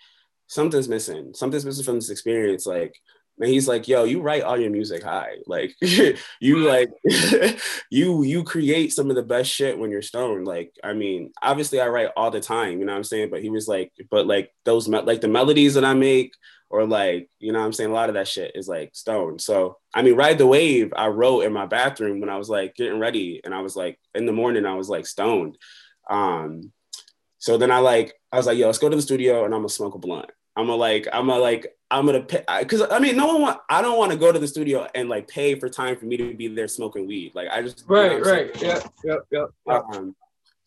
something's 0.47 0.87
missing. 0.87 1.33
Something's 1.33 1.65
missing 1.65 1.83
from 1.83 1.95
this 1.95 2.09
experience. 2.09 2.65
Like, 2.65 2.95
and 3.37 3.49
he's 3.49 3.67
like, 3.67 3.85
yo, 3.85 4.05
you 4.05 4.21
write 4.21 4.43
all 4.43 4.57
your 4.57 4.69
music 4.69 5.03
high. 5.03 5.35
Like 5.45 5.75
you 5.81 6.57
like 6.59 6.89
you 7.91 8.23
you 8.23 8.45
create 8.45 8.93
some 8.93 9.09
of 9.09 9.17
the 9.17 9.23
best 9.23 9.51
shit 9.51 9.77
when 9.77 9.91
you're 9.91 10.01
stoned. 10.01 10.47
Like, 10.47 10.71
I 10.81 10.93
mean, 10.93 11.33
obviously 11.41 11.81
I 11.81 11.89
write 11.89 12.11
all 12.15 12.31
the 12.31 12.39
time, 12.39 12.79
you 12.79 12.85
know 12.85 12.93
what 12.93 12.99
I'm 12.99 13.03
saying? 13.03 13.29
But 13.29 13.41
he 13.41 13.49
was 13.49 13.67
like, 13.67 13.91
but 14.09 14.25
like 14.25 14.53
those 14.63 14.87
like 14.87 15.19
the 15.19 15.27
melodies 15.27 15.73
that 15.73 15.83
I 15.83 15.95
make, 15.95 16.31
or 16.69 16.85
like 16.85 17.29
you 17.39 17.51
know 17.51 17.59
what 17.59 17.65
i'm 17.65 17.73
saying? 17.73 17.89
A 17.89 17.93
lot 17.93 18.09
of 18.09 18.15
that 18.15 18.27
shit 18.27 18.51
is 18.55 18.67
like 18.67 18.91
stone. 18.93 19.39
So 19.39 19.77
i 19.93 20.01
mean 20.01 20.15
ride 20.15 20.37
the 20.37 20.47
wave 20.47 20.93
i 20.95 21.07
wrote 21.07 21.41
in 21.41 21.53
my 21.53 21.65
bathroom 21.65 22.19
when 22.19 22.29
i 22.29 22.37
was 22.37 22.49
like 22.49 22.75
getting 22.75 22.99
ready 22.99 23.41
and 23.43 23.53
i 23.53 23.61
was 23.61 23.75
like 23.75 23.99
in 24.13 24.25
the 24.25 24.31
morning 24.31 24.65
i 24.65 24.75
was 24.75 24.89
like 24.89 25.05
stoned. 25.05 25.57
Um 26.09 26.71
so 27.39 27.57
then 27.57 27.71
i 27.71 27.79
like 27.79 28.13
i 28.31 28.37
was 28.37 28.47
like 28.47 28.57
yo 28.57 28.65
let's 28.67 28.79
go 28.79 28.89
to 28.89 28.95
the 28.95 29.01
studio 29.01 29.45
and 29.45 29.53
i'm 29.53 29.61
gonna 29.61 29.69
smoke 29.69 29.95
a 29.95 29.99
blunt. 29.99 30.29
I'm 30.55 30.67
gonna 30.67 30.77
like 30.77 31.07
i'm 31.13 31.27
gonna 31.27 31.39
like 31.39 31.75
i'm 31.89 32.05
gonna 32.05 32.23
pay 32.23 32.43
because 32.59 32.81
I, 32.91 32.99
mean 32.99 33.15
no 33.15 33.27
one 33.27 33.41
want 33.41 33.59
i 33.69 33.81
don't 33.81 33.97
want 33.97 34.11
to 34.11 34.17
go 34.17 34.31
to 34.31 34.39
the 34.39 34.47
studio 34.47 34.87
and 34.95 35.07
like 35.07 35.27
pay 35.27 35.55
for 35.55 35.69
time 35.69 35.95
for 35.95 36.05
me 36.05 36.17
to 36.17 36.33
be 36.33 36.47
there 36.47 36.67
smoking 36.67 37.07
weed. 37.07 37.33
Like 37.35 37.47
i 37.49 37.61
just 37.61 37.85
right 37.87 38.13
you 38.13 38.23
know 38.23 38.31
right 38.31 38.61
yeah 38.61 38.79
yeah 39.03 39.15
yeah 39.31 39.45
um, 39.93 40.15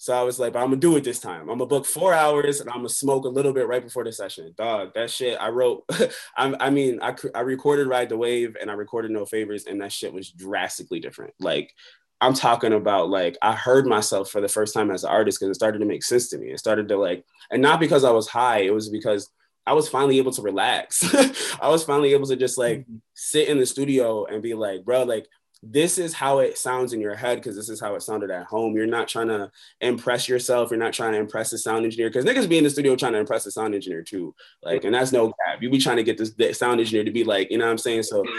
so 0.01 0.15
I 0.15 0.23
was 0.23 0.39
like, 0.39 0.55
but 0.55 0.61
I'm 0.61 0.69
gonna 0.69 0.79
do 0.79 0.97
it 0.97 1.05
this 1.05 1.21
time. 1.21 1.43
I'm 1.43 1.59
gonna 1.59 1.67
book 1.67 1.85
four 1.85 2.15
hours 2.15 2.63
and 2.63 2.71
I'm 2.71 2.77
gonna 2.77 2.89
smoke 2.89 3.27
a 3.27 3.29
little 3.29 3.53
bit 3.53 3.69
right 3.69 3.85
before 3.85 4.03
the 4.03 4.11
session. 4.11 4.55
Dog, 4.57 4.95
that 4.95 5.11
shit 5.11 5.37
I 5.39 5.51
wrote. 5.51 5.85
I, 6.39 6.55
I 6.59 6.71
mean, 6.71 7.01
I, 7.03 7.15
I 7.35 7.41
recorded 7.41 7.87
Ride 7.87 8.09
the 8.09 8.17
Wave 8.17 8.57
and 8.59 8.71
I 8.71 8.75
recorded 8.75 9.11
No 9.11 9.27
Favors, 9.27 9.67
and 9.67 9.79
that 9.83 9.93
shit 9.93 10.15
was 10.15 10.31
drastically 10.31 11.01
different. 11.01 11.35
Like, 11.39 11.75
I'm 12.23 12.33
talking 12.33 12.73
about 12.73 13.11
like 13.11 13.37
I 13.43 13.53
heard 13.53 13.87
myself 13.87 14.31
for 14.31 14.41
the 14.41 14.49
first 14.49 14.73
time 14.73 14.91
as 14.91 15.05
an 15.05 15.11
artist 15.11 15.39
because 15.39 15.51
it 15.51 15.61
started 15.61 15.81
to 15.81 15.85
make 15.85 16.03
sense 16.03 16.31
to 16.31 16.39
me. 16.39 16.49
It 16.49 16.59
started 16.59 16.89
to 16.89 16.97
like, 16.97 17.23
and 17.51 17.61
not 17.61 17.79
because 17.79 18.03
I 18.03 18.11
was 18.11 18.27
high, 18.27 18.61
it 18.61 18.73
was 18.73 18.89
because 18.89 19.29
I 19.67 19.75
was 19.75 19.87
finally 19.87 20.17
able 20.17 20.33
to 20.33 20.41
relax. 20.41 21.15
I 21.61 21.69
was 21.69 21.85
finally 21.85 22.15
able 22.15 22.27
to 22.29 22.37
just 22.37 22.57
like 22.57 22.79
mm-hmm. 22.79 22.97
sit 23.13 23.49
in 23.49 23.59
the 23.59 23.67
studio 23.67 24.25
and 24.25 24.43
be 24.43 24.55
like, 24.55 24.83
bro, 24.83 25.03
like 25.03 25.29
this 25.63 25.99
is 25.99 26.15
how 26.15 26.39
it 26.39 26.57
sounds 26.57 26.93
in 26.93 27.01
your 27.01 27.15
head 27.15 27.37
because 27.39 27.55
this 27.55 27.69
is 27.69 27.81
how 27.81 27.95
it 27.95 28.03
sounded 28.03 28.31
at 28.31 28.47
home. 28.47 28.75
You're 28.75 28.87
not 28.87 29.09
trying 29.09 29.29
to 29.29 29.51
impress 29.81 30.29
yourself. 30.29 30.71
You're 30.71 30.79
not 30.79 30.95
trying 30.95 31.13
to 31.13 31.19
impress 31.19 31.51
the 31.51 31.59
sound 31.59 31.85
engineer 31.85 32.09
because 32.09 32.25
niggas 32.25 32.49
be 32.49 32.59
in 32.59 32.65
the 32.65 32.71
studio 32.71 32.97
trying 32.97 33.13
to 33.13 33.19
impress 33.19 33.45
the 33.45 33.51
sound 33.51 33.75
engineer 33.75 34.03
too. 34.03 34.35
Like, 34.63 34.85
and 34.85 34.95
that's 34.95 35.13
no 35.13 35.29
cap. 35.29 35.61
You 35.61 35.69
be 35.71 35.79
trying 35.79 35.99
to 35.99 36.03
get 36.03 36.17
this 36.17 36.33
the 36.33 36.55
sound 36.55 36.81
engineer 36.81 37.05
to 37.05 37.11
be 37.11 37.25
like, 37.25 37.51
you 37.51 37.59
know 37.59 37.67
what 37.67 37.73
I'm 37.73 37.79
saying? 37.79 38.05
So. 38.05 38.25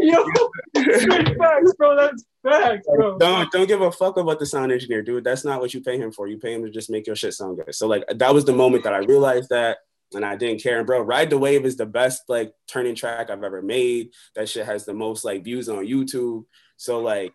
Yo, 0.00 0.24
facts, 0.74 1.74
bro. 1.76 1.96
That's 1.96 2.24
facts, 2.42 2.86
bro. 2.86 3.18
Don't 3.18 3.50
don't 3.52 3.66
give 3.66 3.82
a 3.82 3.92
fuck 3.92 4.16
about 4.16 4.38
the 4.38 4.46
sound 4.46 4.72
engineer, 4.72 5.02
dude. 5.02 5.24
That's 5.24 5.44
not 5.44 5.60
what 5.60 5.74
you 5.74 5.82
pay 5.82 5.98
him 5.98 6.10
for. 6.10 6.26
You 6.26 6.38
pay 6.38 6.54
him 6.54 6.64
to 6.64 6.70
just 6.70 6.88
make 6.90 7.06
your 7.06 7.16
shit 7.16 7.34
sound 7.34 7.58
good. 7.58 7.74
So 7.74 7.86
like 7.86 8.04
that 8.08 8.32
was 8.32 8.44
the 8.46 8.52
moment 8.52 8.84
that 8.84 8.94
I 8.94 8.98
realized 8.98 9.50
that 9.50 9.78
and 10.14 10.24
I 10.24 10.36
didn't 10.36 10.62
care. 10.62 10.78
And 10.78 10.86
bro, 10.86 11.00
Ride 11.00 11.30
the 11.30 11.38
Wave 11.38 11.64
is 11.64 11.76
the 11.76 11.86
best 11.86 12.22
like 12.28 12.52
turning 12.66 12.94
track 12.94 13.30
I've 13.30 13.44
ever 13.44 13.62
made. 13.62 14.12
That 14.34 14.48
shit 14.48 14.66
has 14.66 14.84
the 14.84 14.94
most 14.94 15.24
like 15.24 15.44
views 15.44 15.68
on 15.68 15.86
YouTube. 15.86 16.44
So 16.76 17.00
like, 17.00 17.32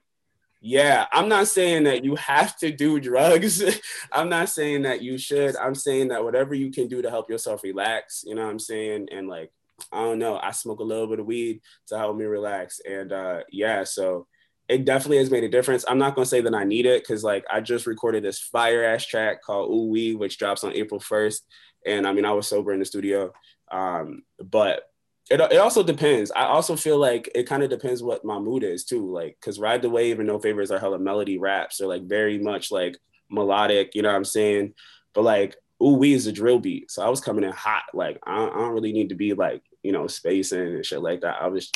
yeah, 0.62 1.08
I'm 1.12 1.28
not 1.28 1.48
saying 1.48 1.84
that 1.84 2.06
you 2.06 2.16
have 2.16 2.58
to 2.60 2.72
do 2.72 3.00
drugs. 3.00 3.62
I'm 4.12 4.30
not 4.30 4.50
saying 4.50 4.84
that 4.84 5.02
you 5.02 5.18
should. 5.18 5.58
I'm 5.58 5.76
saying 5.76 6.08
that 6.08 6.24
whatever 6.24 6.56
you 6.56 6.72
can 6.72 6.88
do 6.88 7.02
to 7.02 7.10
help 7.10 7.30
yourself 7.30 7.64
relax, 7.64 8.24
you 8.26 8.34
know 8.34 8.44
what 8.44 8.52
I'm 8.52 8.60
saying? 8.60 9.10
And 9.12 9.28
like, 9.28 9.52
I 9.92 9.98
don't 9.98 10.20
know, 10.20 10.40
I 10.42 10.52
smoke 10.52 10.80
a 10.80 10.84
little 10.84 11.08
bit 11.08 11.20
of 11.20 11.26
weed 11.26 11.62
to 11.88 11.98
help 11.98 12.16
me 12.16 12.26
relax. 12.26 12.80
And 12.80 13.12
uh 13.12 13.42
yeah, 13.52 13.84
so 13.84 14.28
it 14.70 14.86
definitely 14.86 15.18
has 15.18 15.32
made 15.32 15.44
a 15.44 15.50
difference. 15.50 15.84
I'm 15.88 15.98
not 15.98 16.16
gonna 16.16 16.26
say 16.26 16.42
that 16.42 16.56
I 16.56 16.64
need 16.64 16.86
it 16.86 17.04
because 17.04 17.24
like 17.24 17.46
I 17.52 17.62
just 17.62 17.86
recorded 17.86 18.24
this 18.24 18.40
fire 18.40 18.84
ass 18.84 19.06
track 19.06 19.42
called 19.42 19.70
Ooh 19.70 19.90
Wee, 19.90 20.16
which 20.16 20.38
drops 20.38 20.64
on 20.64 20.74
April 20.74 21.00
1st. 21.00 21.42
And 21.86 22.08
I 22.08 22.14
mean, 22.14 22.26
I 22.26 22.32
was 22.32 22.48
sober 22.48 22.72
in 22.72 22.80
the 22.80 22.86
studio. 22.86 23.34
Um, 23.72 24.24
but 24.42 24.84
it, 25.30 25.40
it 25.40 25.58
also 25.58 25.84
depends. 25.84 26.32
I 26.32 26.46
also 26.46 26.76
feel 26.76 26.98
like 26.98 27.30
it 27.36 27.48
kind 27.48 27.64
of 27.64 27.70
depends 27.70 28.04
what 28.04 28.26
my 28.26 28.40
mood 28.40 28.64
is 28.64 28.86
too. 28.86 29.12
Like, 29.12 29.38
cause 29.42 29.60
Ride 29.60 29.82
the 29.82 29.90
Wave 29.90 30.20
and 30.20 30.28
No 30.28 30.40
Favors 30.40 30.72
are 30.72 30.80
hella 30.80 31.00
melody 31.00 31.38
raps. 31.38 31.78
They're 31.78 31.88
like 31.88 32.04
very 32.04 32.38
much 32.38 32.72
like 32.72 32.98
melodic, 33.30 33.96
you 33.96 34.02
know 34.02 34.10
what 34.10 34.16
I'm 34.16 34.26
saying? 34.26 34.74
But 35.14 35.24
like, 35.24 35.56
Ooh 35.82 35.96
Wee 35.96 36.14
is 36.14 36.28
a 36.28 36.32
drill 36.32 36.60
beat. 36.60 36.90
So 36.90 37.04
I 37.06 37.10
was 37.10 37.20
coming 37.20 37.44
in 37.44 37.52
hot. 37.52 37.84
Like, 37.94 38.20
I 38.24 38.46
I 38.46 38.48
don't 38.48 38.74
really 38.74 38.94
need 38.94 39.10
to 39.10 39.16
be 39.16 39.34
like, 39.34 39.62
you 39.82 39.92
know, 39.92 40.08
spacing 40.08 40.60
and 40.60 40.86
shit 40.86 41.02
like 41.02 41.22
that. 41.22 41.42
I 41.42 41.48
was, 41.48 41.70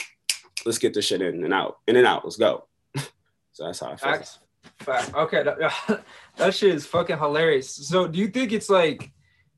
let's 0.65 0.78
get 0.78 0.93
this 0.93 1.06
shit 1.06 1.21
in 1.21 1.43
and 1.43 1.54
out, 1.54 1.78
in 1.88 1.97
and 1.97 2.08
out. 2.08 2.23
Let's 2.23 2.38
go. 2.38 2.67
So 3.57 3.65
that's 3.65 3.79
how 3.79 3.87
I 3.87 3.95
feel. 3.95 4.11
Facts. 4.11 4.39
Fact. 4.81 5.15
Okay, 5.15 5.41
that, 5.41 6.03
that 6.37 6.53
shit 6.53 6.75
is 6.75 6.85
fucking 6.85 7.17
hilarious. 7.17 7.73
So, 7.73 8.07
do 8.07 8.19
you 8.19 8.27
think 8.27 8.51
it's 8.51 8.69
like, 8.69 9.11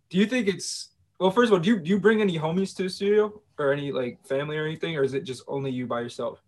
do 0.09 0.17
you 0.17 0.25
think 0.25 0.47
it's 0.47 0.93
well? 1.19 1.31
First 1.31 1.49
of 1.49 1.53
all, 1.53 1.59
do 1.59 1.69
you 1.69 1.79
do 1.79 1.89
you 1.89 1.99
bring 1.99 2.21
any 2.21 2.39
homies 2.39 2.73
to 2.77 2.83
the 2.83 2.89
studio 2.89 3.41
or 3.57 3.73
any 3.73 3.91
like 3.91 4.25
family 4.25 4.55
or 4.55 4.65
anything, 4.65 4.95
or 4.95 5.03
is 5.03 5.13
it 5.13 5.25
just 5.25 5.43
only 5.49 5.69
you 5.69 5.85
by 5.85 5.99
yourself? 5.99 6.41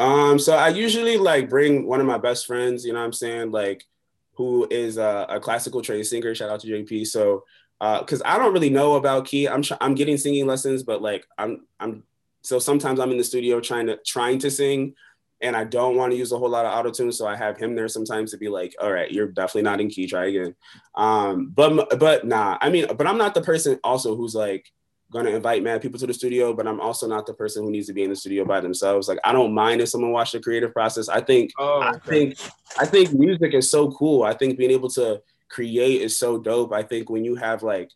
Um, 0.00 0.40
so 0.40 0.56
I 0.56 0.70
usually 0.70 1.18
like 1.18 1.48
bring 1.48 1.86
one 1.86 2.00
of 2.00 2.06
my 2.06 2.18
best 2.18 2.46
friends. 2.46 2.84
You 2.84 2.94
know 2.94 2.98
what 2.98 3.04
I'm 3.04 3.12
saying? 3.12 3.52
Like, 3.52 3.84
who 4.32 4.66
is 4.68 4.96
a, 4.96 5.26
a 5.28 5.38
classical 5.38 5.80
trained 5.80 6.08
singer. 6.08 6.34
Shout 6.34 6.50
out 6.50 6.58
to 6.60 6.66
JP. 6.66 7.06
So, 7.06 7.44
because 7.78 8.22
uh, 8.22 8.26
I 8.26 8.38
don't 8.38 8.52
really 8.52 8.70
know 8.70 8.96
about 8.96 9.26
key. 9.26 9.46
I'm 9.46 9.62
tr- 9.62 9.74
I'm 9.80 9.94
getting 9.94 10.16
singing 10.16 10.48
lessons, 10.48 10.82
but 10.82 11.00
like 11.00 11.24
I'm 11.38 11.64
I'm 11.78 12.02
so 12.42 12.58
sometimes 12.58 12.98
I'm 12.98 13.12
in 13.12 13.18
the 13.18 13.24
studio 13.24 13.60
trying 13.60 13.86
to 13.86 13.98
trying 14.04 14.40
to 14.40 14.50
sing 14.50 14.94
and 15.40 15.56
I 15.56 15.64
don't 15.64 15.96
want 15.96 16.12
to 16.12 16.18
use 16.18 16.32
a 16.32 16.38
whole 16.38 16.48
lot 16.48 16.66
of 16.66 16.72
auto 16.72 16.90
tune, 16.90 17.12
so 17.12 17.26
I 17.26 17.36
have 17.36 17.56
him 17.56 17.74
there 17.74 17.88
sometimes 17.88 18.30
to 18.32 18.38
be 18.38 18.48
like, 18.48 18.74
"All 18.80 18.92
right, 18.92 19.10
you're 19.10 19.28
definitely 19.28 19.62
not 19.62 19.80
in 19.80 19.88
key. 19.88 20.06
Try 20.06 20.26
again." 20.26 20.54
Um, 20.94 21.50
but 21.54 21.98
but 21.98 22.26
nah, 22.26 22.58
I 22.60 22.70
mean, 22.70 22.86
but 22.96 23.06
I'm 23.06 23.18
not 23.18 23.34
the 23.34 23.42
person 23.42 23.78
also 23.84 24.16
who's 24.16 24.34
like 24.34 24.66
gonna 25.10 25.30
invite 25.30 25.62
mad 25.62 25.80
people 25.80 25.98
to 25.98 26.06
the 26.06 26.14
studio, 26.14 26.52
but 26.52 26.66
I'm 26.66 26.80
also 26.80 27.06
not 27.06 27.26
the 27.26 27.34
person 27.34 27.62
who 27.62 27.70
needs 27.70 27.86
to 27.86 27.92
be 27.92 28.02
in 28.02 28.10
the 28.10 28.16
studio 28.16 28.44
by 28.44 28.60
themselves. 28.60 29.08
Like 29.08 29.18
I 29.24 29.32
don't 29.32 29.54
mind 29.54 29.80
if 29.80 29.88
someone 29.88 30.12
watch 30.12 30.32
the 30.32 30.40
creative 30.40 30.72
process. 30.72 31.08
I 31.08 31.20
think 31.20 31.52
oh. 31.58 31.80
I 31.80 31.98
think 31.98 32.36
I 32.78 32.84
think 32.84 33.12
music 33.12 33.54
is 33.54 33.70
so 33.70 33.90
cool. 33.92 34.24
I 34.24 34.34
think 34.34 34.58
being 34.58 34.70
able 34.70 34.90
to 34.90 35.22
create 35.48 36.02
is 36.02 36.18
so 36.18 36.38
dope. 36.38 36.72
I 36.72 36.82
think 36.82 37.10
when 37.10 37.24
you 37.24 37.36
have 37.36 37.62
like 37.62 37.90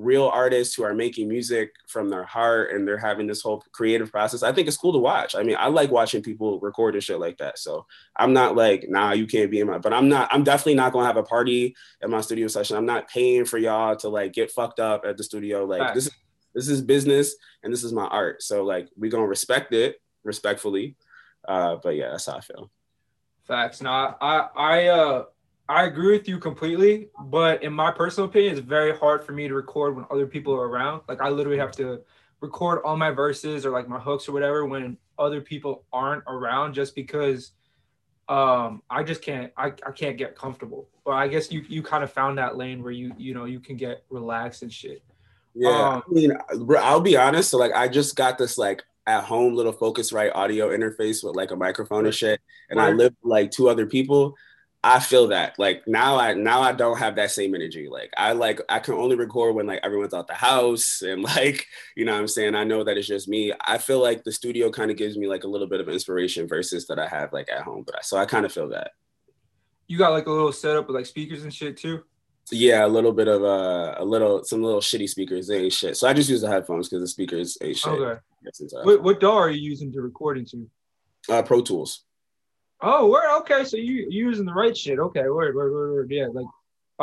real 0.00 0.28
artists 0.28 0.74
who 0.74 0.82
are 0.82 0.94
making 0.94 1.28
music 1.28 1.72
from 1.86 2.08
their 2.08 2.24
heart 2.24 2.72
and 2.72 2.86
they're 2.86 2.98
having 2.98 3.26
this 3.26 3.42
whole 3.42 3.62
creative 3.72 4.10
process. 4.10 4.42
I 4.42 4.52
think 4.52 4.66
it's 4.66 4.76
cool 4.76 4.92
to 4.92 4.98
watch. 4.98 5.34
I 5.34 5.42
mean, 5.42 5.56
I 5.58 5.68
like 5.68 5.90
watching 5.90 6.22
people 6.22 6.58
record 6.60 6.94
and 6.94 7.04
shit 7.04 7.20
like 7.20 7.38
that. 7.38 7.58
So 7.58 7.86
I'm 8.16 8.32
not 8.32 8.56
like, 8.56 8.86
nah, 8.88 9.12
you 9.12 9.26
can't 9.26 9.50
be 9.50 9.60
in 9.60 9.66
my, 9.66 9.78
but 9.78 9.92
I'm 9.92 10.08
not, 10.08 10.28
I'm 10.32 10.44
definitely 10.44 10.74
not 10.74 10.92
gonna 10.92 11.06
have 11.06 11.16
a 11.16 11.22
party 11.22 11.76
at 12.02 12.10
my 12.10 12.20
studio 12.20 12.48
session. 12.48 12.76
I'm 12.76 12.86
not 12.86 13.08
paying 13.08 13.44
for 13.44 13.58
y'all 13.58 13.96
to 13.96 14.08
like 14.08 14.32
get 14.32 14.50
fucked 14.50 14.80
up 14.80 15.04
at 15.04 15.16
the 15.16 15.24
studio. 15.24 15.64
Like 15.64 15.80
right. 15.80 15.94
this 15.94 16.06
is 16.06 16.12
this 16.54 16.68
is 16.68 16.82
business 16.82 17.34
and 17.62 17.72
this 17.72 17.84
is 17.84 17.92
my 17.92 18.06
art. 18.06 18.42
So 18.42 18.64
like 18.64 18.88
we 18.96 19.08
gonna 19.08 19.26
respect 19.26 19.72
it 19.72 20.00
respectfully. 20.24 20.96
Uh, 21.46 21.76
but 21.82 21.90
yeah, 21.90 22.10
that's 22.10 22.26
how 22.26 22.36
I 22.36 22.40
feel. 22.40 22.70
Facts. 23.44 23.80
Now 23.80 24.16
I 24.20 24.48
I 24.56 24.86
uh 24.88 25.24
I 25.70 25.84
agree 25.84 26.10
with 26.10 26.26
you 26.26 26.40
completely, 26.40 27.10
but 27.26 27.62
in 27.62 27.72
my 27.72 27.92
personal 27.92 28.28
opinion, 28.28 28.56
it's 28.56 28.60
very 28.60 28.96
hard 28.96 29.24
for 29.24 29.30
me 29.30 29.46
to 29.46 29.54
record 29.54 29.94
when 29.94 30.04
other 30.10 30.26
people 30.26 30.52
are 30.52 30.68
around. 30.68 31.02
Like 31.08 31.20
I 31.20 31.28
literally 31.28 31.58
have 31.58 31.70
to 31.76 32.00
record 32.40 32.80
all 32.84 32.96
my 32.96 33.12
verses 33.12 33.64
or 33.64 33.70
like 33.70 33.88
my 33.88 34.00
hooks 34.00 34.28
or 34.28 34.32
whatever 34.32 34.66
when 34.66 34.96
other 35.16 35.40
people 35.40 35.84
aren't 35.92 36.24
around 36.26 36.74
just 36.74 36.96
because 36.96 37.52
um 38.28 38.82
I 38.90 39.04
just 39.04 39.22
can't 39.22 39.52
I, 39.56 39.66
I 39.86 39.92
can't 39.92 40.18
get 40.18 40.34
comfortable. 40.34 40.88
But 41.04 41.12
I 41.12 41.28
guess 41.28 41.52
you 41.52 41.64
you 41.68 41.84
kind 41.84 42.02
of 42.02 42.12
found 42.12 42.36
that 42.38 42.56
lane 42.56 42.82
where 42.82 42.92
you 42.92 43.12
you 43.16 43.32
know 43.32 43.44
you 43.44 43.60
can 43.60 43.76
get 43.76 44.02
relaxed 44.10 44.62
and 44.62 44.72
shit. 44.72 45.04
Yeah, 45.54 45.70
um, 45.70 46.02
I 46.08 46.12
mean, 46.12 46.32
I'll 46.78 47.00
be 47.00 47.16
honest. 47.16 47.50
So 47.50 47.58
like, 47.58 47.72
I 47.74 47.86
just 47.86 48.16
got 48.16 48.38
this 48.38 48.58
like 48.58 48.82
at 49.06 49.24
home 49.24 49.54
little 49.54 49.72
Focusrite 49.72 50.32
audio 50.34 50.70
interface 50.70 51.24
with 51.24 51.36
like 51.36 51.52
a 51.52 51.56
microphone 51.56 52.06
and 52.06 52.14
shit, 52.14 52.40
and 52.70 52.80
I 52.80 52.90
live 52.90 53.14
with 53.22 53.30
like 53.30 53.50
two 53.50 53.68
other 53.68 53.86
people. 53.86 54.36
I 54.82 54.98
feel 54.98 55.28
that 55.28 55.58
like 55.58 55.86
now 55.86 56.18
I 56.18 56.32
now 56.32 56.62
I 56.62 56.72
don't 56.72 56.98
have 56.98 57.16
that 57.16 57.30
same 57.30 57.54
energy. 57.54 57.88
Like 57.90 58.10
I 58.16 58.32
like 58.32 58.60
I 58.68 58.78
can 58.78 58.94
only 58.94 59.14
record 59.14 59.54
when 59.54 59.66
like 59.66 59.80
everyone's 59.82 60.14
out 60.14 60.26
the 60.26 60.34
house 60.34 61.02
and 61.02 61.22
like 61.36 61.66
you 61.96 62.04
know 62.04 62.12
what 62.12 62.20
I'm 62.20 62.28
saying 62.28 62.54
I 62.54 62.64
know 62.64 62.82
that 62.84 62.96
it's 62.96 63.06
just 63.06 63.28
me. 63.28 63.52
I 63.66 63.76
feel 63.76 64.00
like 64.00 64.24
the 64.24 64.32
studio 64.32 64.70
kind 64.70 64.90
of 64.90 64.96
gives 64.96 65.18
me 65.18 65.26
like 65.26 65.44
a 65.44 65.48
little 65.48 65.66
bit 65.66 65.80
of 65.80 65.88
inspiration 65.88 66.48
versus 66.48 66.86
that 66.86 66.98
I 66.98 67.06
have 67.08 67.32
like 67.32 67.50
at 67.50 67.62
home. 67.62 67.84
But 67.84 67.96
I, 67.96 68.00
so 68.02 68.16
I 68.16 68.24
kind 68.24 68.46
of 68.46 68.52
feel 68.52 68.68
that. 68.70 68.92
You 69.86 69.98
got 69.98 70.12
like 70.12 70.26
a 70.26 70.30
little 70.30 70.52
setup 70.52 70.86
with 70.86 70.96
like 70.96 71.06
speakers 71.06 71.42
and 71.42 71.52
shit 71.52 71.76
too. 71.76 72.02
Yeah, 72.50 72.86
a 72.86 72.88
little 72.88 73.12
bit 73.12 73.28
of 73.28 73.44
uh, 73.44 73.96
a 73.98 74.04
little 74.04 74.44
some 74.44 74.62
little 74.62 74.80
shitty 74.80 75.08
speakers. 75.08 75.46
They 75.46 75.64
ain't 75.64 75.72
shit. 75.72 75.96
So 75.96 76.08
I 76.08 76.14
just 76.14 76.30
use 76.30 76.40
the 76.40 76.48
headphones 76.48 76.88
because 76.88 77.02
the 77.02 77.08
speakers 77.08 77.58
ain't 77.60 77.76
shit. 77.76 77.92
Okay. 77.92 78.20
What, 78.82 79.02
what 79.02 79.20
DAW 79.20 79.36
are 79.36 79.50
you 79.50 79.60
using 79.60 79.92
to 79.92 80.00
record 80.00 80.38
into? 80.38 80.68
Uh, 81.28 81.42
Pro 81.42 81.60
Tools. 81.60 82.04
Oh, 82.82 83.08
word. 83.10 83.38
Okay, 83.40 83.64
so 83.64 83.76
you 83.76 84.06
using 84.10 84.46
the 84.46 84.54
right 84.54 84.76
shit. 84.76 84.98
Okay, 84.98 85.28
word, 85.28 85.54
word, 85.54 85.72
word, 85.72 85.92
word. 85.92 86.10
Yeah, 86.10 86.28
like, 86.32 86.46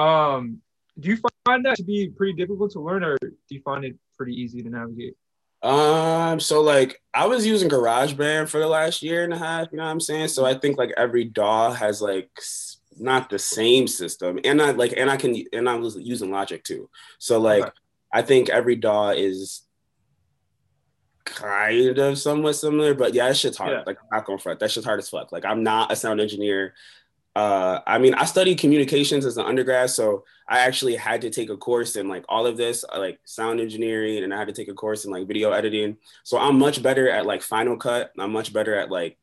um, 0.03 0.61
do 0.99 1.09
you 1.09 1.17
find 1.45 1.65
that 1.65 1.75
to 1.77 1.83
be 1.83 2.09
pretty 2.09 2.33
difficult 2.33 2.71
to 2.71 2.79
learn, 2.79 3.03
or 3.03 3.17
do 3.21 3.31
you 3.49 3.61
find 3.61 3.85
it 3.85 3.95
pretty 4.17 4.33
easy 4.33 4.63
to 4.63 4.69
navigate? 4.69 5.15
Um, 5.63 6.39
so 6.39 6.61
like 6.61 7.01
I 7.13 7.25
was 7.25 7.45
using 7.45 7.69
GarageBand 7.69 8.47
for 8.47 8.59
the 8.59 8.67
last 8.67 9.01
year 9.01 9.23
and 9.23 9.33
a 9.33 9.37
half. 9.37 9.67
You 9.71 9.77
know 9.77 9.85
what 9.85 9.89
I'm 9.89 9.99
saying? 9.99 10.29
So 10.29 10.45
I 10.45 10.53
think 10.53 10.77
like 10.77 10.93
every 10.97 11.25
DAW 11.25 11.71
has 11.71 12.01
like 12.01 12.29
not 12.99 13.29
the 13.29 13.39
same 13.39 13.87
system, 13.87 14.39
and 14.43 14.61
I 14.61 14.71
like 14.71 14.93
and 14.95 15.09
I 15.09 15.17
can 15.17 15.35
and 15.53 15.67
I 15.67 15.75
was 15.75 15.95
using 15.97 16.31
Logic 16.31 16.63
too. 16.63 16.89
So 17.17 17.39
like 17.39 17.63
okay. 17.63 17.71
I 18.13 18.21
think 18.21 18.49
every 18.49 18.75
DAW 18.75 19.09
is 19.09 19.66
kind 21.27 21.97
of 21.97 22.17
somewhat 22.17 22.53
similar, 22.53 22.93
but 22.93 23.13
yeah, 23.13 23.27
that 23.27 23.37
shit's 23.37 23.57
hard. 23.57 23.71
Yeah. 23.71 23.83
Like 23.85 23.97
I'm 24.01 24.17
not 24.17 24.25
going 24.25 24.39
front. 24.39 24.59
That 24.59 24.71
shit's 24.71 24.85
hard 24.85 24.99
as 24.99 25.09
fuck. 25.09 25.31
Like 25.31 25.45
I'm 25.45 25.63
not 25.63 25.91
a 25.91 25.95
sound 25.95 26.19
engineer. 26.19 26.73
Uh, 27.35 27.81
I 27.85 27.99
mean, 27.99 28.15
I 28.15 28.25
studied 28.25 28.57
communications 28.57 29.23
as 29.23 29.37
an 29.37 29.45
undergrad, 29.45 29.91
so 29.91 30.23
I 30.49 30.59
actually 30.59 30.95
had 30.95 31.21
to 31.21 31.29
take 31.29 31.51
a 31.51 31.57
course 31.57 31.95
in 31.95 32.07
like 32.07 32.25
all 32.27 32.47
of 32.47 32.57
this, 32.57 32.83
uh, 32.91 32.97
like 32.97 33.19
sound 33.25 33.59
engineering, 33.59 34.23
and 34.23 34.33
I 34.33 34.37
had 34.39 34.47
to 34.47 34.53
take 34.53 34.69
a 34.69 34.73
course 34.73 35.05
in 35.05 35.11
like 35.11 35.27
video 35.27 35.51
editing. 35.51 35.97
So 36.23 36.39
I'm 36.39 36.57
much 36.57 36.81
better 36.81 37.09
at 37.09 37.27
like 37.27 37.43
Final 37.43 37.77
Cut. 37.77 38.11
I'm 38.17 38.31
much 38.31 38.51
better 38.51 38.73
at 38.73 38.89
like 38.89 39.17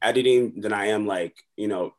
editing 0.00 0.60
than 0.60 0.72
I 0.72 0.86
am 0.86 1.06
like 1.06 1.34
you 1.56 1.68
know 1.68 1.94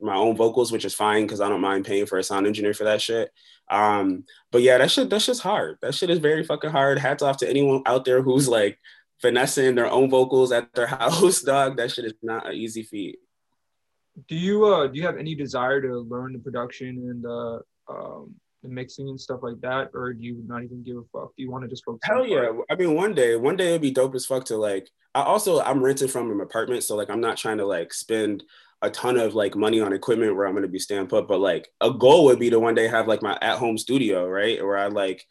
my 0.00 0.14
own 0.14 0.36
vocals, 0.36 0.70
which 0.70 0.84
is 0.84 0.94
fine 0.94 1.22
because 1.22 1.40
I 1.40 1.48
don't 1.48 1.60
mind 1.60 1.84
paying 1.84 2.06
for 2.06 2.18
a 2.18 2.22
sound 2.22 2.46
engineer 2.46 2.74
for 2.74 2.84
that 2.84 3.00
shit. 3.00 3.30
Um, 3.70 4.24
but 4.50 4.62
yeah, 4.62 4.78
that 4.78 4.90
shit, 4.90 5.10
that's 5.10 5.26
just 5.26 5.42
hard. 5.42 5.78
That 5.82 5.94
shit 5.94 6.10
is 6.10 6.18
very 6.18 6.44
fucking 6.44 6.70
hard. 6.70 6.98
Hats 6.98 7.22
off 7.22 7.38
to 7.38 7.48
anyone 7.48 7.82
out 7.86 8.04
there 8.04 8.22
who's 8.22 8.48
like 8.48 8.78
finessing 9.20 9.74
their 9.74 9.90
own 9.90 10.10
vocals 10.10 10.52
at 10.52 10.72
their 10.74 10.86
house, 10.88 11.42
dog. 11.42 11.76
That 11.76 11.90
shit 11.90 12.04
is 12.04 12.14
not 12.22 12.46
an 12.46 12.54
easy 12.54 12.82
feat. 12.82 13.18
Do 14.26 14.34
you 14.34 14.64
uh 14.64 14.88
do 14.88 14.98
you 14.98 15.06
have 15.06 15.16
any 15.16 15.36
desire 15.36 15.80
to 15.80 16.00
learn 16.00 16.32
the 16.32 16.40
production 16.40 16.88
and 16.88 17.22
the 17.22 17.60
um 17.88 18.34
the 18.62 18.68
mixing 18.68 19.08
and 19.08 19.20
stuff 19.20 19.40
like 19.42 19.60
that, 19.60 19.90
or 19.94 20.12
do 20.12 20.24
you 20.24 20.42
not 20.46 20.64
even 20.64 20.82
give 20.82 20.96
a 20.96 21.02
fuck? 21.12 21.34
Do 21.36 21.42
you 21.42 21.50
want 21.50 21.62
to 21.62 21.68
just 21.68 21.84
focus? 21.84 22.00
Hell 22.02 22.26
yeah! 22.26 22.50
I 22.70 22.74
mean, 22.74 22.94
one 22.94 23.14
day, 23.14 23.36
one 23.36 23.56
day 23.56 23.68
it'd 23.68 23.82
be 23.82 23.90
dope 23.90 24.14
as 24.14 24.26
fuck 24.26 24.44
to 24.46 24.56
like. 24.56 24.88
I 25.14 25.22
also 25.22 25.60
I'm 25.60 25.82
renting 25.82 26.08
from 26.08 26.30
an 26.30 26.40
apartment, 26.40 26.82
so 26.82 26.96
like 26.96 27.10
I'm 27.10 27.20
not 27.20 27.36
trying 27.36 27.58
to 27.58 27.66
like 27.66 27.92
spend 27.92 28.42
a 28.82 28.90
ton 28.90 29.18
of 29.18 29.34
like 29.34 29.56
money 29.56 29.80
on 29.80 29.92
equipment 29.92 30.36
where 30.36 30.46
I'm 30.46 30.54
gonna 30.54 30.68
be 30.68 30.78
stand 30.78 31.08
put, 31.08 31.26
but 31.26 31.40
like 31.40 31.68
a 31.80 31.90
goal 31.90 32.26
would 32.26 32.38
be 32.38 32.50
to 32.50 32.60
one 32.60 32.74
day 32.74 32.88
have 32.88 33.08
like 33.08 33.22
my 33.22 33.36
at 33.42 33.58
home 33.58 33.78
studio, 33.78 34.28
right? 34.28 34.62
Where 34.64 34.78
I 34.78 34.86
like 34.86 35.26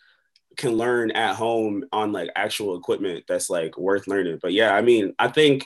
can 0.58 0.76
learn 0.76 1.12
at 1.12 1.36
home 1.36 1.86
on 1.92 2.12
like 2.12 2.30
actual 2.36 2.76
equipment 2.76 3.24
that's 3.28 3.50
like 3.50 3.78
worth 3.78 4.08
learning. 4.08 4.40
But 4.42 4.54
yeah, 4.54 4.74
I 4.74 4.82
mean, 4.82 5.14
I 5.20 5.30
think 5.30 5.66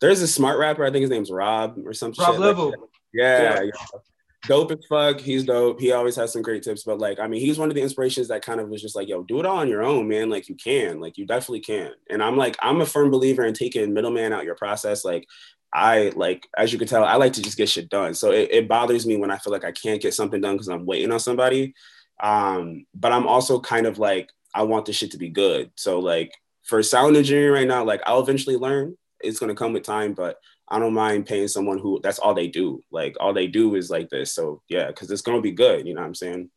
there's 0.00 0.22
a 0.22 0.28
smart 0.28 0.58
rapper, 0.58 0.84
I 0.84 0.90
think 0.90 1.02
his 1.02 1.10
name's 1.10 1.30
Rob 1.30 1.78
or 1.84 1.92
something. 1.92 2.24
Rob 2.24 2.38
Level. 2.38 2.68
Like 2.68 2.78
yeah, 3.14 3.62
yeah. 3.62 3.70
Dope 4.46 4.70
as 4.70 4.84
fuck. 4.88 5.18
He's 5.18 5.44
dope. 5.44 5.80
He 5.80 5.90
always 5.92 6.14
has 6.16 6.32
some 6.32 6.42
great 6.42 6.62
tips. 6.62 6.84
But 6.84 6.98
like, 6.98 7.18
I 7.18 7.26
mean, 7.26 7.40
he's 7.40 7.58
one 7.58 7.68
of 7.68 7.74
the 7.74 7.82
inspirations 7.82 8.28
that 8.28 8.44
kind 8.44 8.60
of 8.60 8.68
was 8.68 8.80
just 8.80 8.94
like, 8.94 9.08
yo, 9.08 9.24
do 9.24 9.40
it 9.40 9.46
all 9.46 9.56
on 9.56 9.68
your 9.68 9.82
own, 9.82 10.06
man. 10.06 10.30
Like 10.30 10.48
you 10.48 10.54
can. 10.54 11.00
Like 11.00 11.18
you 11.18 11.26
definitely 11.26 11.60
can. 11.60 11.90
And 12.10 12.22
I'm 12.22 12.36
like, 12.36 12.56
I'm 12.60 12.80
a 12.80 12.86
firm 12.86 13.10
believer 13.10 13.44
in 13.44 13.54
taking 13.54 13.92
middleman 13.92 14.32
out 14.32 14.44
your 14.44 14.54
process. 14.54 15.04
Like 15.04 15.26
I 15.76 16.10
like, 16.16 16.48
as 16.56 16.72
you 16.72 16.78
can 16.78 16.88
tell, 16.88 17.04
I 17.04 17.16
like 17.16 17.34
to 17.34 17.42
just 17.42 17.58
get 17.58 17.68
shit 17.68 17.90
done. 17.90 18.14
So 18.14 18.30
it, 18.30 18.48
it 18.50 18.68
bothers 18.68 19.06
me 19.06 19.18
when 19.18 19.30
I 19.30 19.36
feel 19.36 19.52
like 19.52 19.64
I 19.64 19.72
can't 19.72 20.00
get 20.00 20.14
something 20.14 20.40
done 20.40 20.54
because 20.54 20.68
I'm 20.68 20.86
waiting 20.86 21.12
on 21.12 21.20
somebody. 21.20 21.74
Um, 22.18 22.86
but 22.94 23.12
I'm 23.12 23.26
also 23.26 23.60
kind 23.60 23.86
of 23.86 23.98
like, 23.98 24.30
I 24.54 24.62
want 24.62 24.86
the 24.86 24.94
shit 24.94 25.10
to 25.10 25.18
be 25.18 25.28
good. 25.28 25.70
So 25.74 25.98
like 25.98 26.32
for 26.64 26.82
sound 26.82 27.14
engineering 27.14 27.52
right 27.52 27.68
now, 27.68 27.84
like 27.84 28.00
I'll 28.06 28.22
eventually 28.22 28.56
learn. 28.56 28.96
It's 29.20 29.38
gonna 29.38 29.54
come 29.54 29.74
with 29.74 29.82
time, 29.82 30.14
but 30.14 30.38
I 30.66 30.78
don't 30.78 30.94
mind 30.94 31.26
paying 31.26 31.48
someone 31.48 31.78
who 31.78 32.00
that's 32.02 32.18
all 32.18 32.32
they 32.32 32.48
do. 32.48 32.82
Like 32.90 33.14
all 33.20 33.34
they 33.34 33.46
do 33.46 33.74
is 33.74 33.90
like 33.90 34.08
this. 34.08 34.32
So 34.32 34.62
yeah, 34.70 34.86
because 34.86 35.10
it's 35.10 35.22
gonna 35.22 35.42
be 35.42 35.52
good. 35.52 35.86
You 35.86 35.92
know 35.92 36.00
what 36.00 36.06
I'm 36.06 36.14
saying? 36.14 36.50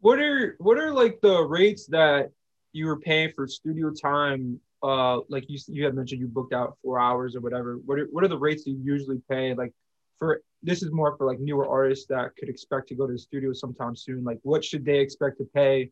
What 0.00 0.18
are 0.20 0.56
what 0.58 0.76
are 0.76 0.92
like 0.92 1.20
the 1.22 1.42
rates 1.42 1.86
that 1.86 2.30
you 2.72 2.86
were 2.86 3.00
paying 3.00 3.32
for 3.34 3.48
studio 3.48 3.90
time 3.90 4.60
uh, 4.84 5.20
like 5.30 5.44
you 5.48 5.58
you 5.68 5.84
had 5.84 5.94
mentioned, 5.94 6.20
you 6.20 6.28
booked 6.28 6.52
out 6.52 6.76
four 6.82 7.00
hours 7.00 7.34
or 7.34 7.40
whatever. 7.40 7.78
What 7.86 7.98
are, 7.98 8.06
what 8.12 8.22
are 8.22 8.28
the 8.28 8.38
rates 8.38 8.66
you 8.66 8.78
usually 8.82 9.20
pay? 9.30 9.54
Like 9.54 9.72
for 10.18 10.42
this 10.62 10.82
is 10.82 10.92
more 10.92 11.16
for 11.16 11.26
like 11.26 11.40
newer 11.40 11.66
artists 11.66 12.06
that 12.10 12.36
could 12.38 12.50
expect 12.50 12.88
to 12.88 12.94
go 12.94 13.06
to 13.06 13.14
the 13.14 13.18
studio 13.18 13.52
sometime 13.54 13.96
soon. 13.96 14.24
Like 14.24 14.40
what 14.42 14.62
should 14.62 14.84
they 14.84 14.98
expect 14.98 15.38
to 15.38 15.44
pay? 15.54 15.90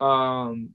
Um, 0.00 0.70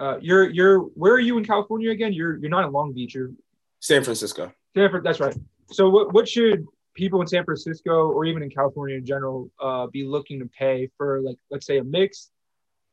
uh, 0.00 0.16
you're 0.20 0.48
you're 0.48 0.80
where 0.80 1.12
are 1.12 1.20
you 1.20 1.36
in 1.36 1.44
California 1.44 1.90
again? 1.90 2.14
You're 2.14 2.38
you're 2.38 2.50
not 2.50 2.64
in 2.64 2.72
Long 2.72 2.94
Beach. 2.94 3.14
You're 3.14 3.32
San 3.80 4.02
Francisco. 4.02 4.50
Stanford. 4.70 5.04
That's 5.04 5.20
right. 5.20 5.36
So 5.72 5.90
what 5.90 6.14
what 6.14 6.26
should 6.26 6.66
people 6.94 7.20
in 7.20 7.26
San 7.26 7.44
Francisco 7.44 8.08
or 8.10 8.24
even 8.24 8.42
in 8.42 8.48
California 8.48 8.96
in 8.96 9.04
general 9.04 9.50
uh, 9.60 9.86
be 9.88 10.04
looking 10.04 10.38
to 10.40 10.46
pay 10.46 10.88
for 10.96 11.20
like 11.20 11.36
let's 11.50 11.66
say 11.66 11.78
a 11.78 11.84
mix 11.84 12.30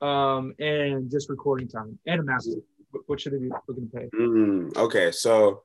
um, 0.01 0.53
and 0.59 1.09
just 1.09 1.29
recording 1.29 1.67
time 1.67 1.97
and 2.05 2.19
a 2.19 2.23
master? 2.23 2.57
What 3.07 3.19
should 3.19 3.33
they 3.33 3.39
be 3.39 3.49
looking 3.67 3.89
to 3.89 3.97
pay? 3.97 4.09
Mm, 4.15 4.75
okay, 4.77 5.11
so 5.11 5.63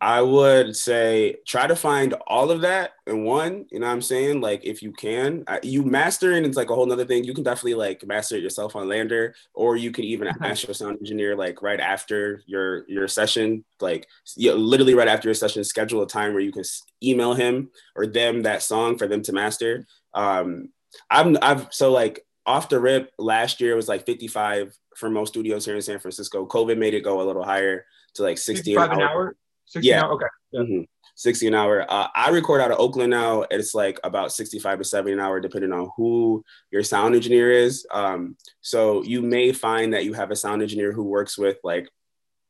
I 0.00 0.22
would 0.22 0.76
say 0.76 1.36
try 1.44 1.66
to 1.66 1.74
find 1.74 2.14
all 2.28 2.52
of 2.52 2.60
that 2.60 2.92
in 3.06 3.24
one. 3.24 3.66
You 3.70 3.80
know 3.80 3.86
what 3.86 3.92
I'm 3.94 4.02
saying? 4.02 4.40
Like 4.40 4.64
if 4.64 4.80
you 4.80 4.92
can, 4.92 5.44
you 5.62 5.82
master, 5.82 6.28
mastering 6.28 6.44
it's 6.44 6.56
like 6.56 6.70
a 6.70 6.74
whole 6.74 6.86
nother 6.86 7.04
thing. 7.04 7.24
You 7.24 7.34
can 7.34 7.42
definitely 7.42 7.74
like 7.74 8.06
master 8.06 8.36
it 8.36 8.42
yourself 8.42 8.76
on 8.76 8.86
LANDR, 8.86 9.32
or 9.54 9.76
you 9.76 9.90
can 9.90 10.04
even 10.04 10.28
ask 10.42 10.66
your 10.66 10.74
sound 10.74 10.98
engineer 11.00 11.34
like 11.34 11.62
right 11.62 11.80
after 11.80 12.42
your 12.46 12.88
your 12.88 13.08
session, 13.08 13.64
like 13.80 14.06
you 14.36 14.50
know, 14.50 14.56
literally 14.56 14.94
right 14.94 15.08
after 15.08 15.28
your 15.28 15.34
session, 15.34 15.64
schedule 15.64 16.02
a 16.02 16.06
time 16.06 16.32
where 16.32 16.42
you 16.42 16.52
can 16.52 16.64
email 17.02 17.34
him 17.34 17.70
or 17.96 18.06
them 18.06 18.42
that 18.42 18.62
song 18.62 18.98
for 18.98 19.08
them 19.08 19.22
to 19.22 19.32
master. 19.32 19.84
Um, 20.14 20.68
I'm 21.10 21.36
I've 21.42 21.68
so 21.72 21.90
like 21.90 22.24
off 22.46 22.68
the 22.68 22.80
rip 22.80 23.12
last 23.18 23.60
year 23.60 23.76
was 23.76 23.88
like 23.88 24.06
55 24.06 24.74
for 24.98 25.08
most 25.08 25.30
studios 25.30 25.64
here 25.64 25.76
in 25.76 25.82
San 25.82 25.98
Francisco. 25.98 26.46
COVID 26.46 26.76
made 26.76 26.94
it 26.94 27.02
go 27.02 27.22
a 27.22 27.24
little 27.24 27.44
higher 27.44 27.86
to 28.14 28.22
like 28.22 28.36
60 28.36 28.74
an 28.74 28.78
hour. 28.78 28.92
An 28.92 29.00
hour? 29.00 29.36
60 29.66 29.88
yeah. 29.88 30.06
Okay. 30.06 30.26
Yeah. 30.50 30.60
Mm-hmm. 30.60 30.82
60 31.14 31.46
an 31.48 31.54
hour. 31.54 31.84
Uh, 31.88 32.08
I 32.14 32.30
record 32.30 32.60
out 32.60 32.70
of 32.70 32.78
Oakland 32.78 33.10
now. 33.10 33.44
It's 33.50 33.74
like 33.74 33.98
about 34.04 34.32
65 34.32 34.78
to 34.78 34.84
70 34.84 35.14
an 35.14 35.20
hour, 35.20 35.40
depending 35.40 35.72
on 35.72 35.90
who 35.96 36.44
your 36.70 36.82
sound 36.82 37.14
engineer 37.14 37.50
is. 37.50 37.86
Um, 37.90 38.36
so 38.60 39.02
you 39.02 39.20
may 39.22 39.52
find 39.52 39.94
that 39.94 40.04
you 40.04 40.12
have 40.12 40.30
a 40.30 40.36
sound 40.36 40.62
engineer 40.62 40.92
who 40.92 41.04
works 41.04 41.36
with 41.36 41.58
like 41.64 41.88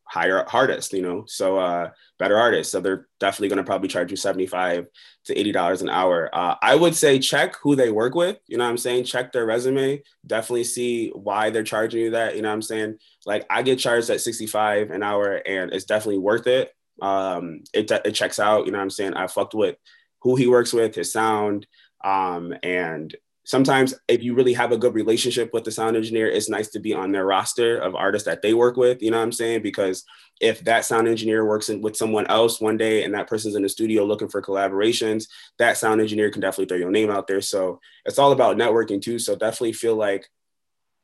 higher 0.09 0.45
artists, 0.53 0.93
you 0.93 1.03
know, 1.03 1.25
so 1.27 1.59
uh, 1.59 1.91
better 2.19 2.39
artists. 2.39 2.73
So 2.73 2.81
they're 2.81 3.07
definitely 3.21 3.49
going 3.49 3.59
to 3.59 3.65
probably 3.65 3.89
charge 3.89 4.11
you 4.11 4.17
75 4.17 4.87
to 5.27 5.35
$80 5.35 5.83
an 5.83 5.91
hour. 5.91 6.31
Uh, 6.33 6.55
I 6.63 6.75
would 6.75 6.95
say 6.95 7.19
check 7.19 7.57
who 7.63 7.77
they 7.77 7.91
work 7.91 8.15
with. 8.15 8.39
You 8.47 8.57
know 8.57 8.65
what 8.65 8.71
I'm 8.71 8.79
saying? 8.79 9.05
Check 9.05 9.33
their 9.33 9.47
resume. 9.47 10.03
Definitely 10.27 10.65
see 10.65 11.11
why 11.11 11.51
they're 11.51 11.63
charging 11.63 12.01
you 12.01 12.11
that. 12.13 12.37
You 12.37 12.43
know 12.43 12.49
what 12.49 12.55
I'm 12.55 12.63
saying? 12.63 12.99
Like 13.27 13.47
I 13.51 13.63
get 13.63 13.79
charged 13.79 14.11
at 14.11 14.21
65 14.21 14.91
an 14.91 15.03
hour 15.03 15.43
and 15.47 15.73
it's 15.73 15.85
definitely 15.85 16.19
worth 16.19 16.47
it. 16.47 16.73
Um, 17.03 17.63
it, 17.75 17.91
it 17.91 18.13
checks 18.13 18.41
out. 18.41 18.65
You 18.65 18.73
know 18.73 18.79
what 18.79 18.85
I'm 18.85 18.91
saying? 18.91 19.15
I 19.15 19.27
fucked 19.27 19.55
with 19.55 19.77
who 20.23 20.37
he 20.37 20.47
works 20.47 20.73
with, 20.73 20.95
his 20.95 21.13
sound, 21.13 21.67
um, 22.05 22.55
and 22.63 23.15
sometimes 23.49 23.95
if 24.09 24.23
you 24.23 24.35
really 24.35 24.53
have 24.53 24.73
a 24.73 24.77
good 24.77 24.95
relationship 24.95 25.55
with 25.55 25.65
the 25.65 25.71
sound 25.71 25.97
engineer, 25.97 26.29
it's 26.29 26.51
nice 26.51 26.69
to 26.69 26.79
be 26.79 26.93
on 26.93 27.13
their 27.13 27.25
roster 27.25 27.79
of 27.79 27.95
artists 27.95 28.27
that 28.27 28.43
they 28.43 28.53
work 28.53 28.77
with. 28.77 29.01
You 29.01 29.11
know 29.11 29.17
what 29.17 29.23
I'm 29.23 29.33
saying? 29.33 29.63
Because 29.63 30.05
if 30.39 30.63
that 30.65 30.85
sound 30.85 31.09
engineer 31.09 31.47
works 31.47 31.71
in, 31.71 31.81
with 31.81 31.97
someone 31.97 32.27
else 32.27 32.61
one 32.61 32.77
day 32.77 33.05
and 33.05 33.15
that 33.15 33.27
person's 33.27 33.55
in 33.55 33.63
the 33.63 33.69
studio 33.71 34.05
looking 34.05 34.29
for 34.29 34.43
collaborations, 34.43 35.29
that 35.59 35.79
sound 35.79 35.99
engineer 35.99 36.31
can 36.31 36.43
definitely 36.43 36.67
throw 36.67 36.77
your 36.77 36.91
name 36.91 37.09
out 37.11 37.27
there. 37.27 37.41
So 37.41 37.81
it's 38.05 38.19
all 38.19 38.33
about 38.33 38.59
networking 38.59 39.01
too. 39.01 39.19
So 39.19 39.35
definitely 39.35 39.73
feel 39.73 39.97
like 39.97 40.29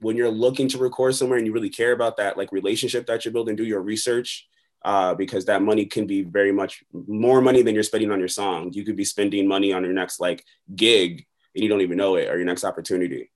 when 0.01 0.15
you're 0.15 0.31
looking 0.31 0.69
to 0.69 0.79
record 0.79 1.15
somewhere 1.15 1.39
and 1.39 1.47
you 1.47 1.53
really 1.55 1.71
care 1.71 1.93
about 1.93 2.19
that 2.19 2.37
like 2.37 2.53
relationship 2.53 3.07
that 3.07 3.25
you're 3.25 3.33
building, 3.33 3.57
do 3.57 3.65
your 3.65 3.81
research. 3.81 4.47
Uh, 4.85 5.15
because 5.15 5.47
that 5.47 5.63
money 5.63 5.87
can 5.87 6.07
be 6.07 6.21
very 6.21 6.53
much 6.53 6.85
more 6.93 7.41
money 7.41 7.63
than 7.63 7.73
you're 7.73 7.83
spending 7.83 8.11
on 8.13 8.19
your 8.19 8.29
song. 8.29 8.71
You 8.75 8.85
could 8.85 8.97
be 8.97 9.05
spending 9.07 9.49
money 9.49 9.73
on 9.73 9.83
your 9.83 9.95
next 9.95 10.21
like 10.21 10.45
gig 10.77 11.25
and 11.55 11.63
you 11.63 11.69
don't 11.69 11.81
even 11.81 11.97
know 11.97 12.17
it 12.17 12.29
or 12.29 12.37
your 12.37 12.47
next 12.47 12.65
opportunity. 12.65 13.31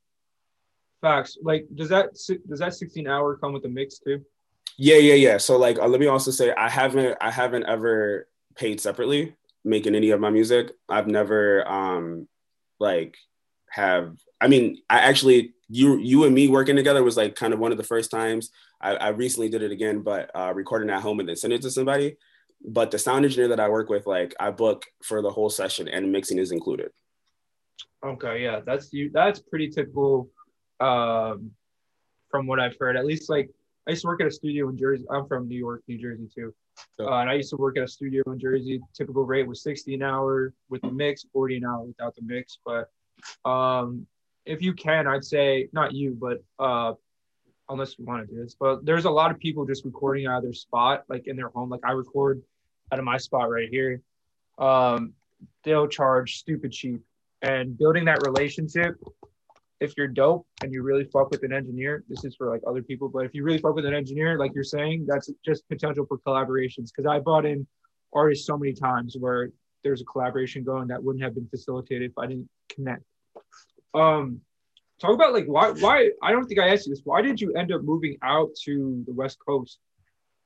Facts. 1.01 1.39
Like, 1.43 1.66
does 1.75 1.89
that 1.91 2.11
does 2.49 2.59
that 2.59 2.75
16 2.75 3.07
hour 3.07 3.37
come 3.37 3.53
with 3.53 3.64
a 3.64 3.69
mix 3.69 3.99
too? 3.99 4.25
Yeah, 4.77 4.97
yeah, 4.97 5.14
yeah. 5.14 5.39
So 5.39 5.57
like, 5.57 5.79
uh, 5.79 5.87
let 5.87 6.01
me 6.01 6.07
also 6.07 6.31
say, 6.31 6.53
I 6.53 6.69
haven't 6.69 7.16
I 7.21 7.31
haven't 7.31 7.64
ever 7.64 8.29
paid 8.57 8.81
separately 8.81 9.35
making 9.64 9.95
any 9.95 10.11
of 10.11 10.21
my 10.21 10.31
music. 10.31 10.73
I've 10.89 11.07
never 11.07 11.66
um 11.69 12.29
like 12.81 13.16
have. 13.71 14.16
I 14.41 14.49
mean, 14.49 14.79
I 14.91 14.99
actually 15.01 15.55
you 15.69 15.99
you 15.99 16.25
and 16.25 16.35
me 16.35 16.49
working 16.49 16.77
together 16.77 17.05
was 17.05 17.16
like 17.16 17.37
kind 17.37 17.53
of 17.53 17.61
one 17.61 17.73
of 17.73 17.79
the 17.79 17.85
first 17.85 18.11
times. 18.11 18.51
I, 18.81 18.95
I 18.95 19.09
recently 19.09 19.49
did 19.49 19.62
it 19.62 19.73
again, 19.73 20.03
but 20.03 20.31
uh, 20.35 20.53
recording 20.55 20.91
at 20.91 21.03
home 21.03 21.21
and 21.21 21.29
then 21.29 21.37
send 21.37 21.53
it 21.53 21.62
to 21.62 21.71
somebody. 21.71 22.16
But 22.64 22.91
the 22.91 22.99
sound 22.99 23.25
engineer 23.25 23.49
that 23.49 23.61
I 23.61 23.69
work 23.69 23.89
with, 23.89 24.07
like 24.07 24.35
I 24.41 24.51
book 24.51 24.85
for 25.03 25.23
the 25.23 25.31
whole 25.31 25.51
session 25.51 25.89
and 25.89 26.11
mixing 26.11 26.39
is 26.39 26.53
included. 26.53 26.91
Okay, 28.05 28.43
yeah, 28.43 28.61
that's 28.64 28.93
you. 28.93 29.11
That's 29.12 29.41
pretty 29.41 29.68
typical, 29.68 30.31
um, 30.81 31.51
from 32.31 32.47
what 32.47 32.61
I've 32.61 32.76
heard. 32.79 32.97
At 32.97 33.07
least 33.07 33.29
like 33.29 33.51
I 33.87 33.93
used 33.93 34.03
to 34.03 34.09
work 34.09 34.20
at 34.20 34.26
a 34.26 34.31
studio 34.31 34.68
in 34.68 34.76
Jersey. 34.76 35.05
I'm 35.11 35.26
from 35.26 35.49
New 35.49 35.59
York, 35.59 35.83
New 35.89 35.99
Jersey 35.99 36.29
too, 36.33 36.55
uh, 37.01 37.14
and 37.14 37.31
I 37.31 37.35
used 37.35 37.51
to 37.51 37.57
work 37.57 37.76
at 37.76 37.85
a 37.85 37.89
studio 37.89 38.22
in 38.26 38.39
Jersey. 38.39 38.81
Typical 38.95 39.24
rate 39.24 39.47
was 39.47 39.62
60 39.62 39.95
an 39.95 40.03
hour 40.03 40.53
with 40.68 40.83
the 40.83 40.91
mix, 40.91 41.24
40 41.33 41.57
an 41.57 41.64
hour 41.64 41.83
without 41.83 42.14
the 42.14 42.22
mix. 42.22 42.59
But 42.64 42.91
um, 43.49 44.07
if 44.45 44.62
you 44.62 44.74
can, 44.74 45.07
I'd 45.07 45.24
say 45.24 45.68
not 45.72 45.93
you, 45.93 46.16
but 46.20 46.43
uh, 46.59 46.95
unless 47.68 47.99
you 47.99 48.05
want 48.05 48.29
to 48.29 48.35
do 48.35 48.43
this, 48.43 48.55
but 48.59 48.85
there's 48.85 49.07
a 49.07 49.11
lot 49.11 49.31
of 49.31 49.39
people 49.39 49.66
just 49.66 49.85
recording 49.85 50.26
out 50.26 50.39
of 50.39 50.43
their 50.45 50.53
spot, 50.53 51.05
like 51.09 51.26
in 51.26 51.37
their 51.37 51.49
home. 51.49 51.70
Like 51.70 51.85
I 51.85 51.93
record 51.93 52.43
out 52.93 52.99
of 52.99 53.05
my 53.05 53.16
spot 53.16 53.51
right 53.51 53.68
here. 53.68 54.03
Um, 54.59 55.14
they'll 55.64 55.89
charge 55.89 56.39
stupid 56.39 56.72
cheap 56.72 57.01
and 57.43 57.76
building 57.78 58.05
that 58.05 58.26
relationship 58.26 58.95
if 59.80 59.97
you're 59.97 60.09
dope 60.09 60.47
and 60.62 60.72
you 60.72 60.82
really 60.82 61.05
fuck 61.05 61.30
with 61.30 61.43
an 61.45 61.53
engineer 61.53 62.05
this 62.09 62.24
is 62.24 62.34
for 62.34 62.51
like 62.51 62.61
other 62.66 62.82
people 62.82 63.09
but 63.09 63.24
if 63.24 63.34
you 63.34 63.45
really 63.45 63.59
fuck 63.59 63.74
with 63.74 63.86
an 63.86 63.95
engineer 63.95 64.39
like 64.39 64.53
you're 64.55 64.64
saying 64.64 65.07
that's 65.09 65.30
just 65.45 65.68
potential 65.68 66.05
for 66.07 66.18
collaborations. 66.18 66.91
Because 66.95 67.07
i 67.09 67.18
brought 67.18 67.47
in 67.47 67.66
artists 68.12 68.47
so 68.47 68.57
many 68.57 68.72
times 68.72 69.16
where 69.18 69.51
there's 69.84 70.01
a 70.01 70.05
collaboration 70.05 70.64
going 70.64 70.89
that 70.89 71.03
wouldn't 71.03 71.22
have 71.22 71.34
been 71.34 71.49
facilitated 71.49 72.11
if 72.11 72.18
i 72.18 72.26
didn't 72.26 72.49
connect. 72.68 73.03
Um 73.95 74.41
talk 75.01 75.14
about 75.14 75.32
like 75.32 75.47
why 75.47 75.70
why 75.70 76.11
i 76.22 76.32
don't 76.32 76.47
think 76.47 76.59
i 76.59 76.68
asked 76.68 76.86
you 76.86 76.93
this 76.93 77.03
why 77.05 77.22
did 77.22 77.41
you 77.41 77.55
end 77.55 77.72
up 77.72 77.82
moving 77.82 78.16
out 78.22 78.49
to 78.64 79.05
the 79.07 79.12
west 79.12 79.39
coast 79.47 79.78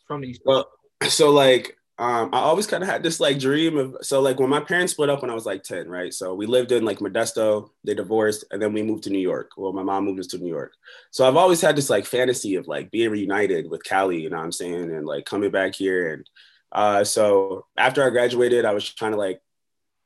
from 0.07 0.21
the 0.21 0.29
east 0.29 0.43
coast? 0.47 0.67
Well 1.01 1.11
so 1.11 1.31
like 1.31 1.77
um, 2.03 2.31
I 2.33 2.41
always 2.41 2.67
kind 2.67 2.83
of 2.83 2.89
had 2.89 3.05
this 3.05 3.21
like 3.21 3.39
dream 3.39 3.79
of 3.79 3.97
so 4.03 4.21
like 4.21 4.41
when 4.41 4.51
my 4.51 4.59
parents 4.59 4.93
split 4.93 5.09
up 5.09 5.23
when 5.23 5.31
I 5.31 5.35
was 5.35 5.47
like 5.47 5.63
10, 5.63 5.89
right? 5.89 6.13
So 6.13 6.35
we 6.35 6.47
lived 6.47 6.73
in 6.73 6.85
like 6.85 6.99
Modesto, 6.99 7.71
they 7.85 7.95
divorced, 7.95 8.45
and 8.51 8.61
then 8.61 8.73
we 8.73 8.83
moved 8.83 9.05
to 9.05 9.11
New 9.11 9.21
York. 9.21 9.53
Well, 9.57 9.73
my 9.73 9.85
mom 9.85 10.07
moved 10.07 10.19
us 10.19 10.27
to 10.29 10.39
New 10.39 10.49
York. 10.49 10.73
So 11.13 11.29
I've 11.29 11.37
always 11.37 11.61
had 11.61 11.77
this 11.77 11.91
like 11.91 12.05
fantasy 12.05 12.57
of 12.57 12.67
like 12.67 12.91
being 12.91 13.11
reunited 13.11 13.71
with 13.71 13.85
Cali, 13.85 14.21
you 14.21 14.31
know 14.31 14.39
what 14.39 14.43
I'm 14.43 14.51
saying? 14.51 14.93
And 14.93 15.07
like 15.07 15.27
coming 15.27 15.53
back 15.53 15.77
here. 15.77 16.15
And 16.15 16.31
uh, 16.73 17.05
so 17.05 17.67
after 17.77 18.05
I 18.05 18.11
graduated, 18.11 18.65
I 18.65 18.75
was 18.75 18.89
trying 18.93 19.13
to 19.13 19.19
like 19.19 19.41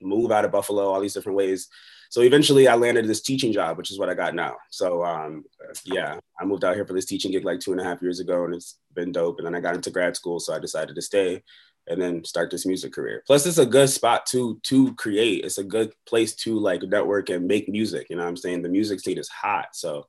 move 0.02 0.30
out 0.30 0.44
of 0.44 0.52
Buffalo, 0.52 0.88
all 0.88 1.00
these 1.00 1.14
different 1.14 1.38
ways. 1.38 1.66
So 2.10 2.20
eventually 2.20 2.68
I 2.68 2.74
landed 2.74 3.06
this 3.06 3.22
teaching 3.22 3.52
job, 3.52 3.78
which 3.78 3.90
is 3.90 3.98
what 3.98 4.10
I 4.10 4.14
got 4.14 4.34
now. 4.34 4.56
So 4.70 5.02
um, 5.02 5.46
yeah, 5.86 6.18
I 6.38 6.44
moved 6.44 6.62
out 6.62 6.74
here 6.74 6.86
for 6.86 6.92
this 6.92 7.06
teaching 7.06 7.32
gig 7.32 7.46
like 7.46 7.60
two 7.60 7.72
and 7.72 7.80
a 7.80 7.84
half 7.84 8.02
years 8.02 8.20
ago 8.20 8.44
and 8.44 8.54
it's 8.54 8.78
been 8.94 9.12
dope. 9.12 9.38
And 9.38 9.46
then 9.46 9.54
I 9.54 9.60
got 9.60 9.74
into 9.74 9.90
grad 9.90 10.14
school. 10.14 10.40
So 10.40 10.54
I 10.54 10.58
decided 10.58 10.94
to 10.94 11.02
stay 11.02 11.42
and 11.88 12.00
then 12.00 12.24
start 12.24 12.50
this 12.50 12.66
music 12.66 12.92
career. 12.92 13.22
Plus, 13.26 13.46
it's 13.46 13.58
a 13.58 13.66
good 13.66 13.88
spot 13.88 14.26
to 14.26 14.60
to 14.64 14.94
create. 14.94 15.44
It's 15.44 15.58
a 15.58 15.64
good 15.64 15.92
place 16.06 16.34
to 16.36 16.58
like 16.58 16.82
network 16.82 17.30
and 17.30 17.46
make 17.46 17.68
music. 17.68 18.08
You 18.10 18.16
know 18.16 18.22
what 18.22 18.28
I'm 18.28 18.36
saying? 18.36 18.62
The 18.62 18.68
music 18.68 19.00
scene 19.00 19.18
is 19.18 19.28
hot, 19.28 19.68
so 19.74 20.06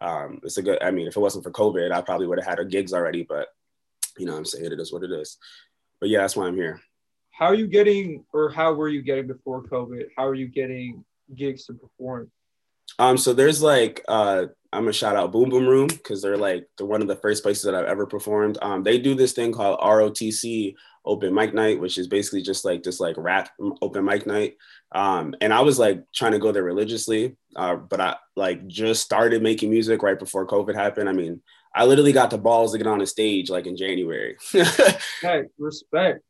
um, 0.00 0.40
it's 0.42 0.56
a 0.56 0.62
good. 0.62 0.82
I 0.82 0.90
mean, 0.90 1.06
if 1.06 1.16
it 1.16 1.20
wasn't 1.20 1.44
for 1.44 1.52
COVID, 1.52 1.92
I 1.92 2.00
probably 2.00 2.26
would 2.26 2.38
have 2.38 2.48
had 2.48 2.58
a 2.58 2.64
gigs 2.64 2.92
already. 2.92 3.22
But 3.22 3.48
you 4.18 4.26
know 4.26 4.32
what 4.32 4.38
I'm 4.38 4.44
saying? 4.44 4.66
It 4.66 4.80
is 4.80 4.92
what 4.92 5.04
it 5.04 5.12
is. 5.12 5.38
But 6.00 6.08
yeah, 6.08 6.20
that's 6.20 6.36
why 6.36 6.46
I'm 6.46 6.56
here. 6.56 6.80
How 7.30 7.46
are 7.46 7.54
you 7.54 7.68
getting, 7.68 8.24
or 8.32 8.50
how 8.50 8.74
were 8.74 8.88
you 8.88 9.02
getting 9.02 9.26
before 9.26 9.62
COVID? 9.64 10.06
How 10.16 10.26
are 10.26 10.34
you 10.34 10.48
getting 10.48 11.04
gigs 11.34 11.66
to 11.66 11.74
perform? 11.74 12.30
Um, 12.98 13.16
so 13.16 13.32
there's 13.32 13.62
like 13.62 14.04
uh 14.08 14.46
I'm 14.72 14.82
gonna 14.82 14.92
shout 14.92 15.16
out 15.16 15.32
Boom 15.32 15.48
Boom 15.48 15.66
Room 15.66 15.88
because 15.88 16.22
they're 16.22 16.36
like 16.36 16.68
they're 16.76 16.86
one 16.86 17.02
of 17.02 17.08
the 17.08 17.16
first 17.16 17.42
places 17.42 17.64
that 17.64 17.74
I've 17.74 17.86
ever 17.86 18.06
performed. 18.06 18.58
Um, 18.62 18.82
they 18.82 18.98
do 18.98 19.14
this 19.14 19.32
thing 19.32 19.52
called 19.52 19.80
ROTC 19.80 20.74
open 21.04 21.34
mic 21.34 21.54
night, 21.54 21.80
which 21.80 21.98
is 21.98 22.06
basically 22.06 22.42
just 22.42 22.64
like 22.64 22.82
this 22.82 23.00
like 23.00 23.16
rap 23.18 23.50
open 23.80 24.04
mic 24.04 24.26
night. 24.26 24.56
Um, 24.92 25.34
and 25.40 25.52
I 25.52 25.60
was 25.60 25.78
like 25.78 26.04
trying 26.14 26.32
to 26.32 26.38
go 26.38 26.52
there 26.52 26.62
religiously, 26.62 27.36
uh, 27.56 27.76
but 27.76 28.00
I 28.00 28.16
like 28.36 28.66
just 28.66 29.02
started 29.02 29.42
making 29.42 29.70
music 29.70 30.02
right 30.02 30.18
before 30.18 30.46
COVID 30.46 30.74
happened. 30.74 31.08
I 31.08 31.12
mean, 31.12 31.42
I 31.74 31.84
literally 31.84 32.12
got 32.12 32.30
the 32.30 32.38
balls 32.38 32.72
to 32.72 32.78
get 32.78 32.86
on 32.86 33.00
a 33.00 33.06
stage 33.06 33.50
like 33.50 33.66
in 33.66 33.76
January. 33.76 34.36
hey, 34.52 35.44
respect. 35.58 36.20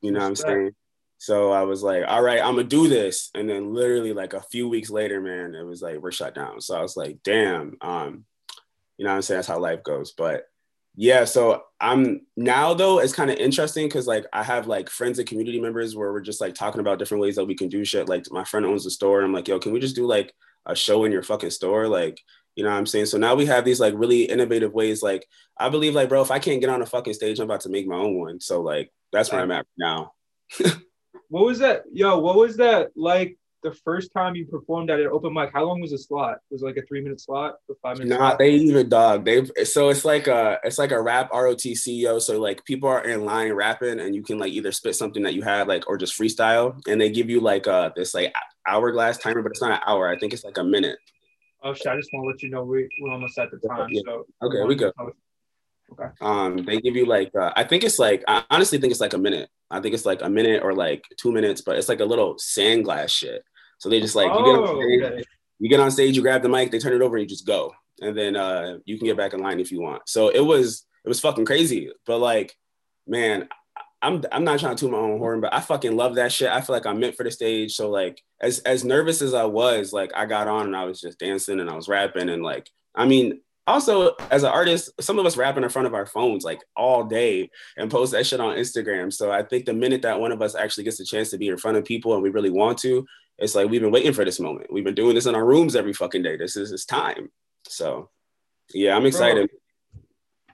You 0.00 0.12
know 0.12 0.28
respect. 0.28 0.48
what 0.48 0.54
I'm 0.54 0.60
saying? 0.62 0.74
So 1.18 1.50
I 1.50 1.62
was 1.62 1.82
like, 1.82 2.04
all 2.06 2.22
right, 2.22 2.40
I'm 2.40 2.54
gonna 2.54 2.64
do 2.64 2.88
this. 2.88 3.30
And 3.34 3.48
then 3.48 3.74
literally 3.74 4.12
like 4.12 4.34
a 4.34 4.40
few 4.40 4.68
weeks 4.68 4.88
later, 4.88 5.20
man, 5.20 5.54
it 5.54 5.64
was 5.64 5.82
like 5.82 5.98
we're 5.98 6.12
shut 6.12 6.34
down. 6.34 6.60
So 6.60 6.78
I 6.78 6.82
was 6.82 6.96
like, 6.96 7.18
damn, 7.24 7.76
um, 7.80 8.24
you 8.96 9.04
know 9.04 9.10
what 9.10 9.16
I'm 9.16 9.22
saying? 9.22 9.38
That's 9.38 9.48
how 9.48 9.58
life 9.58 9.82
goes. 9.82 10.12
But 10.12 10.44
Yeah, 11.00 11.26
so 11.26 11.62
I'm 11.80 12.22
now 12.36 12.74
though 12.74 12.98
it's 12.98 13.12
kind 13.12 13.30
of 13.30 13.36
interesting 13.36 13.86
because 13.86 14.08
like 14.08 14.26
I 14.32 14.42
have 14.42 14.66
like 14.66 14.90
friends 14.90 15.20
and 15.20 15.28
community 15.28 15.60
members 15.60 15.94
where 15.94 16.12
we're 16.12 16.20
just 16.20 16.40
like 16.40 16.56
talking 16.56 16.80
about 16.80 16.98
different 16.98 17.22
ways 17.22 17.36
that 17.36 17.44
we 17.44 17.54
can 17.54 17.68
do 17.68 17.84
shit. 17.84 18.08
Like 18.08 18.24
my 18.32 18.42
friend 18.42 18.66
owns 18.66 18.84
a 18.84 18.90
store, 18.90 19.18
and 19.18 19.24
I'm 19.24 19.32
like, 19.32 19.46
yo, 19.46 19.60
can 19.60 19.70
we 19.70 19.78
just 19.78 19.94
do 19.94 20.06
like 20.06 20.34
a 20.66 20.74
show 20.74 21.04
in 21.04 21.12
your 21.12 21.22
fucking 21.22 21.50
store? 21.50 21.86
Like, 21.86 22.20
you 22.56 22.64
know 22.64 22.70
what 22.70 22.78
I'm 22.78 22.86
saying? 22.86 23.06
So 23.06 23.16
now 23.16 23.36
we 23.36 23.46
have 23.46 23.64
these 23.64 23.78
like 23.78 23.94
really 23.96 24.22
innovative 24.22 24.72
ways. 24.72 25.00
Like 25.00 25.24
I 25.56 25.68
believe 25.68 25.94
like, 25.94 26.08
bro, 26.08 26.20
if 26.20 26.32
I 26.32 26.40
can't 26.40 26.60
get 26.60 26.68
on 26.68 26.82
a 26.82 26.86
fucking 26.86 27.14
stage, 27.14 27.38
I'm 27.38 27.44
about 27.44 27.60
to 27.60 27.68
make 27.68 27.86
my 27.86 27.94
own 27.94 28.18
one. 28.18 28.40
So 28.40 28.60
like 28.60 28.92
that's 29.12 29.30
where 29.30 29.40
I'm 29.40 29.52
at 29.52 29.66
now. 29.78 30.14
what 31.28 31.44
was 31.44 31.60
that? 31.60 31.84
Yo, 31.92 32.18
what 32.18 32.34
was 32.34 32.56
that 32.56 32.88
like 32.96 33.38
the 33.68 33.76
first 33.84 34.12
time 34.14 34.34
you 34.34 34.46
performed 34.46 34.90
at 34.90 35.00
an 35.00 35.08
open 35.08 35.32
mic, 35.32 35.50
how 35.52 35.64
long 35.64 35.80
was 35.80 35.90
the 35.90 35.98
slot? 35.98 36.38
Was 36.50 36.62
it 36.62 36.66
like 36.66 36.76
a 36.76 36.82
three 36.82 37.00
minute 37.00 37.20
slot 37.20 37.56
or 37.68 37.76
five 37.82 37.98
minutes? 37.98 38.18
Nah, 38.18 38.36
they 38.36 38.50
even 38.50 38.88
dog. 38.88 39.24
They 39.24 39.44
so 39.64 39.88
it's 39.88 40.04
like 40.04 40.26
a 40.26 40.58
it's 40.64 40.78
like 40.78 40.92
a 40.92 41.00
rap 41.00 41.30
ROTC 41.30 42.20
So 42.20 42.40
like 42.40 42.64
people 42.64 42.88
are 42.88 43.04
in 43.04 43.24
line 43.24 43.52
rapping, 43.52 44.00
and 44.00 44.14
you 44.14 44.22
can 44.22 44.38
like 44.38 44.52
either 44.52 44.72
spit 44.72 44.96
something 44.96 45.22
that 45.22 45.34
you 45.34 45.42
had 45.42 45.68
like 45.68 45.88
or 45.88 45.98
just 45.98 46.18
freestyle, 46.18 46.80
and 46.86 47.00
they 47.00 47.10
give 47.10 47.30
you 47.30 47.40
like 47.40 47.66
uh 47.66 47.90
this 47.94 48.14
like 48.14 48.32
hourglass 48.66 49.18
timer, 49.18 49.42
but 49.42 49.52
it's 49.52 49.62
not 49.62 49.72
an 49.72 49.80
hour. 49.86 50.08
I 50.08 50.18
think 50.18 50.32
it's 50.32 50.44
like 50.44 50.58
a 50.58 50.64
minute. 50.64 50.98
Oh 51.62 51.74
shit! 51.74 51.88
I 51.88 51.96
just 51.96 52.10
want 52.12 52.24
to 52.24 52.28
let 52.28 52.42
you 52.42 52.50
know 52.50 52.64
we 52.64 52.88
we're 53.00 53.12
almost 53.12 53.38
at 53.38 53.50
the 53.50 53.58
time. 53.68 53.88
Yeah. 53.90 54.02
So 54.06 54.26
okay, 54.42 54.62
we 54.64 54.74
go. 54.74 54.92
Okay. 55.92 56.08
Um, 56.20 56.64
they 56.64 56.80
give 56.80 56.96
you 56.96 57.06
like 57.06 57.30
uh, 57.34 57.52
I 57.56 57.64
think 57.64 57.82
it's 57.82 57.98
like 57.98 58.22
I 58.28 58.44
honestly 58.50 58.78
think 58.78 58.90
it's 58.90 59.00
like 59.00 59.14
a 59.14 59.18
minute. 59.18 59.48
I 59.70 59.80
think 59.80 59.94
it's 59.94 60.06
like 60.06 60.22
a 60.22 60.30
minute 60.30 60.62
or 60.62 60.74
like 60.74 61.04
two 61.18 61.32
minutes, 61.32 61.60
but 61.60 61.76
it's 61.76 61.88
like 61.88 62.00
a 62.00 62.04
little 62.04 62.36
sandglass 62.36 63.10
shit. 63.10 63.42
So 63.78 63.88
they 63.88 64.00
just 64.00 64.16
like 64.16 64.26
you 64.26 64.44
get 64.44 64.56
on 64.56 64.68
oh, 64.68 64.80
stage, 64.80 65.02
okay. 65.02 65.24
you 65.58 65.68
get 65.68 65.80
on 65.80 65.90
stage, 65.90 66.16
you 66.16 66.22
grab 66.22 66.42
the 66.42 66.48
mic, 66.48 66.70
they 66.70 66.78
turn 66.78 66.94
it 66.94 67.02
over, 67.02 67.16
and 67.16 67.22
you 67.22 67.28
just 67.28 67.46
go, 67.46 67.74
and 68.00 68.16
then 68.16 68.36
uh, 68.36 68.78
you 68.84 68.98
can 68.98 69.06
get 69.06 69.16
back 69.16 69.32
in 69.32 69.40
line 69.40 69.60
if 69.60 69.72
you 69.72 69.80
want. 69.80 70.08
So 70.08 70.28
it 70.28 70.40
was 70.40 70.84
it 71.04 71.08
was 71.08 71.20
fucking 71.20 71.46
crazy, 71.46 71.90
but 72.06 72.18
like, 72.18 72.56
man, 73.06 73.48
I'm 74.02 74.22
I'm 74.30 74.44
not 74.44 74.60
trying 74.60 74.76
to 74.76 74.80
toot 74.80 74.92
my 74.92 74.98
own 74.98 75.18
horn, 75.18 75.40
but 75.40 75.52
I 75.52 75.60
fucking 75.60 75.96
love 75.96 76.16
that 76.16 76.32
shit. 76.32 76.50
I 76.50 76.60
feel 76.60 76.74
like 76.74 76.86
I'm 76.86 77.00
meant 77.00 77.16
for 77.16 77.24
the 77.24 77.30
stage. 77.30 77.74
So 77.74 77.90
like, 77.90 78.22
as 78.40 78.60
as 78.60 78.84
nervous 78.84 79.22
as 79.22 79.34
I 79.34 79.44
was, 79.44 79.92
like 79.92 80.12
I 80.14 80.26
got 80.26 80.48
on 80.48 80.66
and 80.66 80.76
I 80.76 80.84
was 80.84 81.00
just 81.00 81.18
dancing 81.18 81.60
and 81.60 81.70
I 81.70 81.74
was 81.74 81.88
rapping 81.88 82.28
and 82.28 82.42
like, 82.42 82.70
I 82.94 83.06
mean, 83.06 83.40
also 83.68 84.14
as 84.30 84.42
an 84.42 84.50
artist 84.50 84.90
some 85.00 85.18
of 85.18 85.26
us 85.26 85.36
rapping 85.36 85.62
in 85.62 85.68
front 85.68 85.86
of 85.86 85.94
our 85.94 86.06
phones 86.06 86.44
like 86.44 86.60
all 86.76 87.04
day 87.04 87.50
and 87.76 87.90
post 87.90 88.12
that 88.12 88.26
shit 88.26 88.40
on 88.40 88.56
instagram. 88.56 89.12
So 89.12 89.30
i 89.30 89.42
think 89.42 89.66
the 89.66 89.74
minute 89.74 90.02
that 90.02 90.20
one 90.20 90.32
of 90.32 90.42
us 90.42 90.54
actually 90.54 90.84
gets 90.84 91.00
a 91.00 91.04
chance 91.04 91.30
to 91.30 91.38
be 91.38 91.48
in 91.48 91.58
front 91.58 91.76
of 91.76 91.84
people 91.84 92.14
and 92.14 92.22
we 92.22 92.30
really 92.30 92.50
want 92.50 92.78
to 92.78 93.06
it's 93.38 93.54
like 93.54 93.68
we've 93.68 93.80
been 93.80 93.92
waiting 93.92 94.12
for 94.12 94.24
this 94.24 94.40
moment. 94.40 94.72
We've 94.72 94.82
been 94.82 94.96
doing 94.96 95.14
this 95.14 95.26
in 95.26 95.36
our 95.36 95.46
rooms 95.46 95.76
every 95.76 95.92
fucking 95.92 96.24
day. 96.24 96.36
This 96.36 96.56
is 96.56 96.70
his 96.70 96.84
time. 96.84 97.30
So 97.64 98.10
yeah 98.74 98.94
i'm 98.94 99.06
excited. 99.06 99.48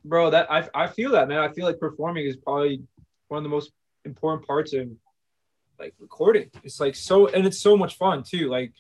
bro, 0.05 0.31
bro 0.31 0.31
that 0.31 0.51
I, 0.51 0.69
I 0.75 0.87
feel 0.87 1.13
that 1.13 1.29
man. 1.29 1.39
I 1.39 1.53
feel 1.53 1.67
like 1.67 1.81
performing 1.81 2.27
is 2.27 2.37
probably 2.37 2.83
one 3.29 3.39
of 3.39 3.45
the 3.45 3.49
most 3.49 3.73
important 4.05 4.47
parts 4.47 4.73
of 4.73 4.89
like 5.79 5.95
recording. 5.99 6.51
It's 6.63 6.81
like 6.81 6.95
so 6.95 7.29
and 7.29 7.47
it's 7.47 7.61
so 7.61 7.77
much 7.77 7.97
fun 7.97 8.23
too. 8.23 8.49
Like 8.49 8.73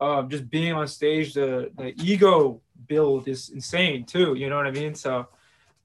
um, 0.00 0.28
just 0.28 0.48
being 0.50 0.72
on 0.72 0.86
stage, 0.86 1.34
the 1.34 1.70
the 1.76 1.94
ego 2.02 2.60
build 2.86 3.28
is 3.28 3.50
insane 3.50 4.04
too. 4.04 4.34
You 4.34 4.48
know 4.48 4.56
what 4.56 4.66
I 4.66 4.70
mean? 4.70 4.94
So, 4.94 5.28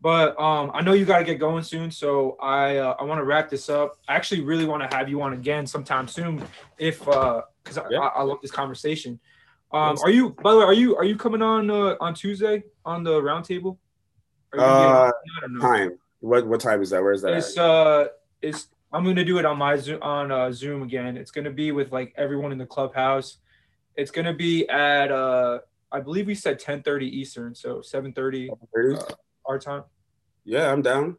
but 0.01 0.39
um, 0.39 0.71
I 0.73 0.81
know 0.81 0.93
you 0.93 1.05
got 1.05 1.19
to 1.19 1.23
get 1.23 1.39
going 1.39 1.63
soon, 1.63 1.91
so 1.91 2.37
I 2.41 2.77
uh, 2.77 2.95
I 2.99 3.03
want 3.03 3.19
to 3.19 3.25
wrap 3.25 3.49
this 3.49 3.69
up. 3.69 3.97
I 4.07 4.15
actually 4.15 4.41
really 4.41 4.65
want 4.65 4.89
to 4.89 4.95
have 4.95 5.09
you 5.09 5.21
on 5.21 5.33
again 5.33 5.67
sometime 5.67 6.07
soon, 6.07 6.43
if 6.77 7.07
uh, 7.07 7.43
because 7.63 7.79
yeah. 7.89 7.99
I, 7.99 8.07
I 8.07 8.21
love 8.23 8.39
this 8.41 8.51
conversation. 8.51 9.19
Um, 9.73 9.97
are 10.03 10.09
you 10.09 10.31
by 10.31 10.51
the 10.51 10.59
way? 10.59 10.65
Are 10.65 10.73
you 10.73 10.95
are 10.97 11.05
you 11.05 11.15
coming 11.15 11.41
on 11.41 11.69
uh, 11.69 11.95
on 12.01 12.13
Tuesday 12.13 12.63
on 12.83 13.03
the 13.03 13.21
roundtable? 13.21 13.77
Uh, 14.57 15.11
time. 15.61 15.97
What 16.19 16.45
what 16.47 16.59
time 16.59 16.81
is 16.81 16.89
that? 16.89 17.01
Where 17.01 17.13
is 17.13 17.21
that? 17.21 17.33
It's 17.33 17.57
uh, 17.57 18.07
it's 18.41 18.67
I'm 18.91 19.05
gonna 19.05 19.23
do 19.23 19.37
it 19.37 19.45
on 19.45 19.57
my 19.57 19.77
Zoom 19.77 20.01
on 20.01 20.31
uh, 20.31 20.51
Zoom 20.51 20.83
again. 20.83 21.15
It's 21.15 21.31
gonna 21.31 21.51
be 21.51 21.71
with 21.71 21.91
like 21.91 22.13
everyone 22.17 22.51
in 22.51 22.57
the 22.57 22.65
clubhouse. 22.65 23.37
It's 23.95 24.11
gonna 24.11 24.33
be 24.33 24.67
at 24.67 25.11
uh 25.11 25.59
I 25.91 25.99
believe 25.99 26.27
we 26.27 26.35
said 26.35 26.59
10:30 26.59 27.03
Eastern, 27.03 27.55
so 27.55 27.77
7:30 27.77 28.51
uh, 28.51 29.13
our 29.45 29.59
time. 29.59 29.83
Yeah, 30.45 30.71
I'm 30.71 30.81
down. 30.81 31.17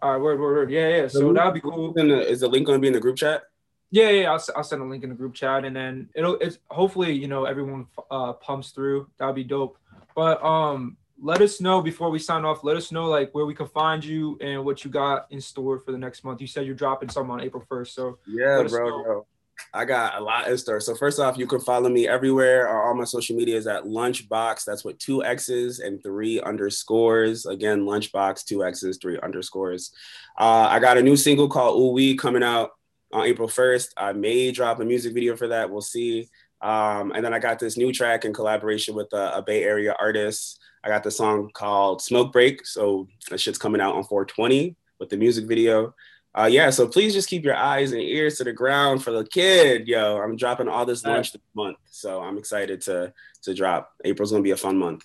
All 0.00 0.12
right, 0.12 0.20
word, 0.20 0.40
word, 0.40 0.54
word. 0.56 0.70
Yeah, 0.70 0.88
yeah. 0.88 1.08
So 1.08 1.32
that'd 1.32 1.54
be 1.54 1.60
cool. 1.60 1.92
The, 1.92 2.28
is 2.28 2.40
the 2.40 2.48
link 2.48 2.66
gonna 2.66 2.78
be 2.78 2.88
in 2.88 2.92
the 2.92 3.00
group 3.00 3.16
chat? 3.16 3.44
Yeah, 3.90 4.10
yeah. 4.10 4.32
I'll, 4.32 4.44
I'll 4.56 4.64
send 4.64 4.82
a 4.82 4.84
link 4.84 5.04
in 5.04 5.10
the 5.10 5.14
group 5.14 5.34
chat, 5.34 5.64
and 5.64 5.74
then 5.74 6.08
it'll. 6.14 6.36
It's 6.36 6.58
hopefully 6.70 7.12
you 7.12 7.28
know 7.28 7.44
everyone 7.44 7.86
uh, 8.10 8.32
pumps 8.34 8.70
through. 8.70 9.08
That'd 9.18 9.34
be 9.34 9.44
dope. 9.44 9.78
But 10.14 10.42
um, 10.44 10.96
let 11.20 11.40
us 11.40 11.60
know 11.60 11.80
before 11.80 12.10
we 12.10 12.18
sign 12.18 12.44
off. 12.44 12.64
Let 12.64 12.76
us 12.76 12.90
know 12.90 13.06
like 13.06 13.32
where 13.32 13.46
we 13.46 13.54
can 13.54 13.68
find 13.68 14.04
you 14.04 14.36
and 14.40 14.64
what 14.64 14.84
you 14.84 14.90
got 14.90 15.26
in 15.30 15.40
store 15.40 15.78
for 15.78 15.92
the 15.92 15.98
next 15.98 16.24
month. 16.24 16.40
You 16.40 16.46
said 16.46 16.66
you're 16.66 16.74
dropping 16.74 17.08
something 17.08 17.30
on 17.30 17.40
April 17.40 17.64
1st, 17.70 17.88
so 17.88 18.18
yeah, 18.26 18.62
bro, 18.68 19.02
bro. 19.04 19.26
I 19.74 19.84
got 19.84 20.18
a 20.18 20.22
lot 20.22 20.48
in 20.48 20.58
store. 20.58 20.80
So 20.80 20.94
first 20.94 21.18
off, 21.18 21.38
you 21.38 21.46
can 21.46 21.60
follow 21.60 21.88
me 21.88 22.06
everywhere. 22.06 22.68
All 22.68 22.94
my 22.94 23.04
social 23.04 23.36
media 23.36 23.56
is 23.56 23.66
at 23.66 23.84
Lunchbox. 23.84 24.64
That's 24.64 24.84
with 24.84 24.98
two 24.98 25.24
X's 25.24 25.80
and 25.80 26.02
three 26.02 26.40
underscores. 26.40 27.46
Again, 27.46 27.84
Lunchbox, 27.84 28.44
two 28.44 28.64
X's, 28.64 28.98
three 28.98 29.18
underscores. 29.22 29.92
Uh, 30.38 30.68
I 30.70 30.78
got 30.78 30.98
a 30.98 31.02
new 31.02 31.16
single 31.16 31.48
called 31.48 31.80
Ooh 31.80 31.92
Wee 31.92 32.16
coming 32.16 32.42
out 32.42 32.70
on 33.12 33.26
April 33.26 33.48
1st. 33.48 33.88
I 33.96 34.12
may 34.12 34.52
drop 34.52 34.80
a 34.80 34.84
music 34.84 35.14
video 35.14 35.36
for 35.36 35.48
that. 35.48 35.70
We'll 35.70 35.80
see. 35.80 36.28
Um, 36.60 37.12
and 37.12 37.24
then 37.24 37.34
I 37.34 37.38
got 37.38 37.58
this 37.58 37.76
new 37.76 37.92
track 37.92 38.24
in 38.24 38.32
collaboration 38.32 38.94
with 38.94 39.12
a, 39.12 39.38
a 39.38 39.42
Bay 39.42 39.64
Area 39.64 39.94
artist. 39.98 40.60
I 40.84 40.88
got 40.88 41.02
the 41.02 41.10
song 41.10 41.50
called 41.52 42.02
Smoke 42.02 42.32
Break. 42.32 42.66
So 42.66 43.08
that 43.30 43.40
shit's 43.40 43.58
coming 43.58 43.80
out 43.80 43.94
on 43.94 44.04
420 44.04 44.76
with 44.98 45.08
the 45.08 45.16
music 45.16 45.46
video 45.46 45.94
uh, 46.34 46.48
yeah, 46.50 46.70
so 46.70 46.86
please 46.86 47.12
just 47.12 47.28
keep 47.28 47.44
your 47.44 47.56
eyes 47.56 47.92
and 47.92 48.00
ears 48.00 48.38
to 48.38 48.44
the 48.44 48.52
ground 48.52 49.02
for 49.02 49.10
the 49.10 49.24
kid. 49.24 49.86
Yo, 49.86 50.18
I'm 50.18 50.36
dropping 50.36 50.68
all 50.68 50.86
this 50.86 51.04
lunch 51.04 51.32
this 51.32 51.42
month, 51.54 51.76
so 51.90 52.22
I'm 52.22 52.38
excited 52.38 52.80
to 52.82 53.12
to 53.42 53.54
drop. 53.54 53.92
April's 54.04 54.30
gonna 54.30 54.42
be 54.42 54.52
a 54.52 54.56
fun 54.56 54.78
month. 54.78 55.04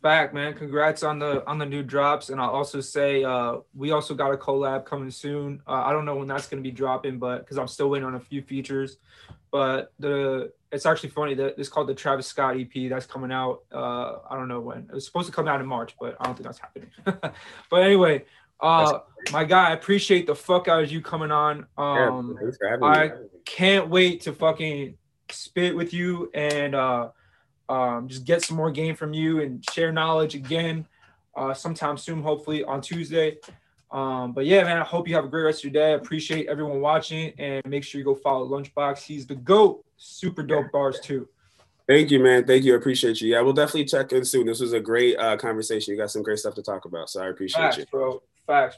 Fact, 0.00 0.32
man. 0.32 0.54
Congrats 0.54 1.02
on 1.02 1.18
the 1.18 1.46
on 1.46 1.58
the 1.58 1.66
new 1.66 1.82
drops, 1.82 2.30
and 2.30 2.40
I'll 2.40 2.50
also 2.50 2.80
say 2.80 3.24
uh, 3.24 3.58
we 3.74 3.90
also 3.90 4.14
got 4.14 4.32
a 4.32 4.36
collab 4.38 4.86
coming 4.86 5.10
soon. 5.10 5.60
Uh, 5.66 5.82
I 5.84 5.92
don't 5.92 6.06
know 6.06 6.16
when 6.16 6.28
that's 6.28 6.46
gonna 6.46 6.62
be 6.62 6.70
dropping, 6.70 7.18
but 7.18 7.40
because 7.40 7.58
I'm 7.58 7.68
still 7.68 7.90
waiting 7.90 8.06
on 8.06 8.14
a 8.14 8.20
few 8.20 8.40
features. 8.40 8.96
But 9.50 9.92
the 9.98 10.52
it's 10.72 10.86
actually 10.86 11.10
funny 11.10 11.34
that 11.34 11.58
it's 11.58 11.68
called 11.68 11.88
the 11.88 11.94
Travis 11.94 12.26
Scott 12.26 12.56
EP 12.58 12.90
that's 12.90 13.06
coming 13.06 13.30
out. 13.30 13.62
Uh, 13.72 14.16
I 14.28 14.36
don't 14.36 14.48
know 14.48 14.60
when 14.60 14.78
it 14.78 14.92
was 14.92 15.04
supposed 15.06 15.26
to 15.28 15.32
come 15.32 15.46
out 15.46 15.60
in 15.60 15.66
March, 15.66 15.94
but 16.00 16.16
I 16.18 16.24
don't 16.24 16.34
think 16.34 16.46
that's 16.46 16.58
happening. 16.58 16.90
but 17.70 17.82
anyway, 17.82 18.24
uh, 18.60 19.00
my 19.32 19.44
guy, 19.44 19.70
I 19.70 19.72
appreciate 19.72 20.26
the 20.26 20.34
fuck 20.34 20.68
out 20.68 20.82
of 20.82 20.90
you 20.90 21.00
coming 21.00 21.30
on. 21.30 21.66
Um, 21.76 22.38
yeah, 22.60 22.76
I 22.82 23.12
can't 23.44 23.88
wait 23.88 24.22
to 24.22 24.32
fucking 24.32 24.96
spit 25.30 25.74
with 25.74 25.92
you 25.92 26.30
and 26.34 26.74
uh, 26.74 27.08
um, 27.68 28.08
just 28.08 28.24
get 28.24 28.42
some 28.42 28.56
more 28.56 28.70
game 28.70 28.94
from 28.94 29.12
you 29.12 29.40
and 29.40 29.64
share 29.70 29.92
knowledge 29.92 30.34
again 30.34 30.86
uh, 31.36 31.54
sometime 31.54 31.96
soon, 31.96 32.22
hopefully 32.22 32.64
on 32.64 32.80
Tuesday. 32.80 33.38
Um, 33.90 34.32
but 34.32 34.44
yeah, 34.44 34.64
man, 34.64 34.78
I 34.78 34.84
hope 34.84 35.08
you 35.08 35.14
have 35.14 35.24
a 35.24 35.28
great 35.28 35.44
rest 35.44 35.64
of 35.64 35.72
your 35.72 35.82
day. 35.82 35.92
I 35.92 35.96
appreciate 35.96 36.48
everyone 36.48 36.80
watching 36.80 37.32
and 37.38 37.64
make 37.66 37.84
sure 37.84 37.98
you 38.00 38.04
go 38.04 38.14
follow 38.14 38.46
Lunchbox. 38.48 39.02
He's 39.04 39.26
the 39.26 39.36
GOAT. 39.36 39.84
Super 39.96 40.42
dope 40.42 40.72
bars 40.72 40.98
too. 41.00 41.28
Thank 41.86 42.10
you, 42.10 42.18
man. 42.18 42.46
Thank 42.46 42.64
you. 42.64 42.74
I 42.74 42.76
appreciate 42.76 43.20
you. 43.20 43.30
Yeah, 43.30 43.42
we'll 43.42 43.52
definitely 43.52 43.84
check 43.84 44.12
in 44.12 44.24
soon. 44.24 44.46
This 44.46 44.60
was 44.60 44.72
a 44.72 44.80
great 44.80 45.16
uh, 45.18 45.36
conversation. 45.36 45.92
You 45.92 46.00
got 46.00 46.10
some 46.10 46.22
great 46.22 46.38
stuff 46.38 46.54
to 46.54 46.62
talk 46.62 46.86
about. 46.86 47.10
So 47.10 47.22
I 47.22 47.28
appreciate 47.28 47.62
Facts, 47.62 47.78
you. 47.78 47.84
bro. 47.90 48.22
Facts. 48.46 48.72